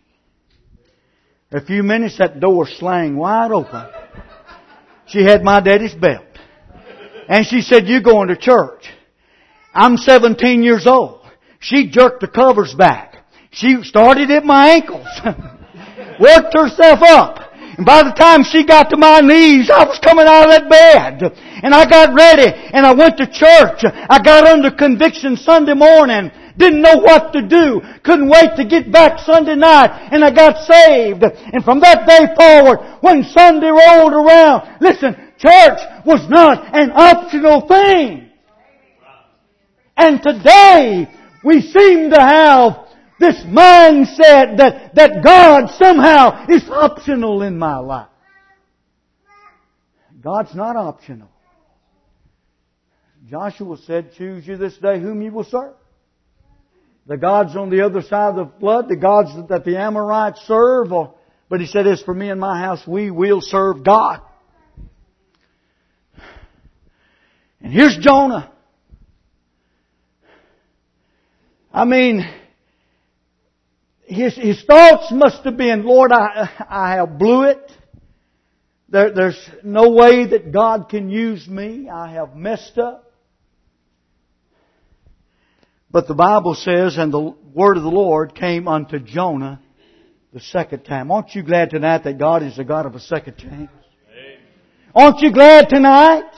A 1.50 1.64
few 1.64 1.82
minutes, 1.82 2.18
that 2.18 2.40
door 2.40 2.66
slang 2.66 3.16
wide 3.16 3.50
open. 3.50 3.86
She 5.06 5.22
had 5.22 5.42
my 5.42 5.60
daddy's 5.60 5.94
belt. 5.94 6.24
And 7.28 7.46
she 7.46 7.62
said, 7.62 7.88
you 7.88 8.02
going 8.02 8.28
to 8.28 8.36
church. 8.36 8.84
I'm 9.72 9.96
17 9.96 10.62
years 10.62 10.86
old. 10.86 11.22
She 11.60 11.88
jerked 11.88 12.20
the 12.20 12.28
covers 12.28 12.74
back. 12.74 13.16
She 13.50 13.82
started 13.82 14.30
at 14.30 14.44
my 14.44 14.70
ankles. 14.70 15.06
worked 16.20 16.54
herself 16.54 17.02
up. 17.02 17.46
And 17.76 17.84
by 17.84 18.02
the 18.02 18.12
time 18.12 18.42
she 18.42 18.64
got 18.64 18.88
to 18.90 18.96
my 18.96 19.20
knees, 19.20 19.68
I 19.68 19.84
was 19.84 19.98
coming 19.98 20.26
out 20.26 20.44
of 20.44 20.50
that 20.50 20.70
bed. 20.70 21.32
And 21.62 21.74
I 21.74 21.84
got 21.84 22.14
ready 22.14 22.52
and 22.72 22.86
I 22.86 22.94
went 22.94 23.18
to 23.18 23.26
church. 23.26 23.84
I 23.84 24.18
got 24.22 24.46
under 24.46 24.70
conviction 24.70 25.36
Sunday 25.36 25.74
morning. 25.74 26.30
Didn't 26.56 26.80
know 26.80 26.96
what 26.96 27.34
to 27.34 27.42
do. 27.42 27.82
Couldn't 28.02 28.30
wait 28.30 28.56
to 28.56 28.64
get 28.64 28.90
back 28.90 29.18
Sunday 29.18 29.56
night. 29.56 30.08
And 30.10 30.24
I 30.24 30.30
got 30.30 30.64
saved. 30.64 31.22
And 31.22 31.62
from 31.62 31.80
that 31.80 32.08
day 32.08 32.32
forward, 32.34 32.78
when 33.02 33.24
Sunday 33.24 33.68
rolled 33.68 34.14
around, 34.14 34.80
listen, 34.80 35.14
church 35.36 35.80
was 36.06 36.26
not 36.30 36.74
an 36.74 36.92
optional 36.94 37.68
thing. 37.68 38.30
And 39.98 40.22
today, 40.22 41.08
we 41.44 41.60
seem 41.60 42.10
to 42.10 42.20
have 42.20 42.85
this 43.18 43.36
mindset 43.44 44.58
that, 44.58 44.94
that 44.94 45.22
God 45.24 45.70
somehow 45.78 46.46
is 46.48 46.68
optional 46.68 47.42
in 47.42 47.58
my 47.58 47.78
life. 47.78 48.08
God's 50.20 50.54
not 50.54 50.76
optional. 50.76 51.28
Joshua 53.28 53.76
said, 53.86 54.12
choose 54.14 54.46
you 54.46 54.56
this 54.56 54.76
day 54.78 55.00
whom 55.00 55.22
you 55.22 55.32
will 55.32 55.44
serve. 55.44 55.74
The 57.06 57.16
gods 57.16 57.56
on 57.56 57.70
the 57.70 57.84
other 57.84 58.02
side 58.02 58.30
of 58.30 58.36
the 58.36 58.58
flood, 58.58 58.88
the 58.88 58.96
gods 58.96 59.30
that 59.48 59.64
the 59.64 59.78
Amorites 59.78 60.40
serve, 60.46 60.92
or, 60.92 61.14
but 61.48 61.60
he 61.60 61.66
said, 61.66 61.86
as 61.86 62.02
for 62.02 62.12
me 62.12 62.30
and 62.30 62.40
my 62.40 62.60
house, 62.60 62.84
we 62.86 63.10
will 63.10 63.40
serve 63.40 63.84
God. 63.84 64.20
And 67.60 67.72
here's 67.72 67.96
Jonah. 68.00 68.52
I 71.72 71.84
mean, 71.84 72.28
his, 74.06 74.36
his 74.36 74.62
thoughts 74.64 75.10
must 75.10 75.42
have 75.44 75.56
been, 75.56 75.84
Lord, 75.84 76.12
I, 76.12 76.48
I 76.68 76.92
have 76.94 77.18
blew 77.18 77.44
it. 77.44 77.70
There, 78.88 79.12
there's 79.12 79.50
no 79.64 79.90
way 79.90 80.26
that 80.28 80.52
God 80.52 80.88
can 80.88 81.10
use 81.10 81.46
me. 81.48 81.88
I 81.88 82.12
have 82.12 82.36
messed 82.36 82.78
up. 82.78 83.12
But 85.90 86.06
the 86.06 86.14
Bible 86.14 86.54
says, 86.54 86.96
and 86.98 87.12
the 87.12 87.34
word 87.54 87.76
of 87.76 87.82
the 87.82 87.88
Lord 87.88 88.34
came 88.34 88.68
unto 88.68 88.98
Jonah 89.00 89.60
the 90.32 90.40
second 90.40 90.84
time. 90.84 91.10
Aren't 91.10 91.34
you 91.34 91.42
glad 91.42 91.70
tonight 91.70 92.04
that 92.04 92.18
God 92.18 92.42
is 92.42 92.56
the 92.56 92.64
God 92.64 92.86
of 92.86 92.94
a 92.94 93.00
second 93.00 93.38
chance? 93.38 93.70
Aren't 94.94 95.20
you 95.20 95.32
glad 95.32 95.68
tonight 95.68 96.30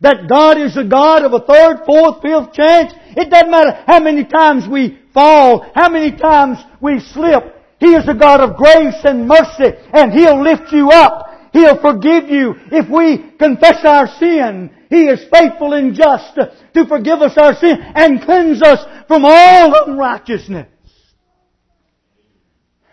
that 0.00 0.28
God 0.28 0.58
is 0.58 0.74
the 0.74 0.84
God 0.84 1.24
of 1.24 1.32
a 1.32 1.40
third, 1.40 1.84
fourth, 1.84 2.22
fifth 2.22 2.54
chance? 2.54 2.92
It 3.16 3.30
doesn't 3.30 3.50
matter 3.50 3.84
how 3.86 4.00
many 4.00 4.24
times 4.24 4.66
we 4.68 5.01
fall, 5.12 5.70
how 5.74 5.88
many 5.88 6.16
times 6.16 6.58
we 6.80 7.00
slip. 7.00 7.56
He 7.78 7.94
is 7.94 8.08
a 8.08 8.14
God 8.14 8.40
of 8.40 8.56
grace 8.56 9.00
and 9.04 9.26
mercy 9.26 9.76
and 9.92 10.12
He'll 10.12 10.42
lift 10.42 10.72
you 10.72 10.90
up. 10.90 11.28
He'll 11.52 11.80
forgive 11.80 12.30
you 12.30 12.54
if 12.70 12.88
we 12.88 13.18
confess 13.38 13.84
our 13.84 14.06
sin. 14.18 14.70
He 14.88 15.06
is 15.06 15.24
faithful 15.32 15.72
and 15.74 15.94
just 15.94 16.34
to 16.34 16.86
forgive 16.86 17.20
us 17.20 17.36
our 17.36 17.54
sin 17.56 17.76
and 17.80 18.22
cleanse 18.22 18.62
us 18.62 18.80
from 19.08 19.24
all 19.24 19.84
unrighteousness. 19.86 20.68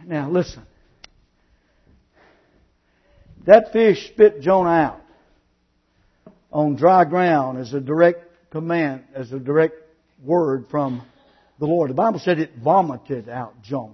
Now 0.05 0.30
listen. 0.30 0.63
That 3.45 3.72
fish 3.72 4.07
spit 4.07 4.41
Jonah 4.41 4.70
out 4.70 5.01
on 6.51 6.76
dry 6.76 7.05
ground 7.05 7.59
as 7.59 7.74
a 7.74 7.80
direct 7.80 8.26
command, 8.51 9.03
as 9.15 9.32
a 9.32 9.39
direct 9.39 9.76
word 10.24 10.65
from 10.70 11.03
the 11.60 11.66
Lord. 11.66 11.89
The 11.89 11.95
Bible 11.95 12.20
said 12.20 12.39
it 12.39 12.55
vomited 12.57 13.30
out 13.30 13.62
Jonah 13.62 13.93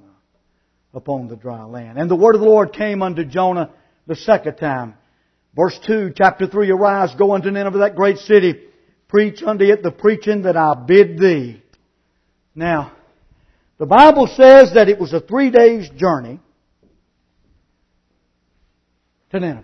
upon 0.94 1.28
the 1.28 1.36
dry 1.36 1.64
land. 1.64 1.98
And 1.98 2.10
the 2.10 2.16
word 2.16 2.36
of 2.36 2.42
the 2.42 2.48
Lord 2.48 2.74
came 2.74 3.02
unto 3.02 3.26
Jonah 3.26 3.72
the 4.08 4.16
second 4.16 4.56
time. 4.56 4.96
Verse 5.56 5.78
2, 5.86 6.14
chapter 6.16 6.48
3, 6.48 6.70
Arise, 6.72 7.16
go 7.16 7.34
unto 7.34 7.50
Nineveh, 7.50 7.80
that 7.80 7.96
great 7.96 8.18
city, 8.20 8.56
preach 9.08 9.42
unto 9.42 9.66
it 9.66 9.84
the 9.84 9.92
preaching 9.92 10.44
that 10.44 10.58
I 10.58 10.74
bid 10.76 11.18
thee. 11.18 11.62
Now, 12.54 12.94
the 13.78 13.86
Bible 13.86 14.28
says 14.28 14.74
that 14.74 14.90
it 14.90 15.00
was 15.00 15.14
a 15.14 15.20
three 15.20 15.50
days 15.50 15.90
journey 15.90 16.40
to 19.32 19.40
Nineveh. 19.40 19.64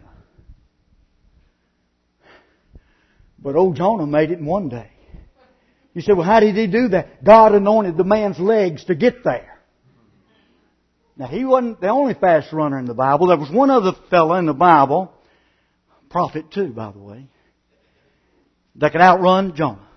But 3.40 3.56
old 3.56 3.76
Jonah 3.76 4.06
made 4.06 4.32
it 4.32 4.40
in 4.40 4.46
one 4.46 4.70
day. 4.70 4.91
You 5.94 6.02
say, 6.02 6.14
well, 6.14 6.26
how 6.26 6.40
did 6.40 6.56
he 6.56 6.68
do 6.68 6.90
that? 6.90 7.24
God 7.24 7.54
anointed 7.54 7.98
the 7.98 8.04
man's 8.04 8.40
legs 8.40 8.86
to 8.86 8.96
get 8.96 9.24
there. 9.24 9.60
Now, 11.18 11.28
he 11.28 11.44
wasn't 11.44 11.82
the 11.82 11.90
only 11.90 12.14
fast 12.14 12.54
runner 12.54 12.80
in 12.80 12.86
the 12.86 12.94
Bible. 12.94 13.28
There 13.28 13.38
was 13.38 13.52
one 13.52 13.70
other 13.70 13.92
fellow 14.10 14.36
in 14.36 14.46
the 14.46 14.54
Bible, 14.54 15.14
prophet 16.10 16.52
too, 16.52 16.70
by 16.70 16.92
the 16.92 17.00
way, 17.00 17.28
that 18.76 18.92
could 18.92 19.02
outrun 19.02 19.56
Jonah. 19.56 19.88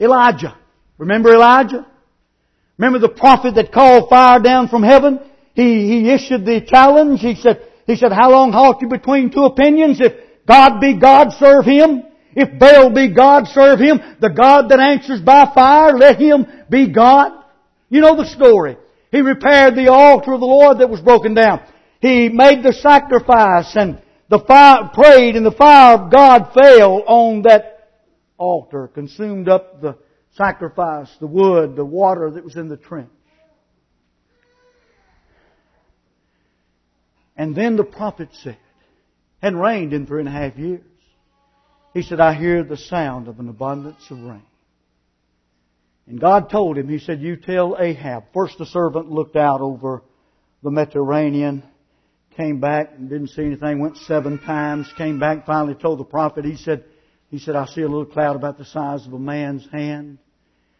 Elijah. 0.00 0.56
Remember 0.96 1.34
Elijah? 1.34 1.86
Remember 2.78 2.98
the 2.98 3.08
prophet 3.08 3.54
that 3.56 3.72
called 3.72 4.08
fire 4.08 4.40
down 4.40 4.68
from 4.68 4.82
heaven? 4.82 5.20
He, 5.54 5.88
he 5.88 6.10
issued 6.10 6.46
the 6.46 6.60
challenge. 6.60 7.20
He 7.20 7.34
said, 7.34 7.60
he 7.86 7.96
said, 7.96 8.12
how 8.12 8.30
long 8.30 8.52
halt 8.52 8.80
you 8.80 8.88
between 8.88 9.30
two 9.30 9.44
opinions? 9.44 10.00
If 10.00 10.12
God 10.46 10.80
be 10.80 10.98
God, 10.98 11.32
serve 11.38 11.64
Him. 11.64 12.04
If 12.40 12.56
Baal 12.56 12.90
be 12.90 13.12
God, 13.12 13.48
serve 13.48 13.80
him. 13.80 13.98
The 14.20 14.30
God 14.30 14.68
that 14.68 14.78
answers 14.78 15.20
by 15.20 15.50
fire, 15.52 15.98
let 15.98 16.20
him 16.20 16.46
be 16.70 16.88
God. 16.88 17.32
You 17.88 18.00
know 18.00 18.14
the 18.14 18.26
story. 18.26 18.76
He 19.10 19.22
repaired 19.22 19.74
the 19.74 19.90
altar 19.90 20.34
of 20.34 20.38
the 20.38 20.46
Lord 20.46 20.78
that 20.78 20.88
was 20.88 21.00
broken 21.00 21.34
down. 21.34 21.66
He 22.00 22.28
made 22.28 22.62
the 22.62 22.72
sacrifice 22.72 23.74
and 23.74 24.00
the 24.28 24.38
fire, 24.38 24.88
prayed 24.94 25.34
and 25.34 25.44
the 25.44 25.50
fire 25.50 25.98
of 25.98 26.12
God 26.12 26.52
fell 26.54 27.02
on 27.08 27.42
that 27.42 27.88
altar, 28.36 28.86
consumed 28.86 29.48
up 29.48 29.80
the 29.80 29.98
sacrifice, 30.36 31.08
the 31.18 31.26
wood, 31.26 31.74
the 31.74 31.84
water 31.84 32.30
that 32.30 32.44
was 32.44 32.54
in 32.54 32.68
the 32.68 32.76
trench. 32.76 33.10
And 37.36 37.56
then 37.56 37.74
the 37.74 37.82
prophet 37.82 38.28
said, 38.44 38.58
and 39.42 39.60
rained 39.60 39.92
in 39.92 40.06
three 40.06 40.20
and 40.20 40.28
a 40.28 40.32
half 40.32 40.56
years. 40.56 40.84
He 41.94 42.02
said, 42.02 42.20
I 42.20 42.34
hear 42.34 42.62
the 42.62 42.76
sound 42.76 43.28
of 43.28 43.40
an 43.40 43.48
abundance 43.48 44.04
of 44.10 44.18
rain. 44.18 44.42
And 46.06 46.20
God 46.20 46.50
told 46.50 46.78
him, 46.78 46.88
He 46.88 46.98
said, 46.98 47.20
You 47.20 47.36
tell 47.36 47.76
Ahab. 47.78 48.24
First 48.32 48.58
the 48.58 48.66
servant 48.66 49.10
looked 49.10 49.36
out 49.36 49.60
over 49.60 50.02
the 50.62 50.70
Mediterranean, 50.70 51.62
came 52.36 52.60
back 52.60 52.92
and 52.96 53.08
didn't 53.08 53.28
see 53.28 53.44
anything, 53.44 53.80
went 53.80 53.96
seven 53.98 54.38
times, 54.38 54.90
came 54.96 55.18
back, 55.18 55.46
finally 55.46 55.74
told 55.74 55.98
the 55.98 56.04
prophet, 56.04 56.44
he 56.44 56.56
said, 56.56 56.84
he 57.30 57.38
said, 57.38 57.56
I 57.56 57.66
see 57.66 57.82
a 57.82 57.88
little 57.88 58.06
cloud 58.06 58.36
about 58.36 58.56
the 58.56 58.64
size 58.64 59.06
of 59.06 59.12
a 59.12 59.18
man's 59.18 59.68
hand. 59.70 60.18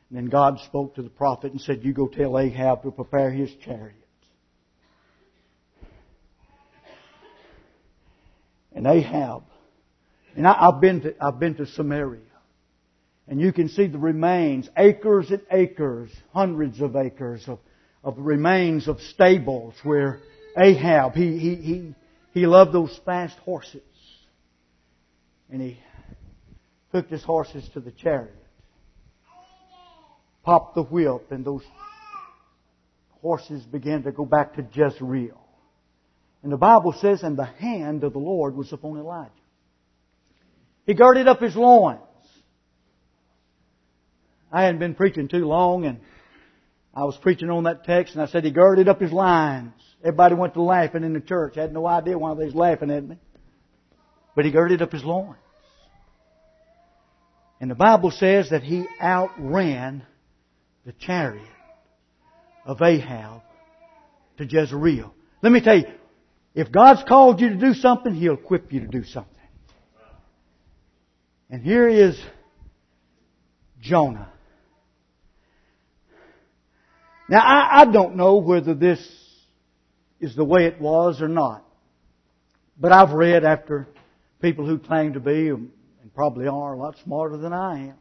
And 0.09 0.16
then 0.16 0.26
God 0.26 0.59
spoke 0.61 0.94
to 0.94 1.02
the 1.02 1.11
prophet 1.11 1.52
and 1.52 1.61
said, 1.61 1.84
You 1.84 1.92
go 1.92 2.09
tell 2.09 2.38
Ahab 2.38 2.82
to 2.82 2.90
prepare 2.90 3.30
his 3.30 3.54
chariots. 3.64 3.96
And 8.72 8.86
Ahab, 8.86 9.42
and 10.39 10.47
I, 10.47 10.70
have 10.70 10.80
been 10.80 11.01
to, 11.01 11.14
I've 11.20 11.41
been 11.41 11.57
to 11.57 11.66
Samaria. 11.66 12.20
And 13.26 13.41
you 13.41 13.53
can 13.53 13.68
see 13.68 13.89
the 13.89 13.99
remains, 13.99 14.70
acres 14.76 15.32
and 15.32 15.43
acres, 15.51 16.11
hundreds 16.32 16.80
of 16.80 16.95
acres 16.95 17.43
of, 17.49 17.59
of 18.05 18.14
remains 18.18 18.86
of 18.86 19.01
stables 19.01 19.74
where 19.82 20.20
Ahab, 20.57 21.14
he, 21.14 21.36
he, 21.41 21.55
he, 21.57 21.95
he 22.32 22.47
loved 22.47 22.72
those 22.72 22.97
fast 23.05 23.36
horses. 23.41 23.82
And 25.51 25.61
he 25.61 25.80
hooked 26.93 27.11
his 27.11 27.24
horses 27.24 27.68
to 27.74 27.80
the 27.80 27.91
chariot, 27.91 28.32
popped 30.45 30.76
the 30.76 30.84
whip, 30.84 31.32
and 31.32 31.45
those 31.45 31.64
horses 33.22 33.64
began 33.64 34.05
to 34.05 34.12
go 34.12 34.24
back 34.24 34.55
to 34.55 34.64
Jezreel. 34.72 35.41
And 36.45 36.53
the 36.53 36.57
Bible 36.57 36.93
says, 36.93 37.24
and 37.24 37.36
the 37.36 37.45
hand 37.45 38.05
of 38.05 38.12
the 38.12 38.20
Lord 38.20 38.55
was 38.55 38.72
upon 38.72 38.99
Elijah. 38.99 39.32
He 40.89 40.95
girded 40.95 41.28
up 41.28 41.41
his 41.41 41.55
loins. 41.55 42.01
I 44.51 44.62
hadn't 44.62 44.80
been 44.80 44.95
preaching 44.95 45.28
too 45.28 45.45
long 45.45 45.84
and 45.84 46.01
I 46.95 47.05
was 47.05 47.14
preaching 47.18 47.51
on 47.51 47.64
that 47.64 47.84
text 47.84 48.14
and 48.14 48.22
I 48.22 48.26
said 48.26 48.43
he 48.43 48.51
girded 48.51 48.89
up 48.89 48.99
his 48.99 49.12
loins. 49.12 49.74
Everybody 50.01 50.34
went 50.36 50.55
to 50.55 50.62
laughing 50.62 51.05
in 51.05 51.12
the 51.12 51.20
church. 51.20 51.59
I 51.59 51.61
had 51.61 51.74
no 51.74 51.86
idea 51.86 52.18
why 52.18 52.32
they 52.32 52.47
was 52.47 52.55
laughing 52.55 52.91
at 52.91 53.07
me. 53.07 53.18
But 54.34 54.47
he 54.47 54.51
girded 54.51 54.80
up 54.80 54.91
his 54.91 55.05
loins. 55.05 55.36
And 57.61 57.70
the 57.70 57.74
Bible 57.74 58.11
says 58.11 58.49
that 58.49 58.62
he 58.62 58.86
outran 58.99 60.07
the 60.86 60.93
chariot 60.93 61.45
of 62.64 62.80
Ahab 62.80 63.43
to 64.39 64.47
Jezreel. 64.47 65.12
Let 65.43 65.53
me 65.53 65.61
tell 65.61 65.76
you, 65.76 65.86
if 66.55 66.72
God's 66.72 67.05
called 67.07 67.43
you 67.43 67.51
to 67.51 67.57
do 67.57 67.74
something, 67.74 68.14
He'll 68.14 68.34
equip 68.34 68.72
you 68.72 68.80
to 68.80 68.86
do 68.86 69.05
something. 69.05 69.38
And 71.51 71.62
here 71.62 71.88
is 71.88 72.18
Jonah. 73.80 74.30
Now, 77.28 77.40
I, 77.40 77.80
I 77.80 77.84
don't 77.86 78.16
know 78.16 78.36
whether 78.36 78.74
this 78.74 79.01
is 80.20 80.34
the 80.34 80.44
way 80.44 80.66
it 80.66 80.80
was 80.80 81.22
or 81.22 81.28
not. 81.28 81.64
But 82.78 82.92
I've 82.92 83.12
read 83.12 83.44
after 83.44 83.88
people 84.40 84.66
who 84.66 84.78
claim 84.78 85.14
to 85.14 85.20
be, 85.20 85.49
and 85.49 85.70
probably 86.14 86.46
are, 86.46 86.74
a 86.74 86.76
lot 86.76 86.96
smarter 87.05 87.36
than 87.36 87.53
I 87.53 87.88
am, 87.88 87.94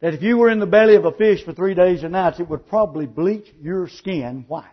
that 0.00 0.14
if 0.14 0.22
you 0.22 0.36
were 0.38 0.50
in 0.50 0.60
the 0.60 0.66
belly 0.66 0.94
of 0.94 1.04
a 1.04 1.12
fish 1.12 1.44
for 1.44 1.52
three 1.52 1.74
days 1.74 2.02
and 2.02 2.12
nights, 2.12 2.40
it 2.40 2.48
would 2.48 2.68
probably 2.68 3.06
bleach 3.06 3.46
your 3.60 3.88
skin 3.88 4.44
white. 4.48 4.64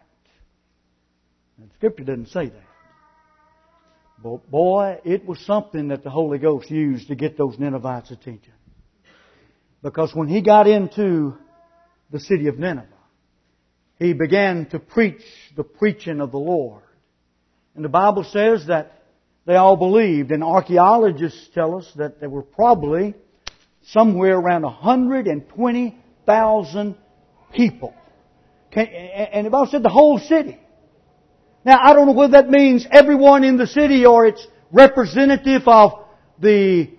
And 1.58 1.70
Scripture 1.78 2.04
doesn't 2.04 2.30
say 2.30 2.50
that. 2.50 2.65
But 4.26 4.50
boy, 4.50 4.98
it 5.06 5.26
was 5.28 5.40
something 5.42 5.90
that 5.90 6.04
the 6.04 6.10
Holy 6.10 6.40
Ghost 6.40 6.72
used 6.72 7.10
to 7.10 7.16
get 7.16 7.38
those 7.38 7.60
Ninevites' 7.60 8.10
attention. 8.10 8.54
Because 9.84 10.16
when 10.16 10.28
he 10.28 10.42
got 10.42 10.66
into 10.66 11.38
the 12.10 12.20
city 12.20 12.48
of 12.48 12.58
Nineveh, 12.58 12.88
he 14.00 14.14
began 14.14 14.66
to 14.72 14.80
preach 14.80 15.22
the 15.56 15.64
preaching 15.64 16.22
of 16.22 16.32
the 16.32 16.40
Lord. 16.40 16.82
And 17.76 17.86
the 17.86 17.90
Bible 17.90 18.24
says 18.24 18.66
that 18.66 19.04
they 19.46 19.58
all 19.58 19.78
believed, 19.78 20.32
and 20.32 20.44
archaeologists 20.44 21.50
tell 21.54 21.78
us 21.78 21.88
that 21.98 22.20
there 22.20 22.32
were 22.32 22.42
probably 22.42 23.14
somewhere 23.90 24.40
around 24.40 24.64
120,000 24.64 26.96
people. 27.54 27.94
And 28.72 29.46
the 29.46 29.52
Bible 29.52 29.68
said 29.70 29.84
the 29.84 29.90
whole 29.90 30.18
city. 30.18 30.58
Now, 31.66 31.80
I 31.82 31.94
don't 31.94 32.06
know 32.06 32.14
whether 32.14 32.34
that 32.34 32.50
means 32.50 32.86
everyone 32.92 33.44
in 33.44 33.58
the 33.58 33.66
city 33.66 34.06
or 34.06 34.28
it's 34.28 34.46
representative 34.72 35.64
of 35.66 35.94
the 36.40 36.92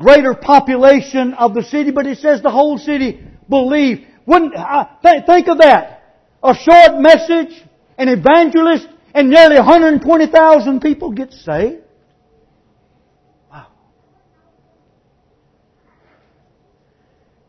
greater 0.00 0.34
population 0.34 1.32
of 1.34 1.54
the 1.54 1.62
city, 1.62 1.92
but 1.92 2.06
it 2.06 2.18
says 2.18 2.42
the 2.42 2.50
whole 2.50 2.76
city 2.76 3.24
believed. 3.48 4.06
Wouldn't, 4.26 4.56
uh, 4.56 4.86
th- 5.00 5.26
think 5.26 5.46
of 5.46 5.58
that. 5.58 6.02
A 6.42 6.54
short 6.54 7.00
message, 7.00 7.54
an 7.98 8.08
evangelist, 8.08 8.88
and 9.14 9.30
nearly 9.30 9.56
120,000 9.56 10.80
people 10.80 11.12
get 11.12 11.32
saved. 11.32 11.82
Wow. 13.52 13.66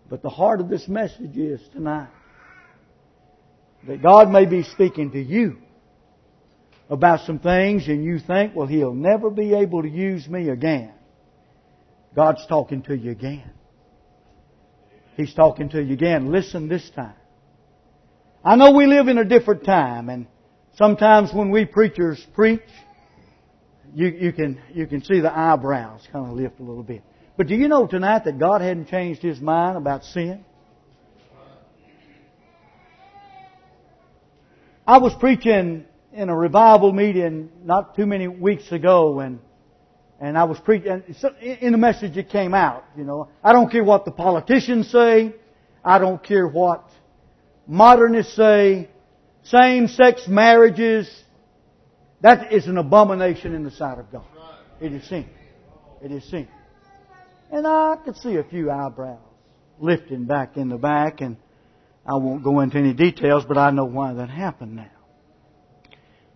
But 0.10 0.22
the 0.22 0.30
heart 0.30 0.60
of 0.60 0.70
this 0.70 0.88
message 0.88 1.38
is 1.38 1.60
tonight 1.74 2.10
that 3.88 4.04
God 4.04 4.30
may 4.30 4.46
be 4.46 4.62
speaking 4.62 5.12
to 5.12 5.20
you 5.20 5.58
about 6.92 7.26
some 7.26 7.40
things 7.40 7.88
and 7.88 8.04
you 8.04 8.20
think, 8.20 8.54
well, 8.54 8.68
he'll 8.68 8.94
never 8.94 9.30
be 9.30 9.54
able 9.54 9.82
to 9.82 9.90
use 9.90 10.28
me 10.28 10.50
again. 10.50 10.92
God's 12.14 12.46
talking 12.48 12.84
to 12.84 12.96
you 12.96 13.12
again. 13.12 13.50
He's 15.16 15.34
talking 15.34 15.70
to 15.70 15.82
you 15.82 15.94
again. 15.94 16.32
Listen 16.32 16.68
this 16.68 16.88
time. 16.94 17.16
I 18.44 18.58
know 18.58 18.72
we 18.72 18.88
live 18.88 19.08
in 19.08 19.18
a 19.18 19.24
different 19.24 19.64
time 19.64 20.10
and 20.10 20.28
sometimes 20.76 21.34
when 21.34 21.50
we 21.50 21.64
preachers 21.64 22.22
preach, 22.34 22.60
you, 23.96 24.08
you 24.08 24.34
can, 24.34 24.60
you 24.74 24.86
can 24.86 25.02
see 25.02 25.22
the 25.22 25.32
eyebrows 25.32 26.02
kind 26.12 26.28
of 26.28 26.34
lift 26.34 26.60
a 26.60 26.64
little 26.64 26.84
bit. 26.84 27.04
But 27.38 27.48
do 27.48 27.56
you 27.56 27.70
know 27.70 27.88
tonight 27.88 28.26
that 28.26 28.38
God 28.38 28.60
hadn't 28.60 28.90
changed 28.90 29.22
His 29.22 29.40
mind 29.40 29.78
about 29.78 30.04
sin? 30.04 30.44
I 34.86 34.98
was 34.98 35.14
preaching 35.20 35.86
in 36.14 36.30
a 36.30 36.36
revival 36.36 36.92
meeting 36.92 37.50
not 37.64 37.96
too 37.96 38.06
many 38.06 38.28
weeks 38.28 38.72
ago, 38.72 39.20
and 39.20 39.40
and 40.20 40.38
I 40.38 40.44
was 40.44 40.60
preaching 40.60 41.04
in 41.42 41.72
the 41.72 41.78
message 41.80 42.16
it 42.16 42.30
came 42.30 42.54
out. 42.54 42.86
You 42.96 43.04
know, 43.04 43.30
I 43.44 43.54
don't 43.54 43.72
care 43.72 43.84
what 43.84 44.06
the 44.06 44.12
politicians 44.12 44.92
say. 44.92 45.34
I 45.84 45.98
don't 45.98 46.24
care 46.24 46.48
what 46.48 46.88
modernists 47.66 48.36
say. 48.36 48.90
Same-sex 49.44 50.28
marriages. 50.28 51.12
That 52.22 52.54
is 52.54 52.68
an 52.68 52.78
abomination 52.78 53.56
in 53.56 53.64
the 53.64 53.72
sight 53.72 53.98
of 53.98 54.12
God. 54.12 54.26
It 54.80 54.94
is 54.94 55.08
sin. 55.10 55.28
It 56.04 56.12
is 56.12 56.24
sin. 56.30 56.48
And 57.52 57.66
I 57.66 57.98
could 58.06 58.16
see 58.18 58.36
a 58.36 58.44
few 58.44 58.70
eyebrows 58.70 59.18
lifting 59.80 60.26
back 60.26 60.56
in 60.56 60.70
the 60.70 60.78
back, 60.78 61.22
and 61.22 61.38
I 62.06 62.14
won't 62.18 62.44
go 62.44 62.60
into 62.60 62.78
any 62.78 62.94
details, 62.94 63.44
but 63.46 63.58
I 63.58 63.72
know 63.72 63.86
why 63.86 64.14
that 64.14 64.30
happened 64.30 64.76
now. 64.76 65.01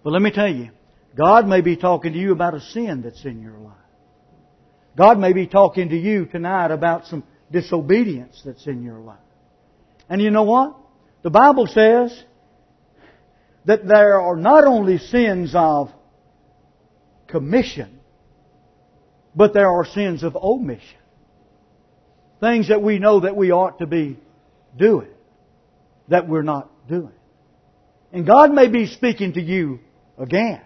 But 0.05 0.13
let 0.13 0.21
me 0.21 0.29
tell 0.29 0.47
you, 0.47 0.69
God 1.17 1.47
may 1.47 1.61
be 1.61 1.75
talking 1.75 2.13
to 2.13 2.19
you 2.19 2.31
about 2.31 2.53
a 2.53 2.61
sin 2.61 3.01
that's 3.01 3.25
in 3.25 3.41
your 3.41 3.57
life. 3.57 3.73
God 4.95 5.17
may 5.17 5.33
be 5.33 5.47
talking 5.47 5.89
to 5.89 5.97
you 5.97 6.27
tonight 6.27 6.69
about 6.69 7.07
some 7.07 7.23
disobedience 7.51 8.39
that's 8.45 8.67
in 8.67 8.83
your 8.83 8.99
life. 8.99 9.17
And 10.07 10.21
you 10.21 10.29
know 10.29 10.43
what? 10.43 10.77
The 11.23 11.31
Bible 11.31 11.65
says 11.65 12.23
that 13.65 13.87
there 13.87 14.21
are 14.21 14.35
not 14.35 14.65
only 14.65 14.99
sins 14.99 15.53
of 15.55 15.89
commission, 17.25 17.99
but 19.35 19.55
there 19.55 19.71
are 19.71 19.87
sins 19.87 20.21
of 20.21 20.35
omission. 20.35 20.99
Things 22.41 22.67
that 22.67 22.83
we 22.83 22.99
know 22.99 23.21
that 23.21 23.35
we 23.35 23.49
ought 23.49 23.79
to 23.79 23.87
be 23.87 24.19
doing, 24.77 25.09
that 26.09 26.29
we're 26.29 26.43
not 26.43 26.69
doing. 26.87 27.11
And 28.13 28.27
God 28.27 28.53
may 28.53 28.67
be 28.67 28.85
speaking 28.85 29.33
to 29.33 29.41
you 29.41 29.79
again. 30.17 30.61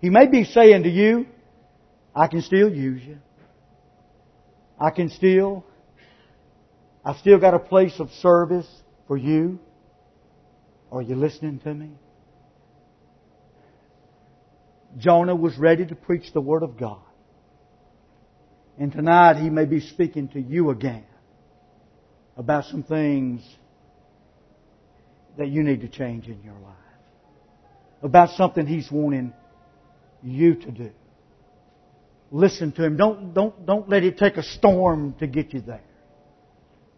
He 0.00 0.10
may 0.10 0.26
be 0.26 0.44
saying 0.44 0.82
to 0.84 0.90
you, 0.90 1.26
I 2.14 2.28
can 2.28 2.42
still 2.42 2.72
use 2.72 3.02
you. 3.02 3.18
I 4.78 4.90
can 4.90 5.08
still, 5.08 5.64
I've 7.04 7.16
still 7.18 7.38
got 7.38 7.54
a 7.54 7.58
place 7.58 7.98
of 7.98 8.10
service 8.20 8.68
for 9.06 9.16
you. 9.16 9.58
Are 10.92 11.02
you 11.02 11.16
listening 11.16 11.58
to 11.60 11.74
me? 11.74 11.90
Jonah 14.98 15.34
was 15.34 15.56
ready 15.58 15.86
to 15.86 15.94
preach 15.94 16.32
the 16.32 16.40
Word 16.40 16.62
of 16.62 16.78
God. 16.78 17.00
And 18.78 18.92
tonight 18.92 19.36
he 19.36 19.50
may 19.50 19.64
be 19.64 19.80
speaking 19.80 20.28
to 20.28 20.40
you 20.40 20.70
again 20.70 21.06
about 22.36 22.64
some 22.66 22.82
things 22.82 23.42
that 25.38 25.48
you 25.48 25.62
need 25.62 25.80
to 25.80 25.88
change 25.88 26.26
in 26.26 26.42
your 26.42 26.58
life 26.60 26.83
about 28.04 28.30
something 28.36 28.66
He's 28.66 28.90
wanting 28.92 29.32
you 30.22 30.54
to 30.54 30.70
do. 30.70 30.90
listen 32.30 32.70
to 32.72 32.84
Him. 32.84 32.96
Don't, 32.96 33.34
don't, 33.34 33.66
don't 33.66 33.88
let 33.88 34.04
it 34.04 34.18
take 34.18 34.36
a 34.36 34.42
storm 34.42 35.14
to 35.18 35.26
get 35.26 35.52
you 35.52 35.60
there. 35.60 35.82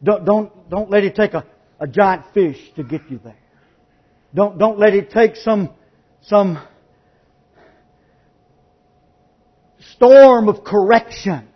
Don't, 0.03 0.25
don't, 0.25 0.69
don't 0.69 0.91
let 0.91 1.05
it 1.05 1.15
take 1.15 1.33
a, 1.33 1.47
a 1.81 1.87
giant 1.87 2.25
fish 2.35 2.59
to 2.75 2.83
get 2.83 3.03
you 3.09 3.21
there. 3.23 3.39
Don't, 4.35 4.59
don't 4.59 4.79
let 4.79 4.93
it 4.95 5.11
take 5.11 5.37
some, 5.37 5.71
some 6.23 6.63
storm 9.95 10.49
of 10.49 10.65
correction 10.65 11.49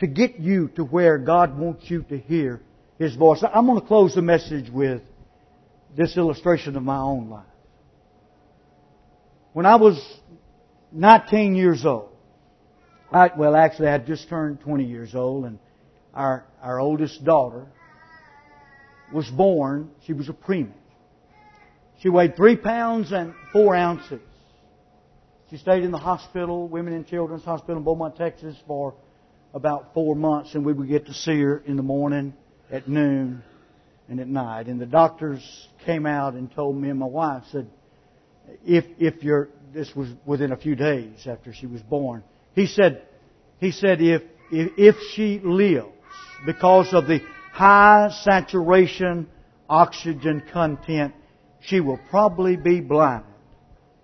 to 0.00 0.06
get 0.06 0.40
you 0.40 0.68
to 0.76 0.82
where 0.82 1.18
God 1.18 1.56
wants 1.56 1.88
you 1.88 2.02
to 2.04 2.18
hear 2.18 2.60
His 2.98 3.14
voice. 3.14 3.42
I'm 3.42 3.66
going 3.66 3.80
to 3.80 3.86
close 3.86 4.14
the 4.14 4.22
message 4.22 4.70
with 4.70 5.02
this 5.96 6.16
illustration 6.16 6.76
of 6.76 6.82
my 6.82 6.98
own 6.98 7.28
life. 7.28 7.44
When 9.54 9.66
I 9.66 9.76
was 9.76 10.04
19 10.90 11.54
years 11.54 11.86
old, 11.86 12.10
I, 13.12 13.30
well, 13.36 13.54
actually, 13.54 13.86
I 13.86 13.92
had 13.92 14.04
just 14.04 14.28
turned 14.28 14.60
20 14.60 14.82
years 14.82 15.14
old, 15.14 15.44
and 15.44 15.60
our, 16.12 16.44
our 16.60 16.80
oldest 16.80 17.24
daughter 17.24 17.68
was 19.12 19.30
born. 19.30 19.92
She 20.06 20.12
was 20.12 20.28
a 20.28 20.32
preemie. 20.32 20.72
She 22.00 22.08
weighed 22.08 22.34
three 22.34 22.56
pounds 22.56 23.12
and 23.12 23.32
four 23.52 23.76
ounces. 23.76 24.20
She 25.50 25.58
stayed 25.58 25.84
in 25.84 25.92
the 25.92 25.98
hospital, 25.98 26.66
Women 26.66 26.92
and 26.92 27.06
Children's 27.06 27.44
Hospital 27.44 27.76
in 27.76 27.84
Beaumont, 27.84 28.16
Texas, 28.16 28.56
for 28.66 28.94
about 29.54 29.94
four 29.94 30.16
months, 30.16 30.56
and 30.56 30.66
we 30.66 30.72
would 30.72 30.88
get 30.88 31.06
to 31.06 31.14
see 31.14 31.40
her 31.40 31.58
in 31.58 31.76
the 31.76 31.82
morning, 31.84 32.34
at 32.72 32.88
noon, 32.88 33.44
and 34.08 34.18
at 34.18 34.26
night. 34.26 34.66
And 34.66 34.80
the 34.80 34.86
doctors 34.86 35.68
came 35.86 36.06
out 36.06 36.34
and 36.34 36.52
told 36.52 36.76
me 36.76 36.90
and 36.90 36.98
my 36.98 37.06
wife, 37.06 37.44
said, 37.52 37.70
if, 38.64 38.84
if 38.98 39.22
you're, 39.22 39.48
this 39.72 39.94
was 39.94 40.08
within 40.24 40.52
a 40.52 40.56
few 40.56 40.74
days 40.74 41.26
after 41.26 41.52
she 41.52 41.66
was 41.66 41.82
born, 41.82 42.22
he 42.54 42.66
said, 42.66 43.02
he 43.58 43.70
said, 43.70 44.00
if, 44.00 44.22
if, 44.50 44.72
if 44.76 44.96
she 45.14 45.40
lives 45.42 45.88
because 46.46 46.92
of 46.92 47.06
the 47.06 47.20
high 47.52 48.10
saturation 48.22 49.28
oxygen 49.68 50.42
content, 50.52 51.14
she 51.60 51.80
will 51.80 51.98
probably 52.10 52.56
be 52.56 52.80
blind 52.80 53.24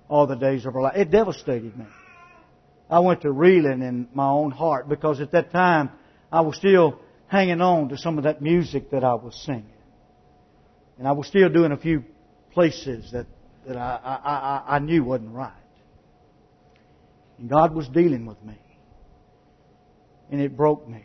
all 0.08 0.26
the 0.26 0.36
days 0.36 0.66
of 0.66 0.74
her 0.74 0.80
life. 0.80 0.96
It 0.96 1.10
devastated 1.10 1.76
me. 1.76 1.86
I 2.88 2.98
went 3.00 3.22
to 3.22 3.30
reeling 3.30 3.82
in 3.82 4.08
my 4.12 4.28
own 4.28 4.50
heart 4.50 4.88
because 4.88 5.20
at 5.20 5.32
that 5.32 5.52
time 5.52 5.90
I 6.32 6.40
was 6.40 6.56
still 6.56 6.98
hanging 7.28 7.60
on 7.60 7.90
to 7.90 7.98
some 7.98 8.18
of 8.18 8.24
that 8.24 8.42
music 8.42 8.90
that 8.90 9.04
I 9.04 9.14
was 9.14 9.40
singing. 9.46 9.66
And 10.98 11.06
I 11.06 11.12
was 11.12 11.28
still 11.28 11.48
doing 11.48 11.70
a 11.70 11.76
few 11.76 12.04
places 12.52 13.12
that, 13.12 13.26
that 13.66 13.76
I, 13.76 14.00
I, 14.02 14.14
I, 14.14 14.76
I 14.76 14.78
knew 14.78 15.04
wasn't 15.04 15.34
right. 15.34 15.52
And 17.38 17.48
God 17.48 17.74
was 17.74 17.88
dealing 17.88 18.26
with 18.26 18.42
me. 18.44 18.58
And 20.30 20.40
it 20.40 20.56
broke 20.56 20.88
me. 20.88 21.04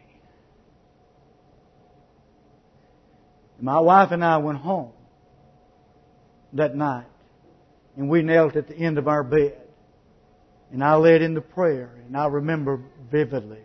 My 3.59 3.79
wife 3.79 4.11
and 4.11 4.23
I 4.23 4.37
went 4.37 4.59
home 4.59 4.91
that 6.53 6.75
night. 6.75 7.07
And 7.97 8.09
we 8.09 8.21
knelt 8.21 8.55
at 8.55 8.67
the 8.67 8.75
end 8.75 8.97
of 8.97 9.07
our 9.07 9.23
bed. 9.23 9.61
And 10.71 10.83
I 10.83 10.95
led 10.95 11.21
into 11.21 11.41
prayer. 11.41 11.91
And 12.05 12.17
I 12.17 12.27
remember 12.27 12.81
vividly. 13.09 13.61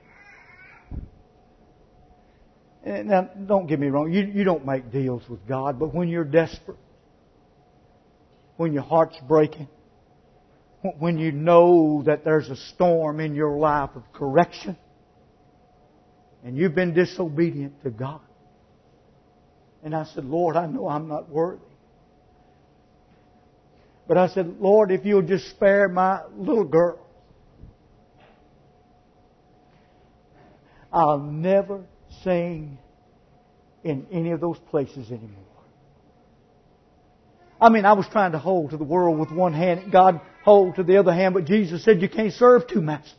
Now, 2.84 3.22
don't 3.46 3.66
get 3.66 3.78
me 3.78 3.88
wrong. 3.88 4.12
You, 4.12 4.22
you 4.22 4.44
don't 4.44 4.64
make 4.64 4.90
deals 4.90 5.28
with 5.28 5.46
God. 5.46 5.78
But 5.78 5.94
when 5.94 6.08
you're 6.08 6.24
desperate, 6.24 6.78
when 8.60 8.74
your 8.74 8.82
heart's 8.82 9.18
breaking, 9.26 9.66
when 10.98 11.16
you 11.16 11.32
know 11.32 12.02
that 12.04 12.24
there's 12.24 12.50
a 12.50 12.56
storm 12.56 13.18
in 13.18 13.34
your 13.34 13.56
life 13.56 13.88
of 13.94 14.02
correction, 14.12 14.76
and 16.44 16.58
you've 16.58 16.74
been 16.74 16.92
disobedient 16.92 17.82
to 17.82 17.88
God. 17.88 18.20
And 19.82 19.96
I 19.96 20.04
said, 20.04 20.26
Lord, 20.26 20.56
I 20.56 20.66
know 20.66 20.88
I'm 20.88 21.08
not 21.08 21.30
worthy. 21.30 21.62
But 24.06 24.18
I 24.18 24.28
said, 24.28 24.56
Lord, 24.60 24.90
if 24.90 25.06
you'll 25.06 25.22
just 25.22 25.48
spare 25.48 25.88
my 25.88 26.20
little 26.36 26.64
girl, 26.64 26.98
I'll 30.92 31.18
never 31.18 31.80
sing 32.22 32.76
in 33.84 34.06
any 34.12 34.32
of 34.32 34.40
those 34.42 34.58
places 34.70 35.10
anymore. 35.10 35.49
I 37.60 37.68
mean, 37.68 37.84
I 37.84 37.92
was 37.92 38.06
trying 38.10 38.32
to 38.32 38.38
hold 38.38 38.70
to 38.70 38.76
the 38.76 38.84
world 38.84 39.18
with 39.18 39.30
one 39.30 39.52
hand, 39.52 39.92
God 39.92 40.20
hold 40.44 40.76
to 40.76 40.82
the 40.82 40.96
other 40.96 41.12
hand, 41.12 41.34
but 41.34 41.44
Jesus 41.44 41.84
said 41.84 42.00
you 42.00 42.08
can't 42.08 42.32
serve 42.32 42.66
two 42.66 42.80
masters. 42.80 43.14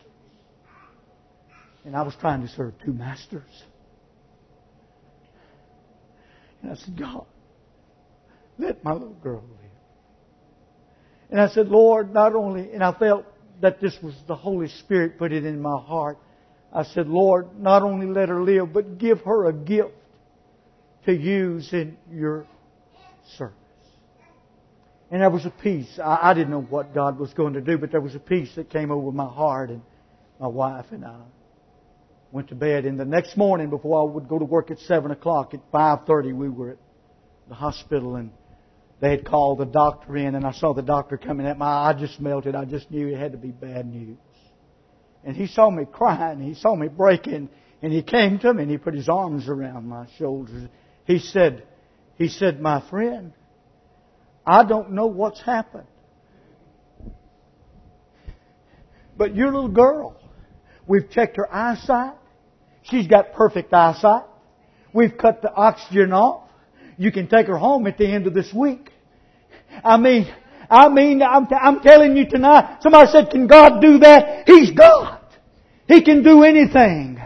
And 1.85 1.95
I 1.95 2.01
was 2.01 2.15
trying 2.19 2.41
to 2.41 2.47
serve 2.47 2.73
two 2.83 2.93
masters. 2.93 3.63
And 6.61 6.71
I 6.71 6.75
said, 6.75 6.97
God, 6.97 7.25
let 8.57 8.83
my 8.83 8.93
little 8.93 9.13
girl 9.13 9.41
live. 9.41 9.57
And 11.29 11.39
I 11.39 11.47
said, 11.47 11.69
Lord, 11.69 12.13
not 12.13 12.35
only, 12.35 12.71
and 12.73 12.83
I 12.83 12.93
felt 12.97 13.25
that 13.61 13.79
this 13.79 13.97
was 14.01 14.13
the 14.27 14.35
Holy 14.35 14.67
Spirit 14.67 15.17
put 15.17 15.31
it 15.31 15.45
in 15.45 15.61
my 15.61 15.79
heart. 15.79 16.17
I 16.73 16.83
said, 16.83 17.07
Lord, 17.07 17.59
not 17.59 17.83
only 17.83 18.07
let 18.07 18.29
her 18.29 18.41
live, 18.43 18.73
but 18.73 18.97
give 18.97 19.21
her 19.21 19.47
a 19.47 19.53
gift 19.53 19.91
to 21.05 21.13
use 21.13 21.71
in 21.73 21.97
your 22.11 22.45
service. 23.37 23.55
And 25.11 25.21
there 25.21 25.29
was 25.29 25.45
a 25.45 25.49
peace. 25.49 25.99
I, 26.01 26.29
I 26.31 26.33
didn't 26.33 26.51
know 26.51 26.61
what 26.61 26.95
God 26.95 27.19
was 27.19 27.33
going 27.33 27.53
to 27.53 27.61
do, 27.61 27.77
but 27.77 27.91
there 27.91 28.01
was 28.01 28.15
a 28.15 28.19
peace 28.19 28.55
that 28.55 28.69
came 28.69 28.91
over 28.91 29.11
my 29.11 29.27
heart 29.27 29.69
and 29.69 29.81
my 30.39 30.47
wife 30.47 30.85
and 30.91 31.05
I 31.05 31.19
went 32.31 32.47
to 32.47 32.55
bed. 32.55 32.85
And 32.85 32.97
the 32.97 33.05
next 33.05 33.35
morning, 33.35 33.69
before 33.69 34.01
I 34.01 34.13
would 34.13 34.29
go 34.29 34.39
to 34.39 34.45
work 34.45 34.71
at 34.71 34.79
seven 34.79 35.11
o'clock, 35.11 35.53
at 35.53 35.59
five 35.69 36.05
thirty, 36.07 36.31
we 36.31 36.47
were 36.47 36.71
at 36.71 36.77
the 37.49 37.55
hospital, 37.55 38.15
and 38.15 38.31
they 39.01 39.11
had 39.11 39.25
called 39.25 39.59
the 39.59 39.65
doctor 39.65 40.15
in, 40.15 40.35
and 40.35 40.45
I 40.45 40.53
saw 40.53 40.73
the 40.73 40.81
doctor 40.81 41.17
coming 41.17 41.45
at 41.45 41.57
my. 41.57 41.89
I 41.89 41.93
just 41.93 42.21
melted. 42.21 42.55
I 42.55 42.63
just 42.63 42.89
knew 42.89 43.09
it 43.09 43.17
had 43.17 43.33
to 43.33 43.37
be 43.37 43.51
bad 43.51 43.85
news. 43.85 44.17
And 45.25 45.35
he 45.35 45.47
saw 45.47 45.69
me 45.69 45.83
crying. 45.91 46.39
He 46.39 46.53
saw 46.53 46.73
me 46.73 46.87
breaking, 46.87 47.49
and 47.81 47.91
he 47.91 48.01
came 48.01 48.39
to 48.39 48.53
me 48.53 48.63
and 48.63 48.71
he 48.71 48.77
put 48.77 48.93
his 48.93 49.09
arms 49.09 49.49
around 49.49 49.87
my 49.87 50.07
shoulders. 50.17 50.69
He 51.03 51.19
said, 51.19 51.67
"He 52.15 52.29
said, 52.29 52.61
my 52.61 52.81
friend, 52.89 53.33
I 54.45 54.63
don't 54.63 54.91
know 54.91 55.07
what's 55.07 55.41
happened, 55.41 55.87
but 59.17 59.35
your 59.35 59.47
little 59.53 59.69
girl." 59.69 60.17
We've 60.87 61.09
checked 61.09 61.37
her 61.37 61.47
eyesight. 61.53 62.15
She's 62.83 63.07
got 63.07 63.33
perfect 63.33 63.73
eyesight. 63.73 64.23
We've 64.93 65.17
cut 65.17 65.41
the 65.41 65.53
oxygen 65.53 66.11
off. 66.11 66.49
You 66.97 67.11
can 67.11 67.27
take 67.27 67.47
her 67.47 67.57
home 67.57 67.87
at 67.87 67.97
the 67.97 68.05
end 68.07 68.27
of 68.27 68.33
this 68.33 68.53
week. 68.53 68.89
I 69.83 69.97
mean, 69.97 70.27
I 70.69 70.89
mean, 70.89 71.21
I'm, 71.21 71.47
I'm 71.49 71.79
telling 71.79 72.17
you 72.17 72.29
tonight, 72.29 72.79
somebody 72.81 73.09
said, 73.11 73.29
can 73.29 73.47
God 73.47 73.79
do 73.81 73.99
that? 73.99 74.47
He's 74.47 74.71
God. 74.71 75.19
He 75.87 76.01
can 76.01 76.23
do 76.23 76.43
anything. 76.43 77.21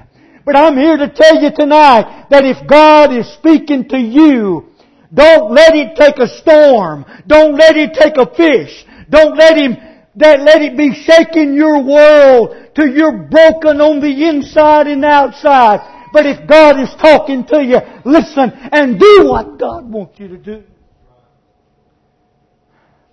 But 0.46 0.56
I'm 0.56 0.78
here 0.78 0.98
to 0.98 1.10
tell 1.10 1.42
you 1.42 1.50
tonight 1.52 2.28
that 2.30 2.46
if 2.46 2.68
God 2.68 3.14
is 3.14 3.28
speaking 3.34 3.90
to 3.90 3.98
you, 3.98 4.74
don't 5.16 5.54
let 5.54 5.74
it 5.76 5.96
take 5.96 6.20
a 6.20 6.28
storm. 6.28 7.06
Don't 7.26 7.56
let 7.56 7.78
it 7.78 7.94
take 7.94 8.18
a 8.18 8.30
fish. 8.36 8.86
Don't 9.10 9.38
let 9.38 9.58
him, 9.58 9.78
that 10.18 10.42
let 10.42 10.62
it 10.62 10.78
be 10.78 10.94
shaking 10.94 11.56
your 11.56 11.82
world 11.82 12.74
till 12.76 12.88
you're 12.88 13.24
broken 13.30 13.80
on 13.80 14.02
the 14.02 14.28
inside 14.28 14.88
and 14.88 15.06
outside. 15.06 16.10
But 16.12 16.26
if 16.26 16.48
God 16.48 16.80
is 16.82 16.90
talking 17.02 17.46
to 17.46 17.64
you, 17.64 17.80
listen 18.04 18.52
and 18.72 19.00
do 19.00 19.30
what 19.30 19.58
God 19.58 19.90
wants 19.90 20.20
you 20.20 20.28
to 20.30 20.38
do. 20.38 20.64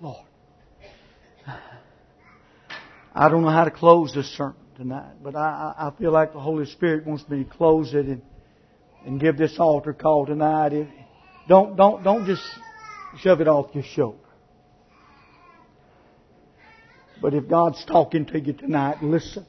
Lord. 0.00 0.26
I 3.14 3.28
don't 3.28 3.42
know 3.42 3.50
how 3.50 3.64
to 3.64 3.70
close 3.70 4.12
this 4.12 4.28
sermon 4.36 4.56
tonight, 4.76 5.14
but 5.22 5.36
I, 5.36 5.74
I 5.76 5.92
feel 5.98 6.10
like 6.10 6.32
the 6.32 6.40
Holy 6.40 6.66
Spirit 6.66 7.06
wants 7.06 7.28
me 7.28 7.44
to 7.44 7.50
close 7.50 7.94
it 7.94 8.06
and, 8.06 8.22
and 9.06 9.20
give 9.20 9.36
this 9.36 9.58
altar 9.58 9.92
call 9.92 10.26
tonight. 10.26 10.72
Don't, 11.48 11.76
don't, 11.76 12.02
don't 12.02 12.26
just 12.26 12.42
shove 13.20 13.40
it 13.40 13.48
off 13.48 13.74
your 13.74 13.84
shoulder. 13.84 14.18
But 17.20 17.34
if 17.34 17.48
God's 17.48 17.84
talking 17.84 18.26
to 18.26 18.40
you 18.40 18.52
tonight, 18.52 19.02
listen. 19.02 19.46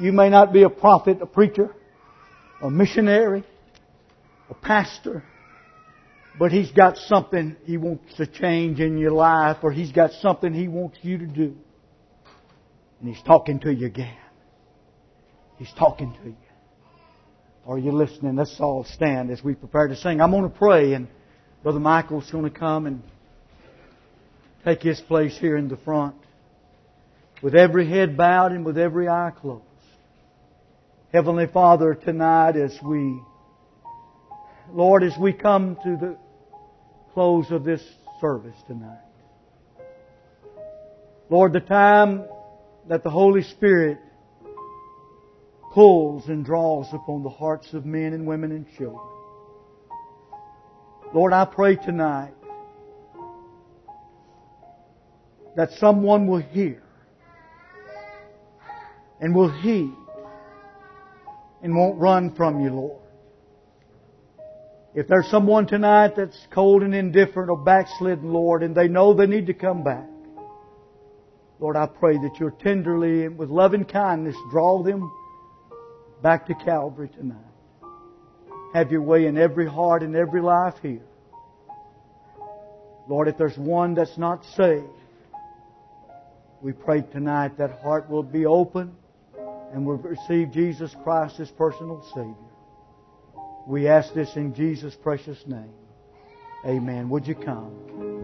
You 0.00 0.12
may 0.12 0.30
not 0.30 0.52
be 0.52 0.62
a 0.62 0.70
prophet, 0.70 1.18
a 1.20 1.26
preacher, 1.26 1.74
a 2.60 2.70
missionary, 2.70 3.44
a 4.50 4.54
pastor, 4.54 5.22
but 6.38 6.52
He's 6.52 6.70
got 6.72 6.96
something 6.96 7.56
He 7.64 7.76
wants 7.76 8.14
to 8.14 8.26
change 8.26 8.80
in 8.80 8.98
your 8.98 9.12
life, 9.12 9.58
or 9.62 9.70
He's 9.72 9.92
got 9.92 10.12
something 10.12 10.52
He 10.52 10.68
wants 10.68 10.98
you 11.02 11.18
to 11.18 11.26
do. 11.26 11.56
And 13.00 13.14
He's 13.14 13.22
talking 13.22 13.60
to 13.60 13.72
you 13.72 13.86
again. 13.86 14.16
He's 15.58 15.72
talking 15.78 16.14
to 16.22 16.28
you. 16.28 16.45
Are 17.68 17.78
you 17.78 17.90
listening? 17.90 18.36
Let's 18.36 18.60
all 18.60 18.84
stand 18.84 19.32
as 19.32 19.42
we 19.42 19.54
prepare 19.56 19.88
to 19.88 19.96
sing. 19.96 20.20
I'm 20.20 20.30
going 20.30 20.44
to 20.44 20.56
pray, 20.56 20.92
and 20.92 21.08
Brother 21.64 21.80
Michael's 21.80 22.30
going 22.30 22.44
to 22.44 22.56
come 22.56 22.86
and 22.86 23.02
take 24.64 24.82
his 24.82 25.00
place 25.00 25.36
here 25.36 25.56
in 25.56 25.66
the 25.66 25.76
front. 25.78 26.14
with 27.42 27.54
every 27.54 27.88
head 27.88 28.16
bowed 28.16 28.52
and 28.52 28.64
with 28.64 28.78
every 28.78 29.08
eye 29.08 29.30
closed. 29.40 29.62
Heavenly 31.12 31.46
Father, 31.46 31.94
tonight 31.94 32.56
as 32.56 32.76
we, 32.82 33.20
Lord, 34.72 35.02
as 35.02 35.16
we 35.18 35.32
come 35.32 35.76
to 35.84 35.96
the 35.96 36.16
close 37.14 37.50
of 37.50 37.64
this 37.64 37.82
service 38.20 38.56
tonight, 38.66 39.00
Lord, 41.30 41.52
the 41.52 41.60
time 41.60 42.24
that 42.88 43.02
the 43.02 43.10
Holy 43.10 43.42
Spirit 43.42 43.98
pulls 45.76 46.26
and 46.28 46.42
draws 46.42 46.86
upon 46.94 47.22
the 47.22 47.28
hearts 47.28 47.74
of 47.74 47.84
men 47.84 48.14
and 48.14 48.26
women 48.26 48.50
and 48.50 48.66
children. 48.78 49.06
Lord, 51.12 51.34
I 51.34 51.44
pray 51.44 51.76
tonight 51.76 52.32
that 55.54 55.72
someone 55.72 56.26
will 56.26 56.40
hear 56.40 56.82
and 59.20 59.34
will 59.34 59.50
heed 59.50 59.92
and 61.62 61.76
won't 61.76 61.98
run 61.98 62.34
from 62.34 62.64
you, 62.64 62.70
Lord. 62.70 63.02
If 64.94 65.08
there's 65.08 65.28
someone 65.30 65.66
tonight 65.66 66.16
that's 66.16 66.38
cold 66.54 66.84
and 66.84 66.94
indifferent 66.94 67.50
or 67.50 67.58
backslidden, 67.58 68.32
Lord, 68.32 68.62
and 68.62 68.74
they 68.74 68.88
know 68.88 69.12
they 69.12 69.26
need 69.26 69.48
to 69.48 69.54
come 69.54 69.84
back, 69.84 70.08
Lord, 71.60 71.76
I 71.76 71.84
pray 71.84 72.14
that 72.14 72.36
you'll 72.40 72.52
tenderly 72.52 73.26
and 73.26 73.36
with 73.36 73.50
loving 73.50 73.84
kindness 73.84 74.36
draw 74.50 74.82
them 74.82 75.12
back 76.26 76.44
to 76.44 76.54
Calvary 76.56 77.08
tonight. 77.08 77.36
Have 78.74 78.90
your 78.90 79.02
way 79.02 79.26
in 79.26 79.38
every 79.38 79.68
heart 79.68 80.02
and 80.02 80.16
every 80.16 80.40
life 80.40 80.74
here. 80.82 81.06
Lord, 83.08 83.28
if 83.28 83.38
there's 83.38 83.56
one 83.56 83.94
that's 83.94 84.18
not 84.18 84.44
saved, 84.56 84.88
we 86.60 86.72
pray 86.72 87.02
tonight 87.02 87.58
that 87.58 87.78
heart 87.80 88.10
will 88.10 88.24
be 88.24 88.44
open 88.44 88.96
and 89.72 89.86
will 89.86 89.98
receive 89.98 90.50
Jesus 90.50 90.96
Christ 91.04 91.38
as 91.38 91.48
personal 91.52 92.04
Savior. 92.12 92.34
We 93.68 93.86
ask 93.86 94.12
this 94.12 94.34
in 94.34 94.52
Jesus' 94.52 94.96
precious 94.96 95.38
name. 95.46 95.74
Amen. 96.66 97.08
Would 97.08 97.28
you 97.28 97.36
come? 97.36 98.15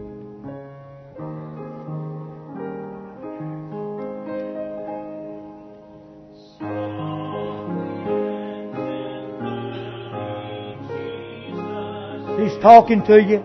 Talking 12.63 13.03
to 13.03 13.21
you. 13.21 13.43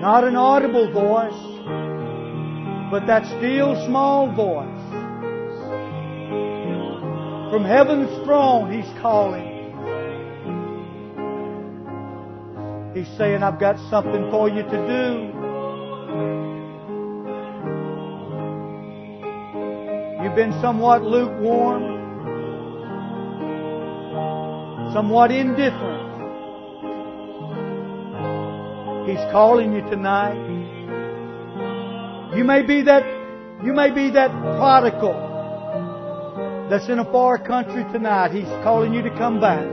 Not 0.00 0.22
an 0.22 0.36
audible 0.36 0.92
voice, 0.92 1.32
but 2.92 3.04
that 3.08 3.26
still 3.26 3.74
small 3.86 4.32
voice. 4.32 4.68
From 7.50 7.64
heaven's 7.64 8.24
throne, 8.24 8.70
He's 8.70 8.88
calling. 9.02 9.50
He's 12.94 13.08
saying, 13.18 13.42
I've 13.42 13.58
got 13.58 13.76
something 13.90 14.30
for 14.30 14.48
you 14.48 14.62
to 14.62 14.86
do. 14.86 15.32
You've 20.22 20.36
been 20.36 20.52
somewhat 20.62 21.02
lukewarm 21.02 21.93
somewhat 24.94 25.32
indifferent. 25.32 26.14
He's 29.08 29.18
calling 29.32 29.72
you 29.72 29.82
tonight. 29.90 30.38
You 32.36 32.44
may 32.44 32.62
be 32.62 32.82
that, 32.82 33.02
you 33.64 33.72
may 33.72 33.90
be 33.90 34.10
that 34.10 34.30
prodigal 34.30 35.32
that's 36.70 36.88
in 36.88 37.00
a 37.00 37.04
far 37.10 37.38
country 37.38 37.82
tonight. 37.92 38.30
He's 38.30 38.46
calling 38.62 38.94
you 38.94 39.02
to 39.02 39.10
come 39.18 39.40
back. 39.40 39.66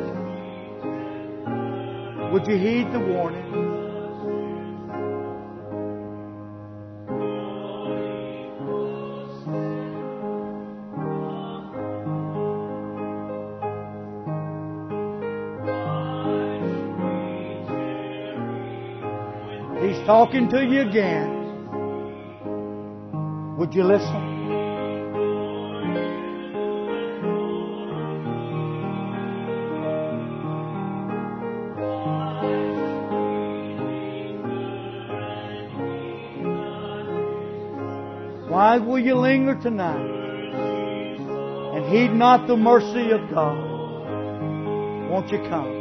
Would 2.34 2.48
you 2.48 2.58
heed 2.58 2.92
the 2.92 3.00
warning? 3.00 3.61
Talking 20.12 20.50
to 20.50 20.62
you 20.62 20.82
again. 20.82 21.30
Would 23.58 23.74
you 23.74 23.86
listen? 23.86 24.24
Why 38.50 38.80
will 38.80 39.00
you 39.00 39.16
linger 39.16 39.56
tonight 39.62 39.96
and 41.74 41.86
heed 41.90 42.12
not 42.12 42.48
the 42.48 42.58
mercy 42.58 43.12
of 43.12 43.30
God? 43.30 45.10
Won't 45.10 45.32
you 45.32 45.38
come? 45.48 45.81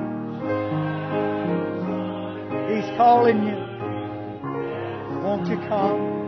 calling 3.01 3.41
you. 3.47 3.57
Won't 5.23 5.47
you 5.47 5.57
come? 5.67 6.20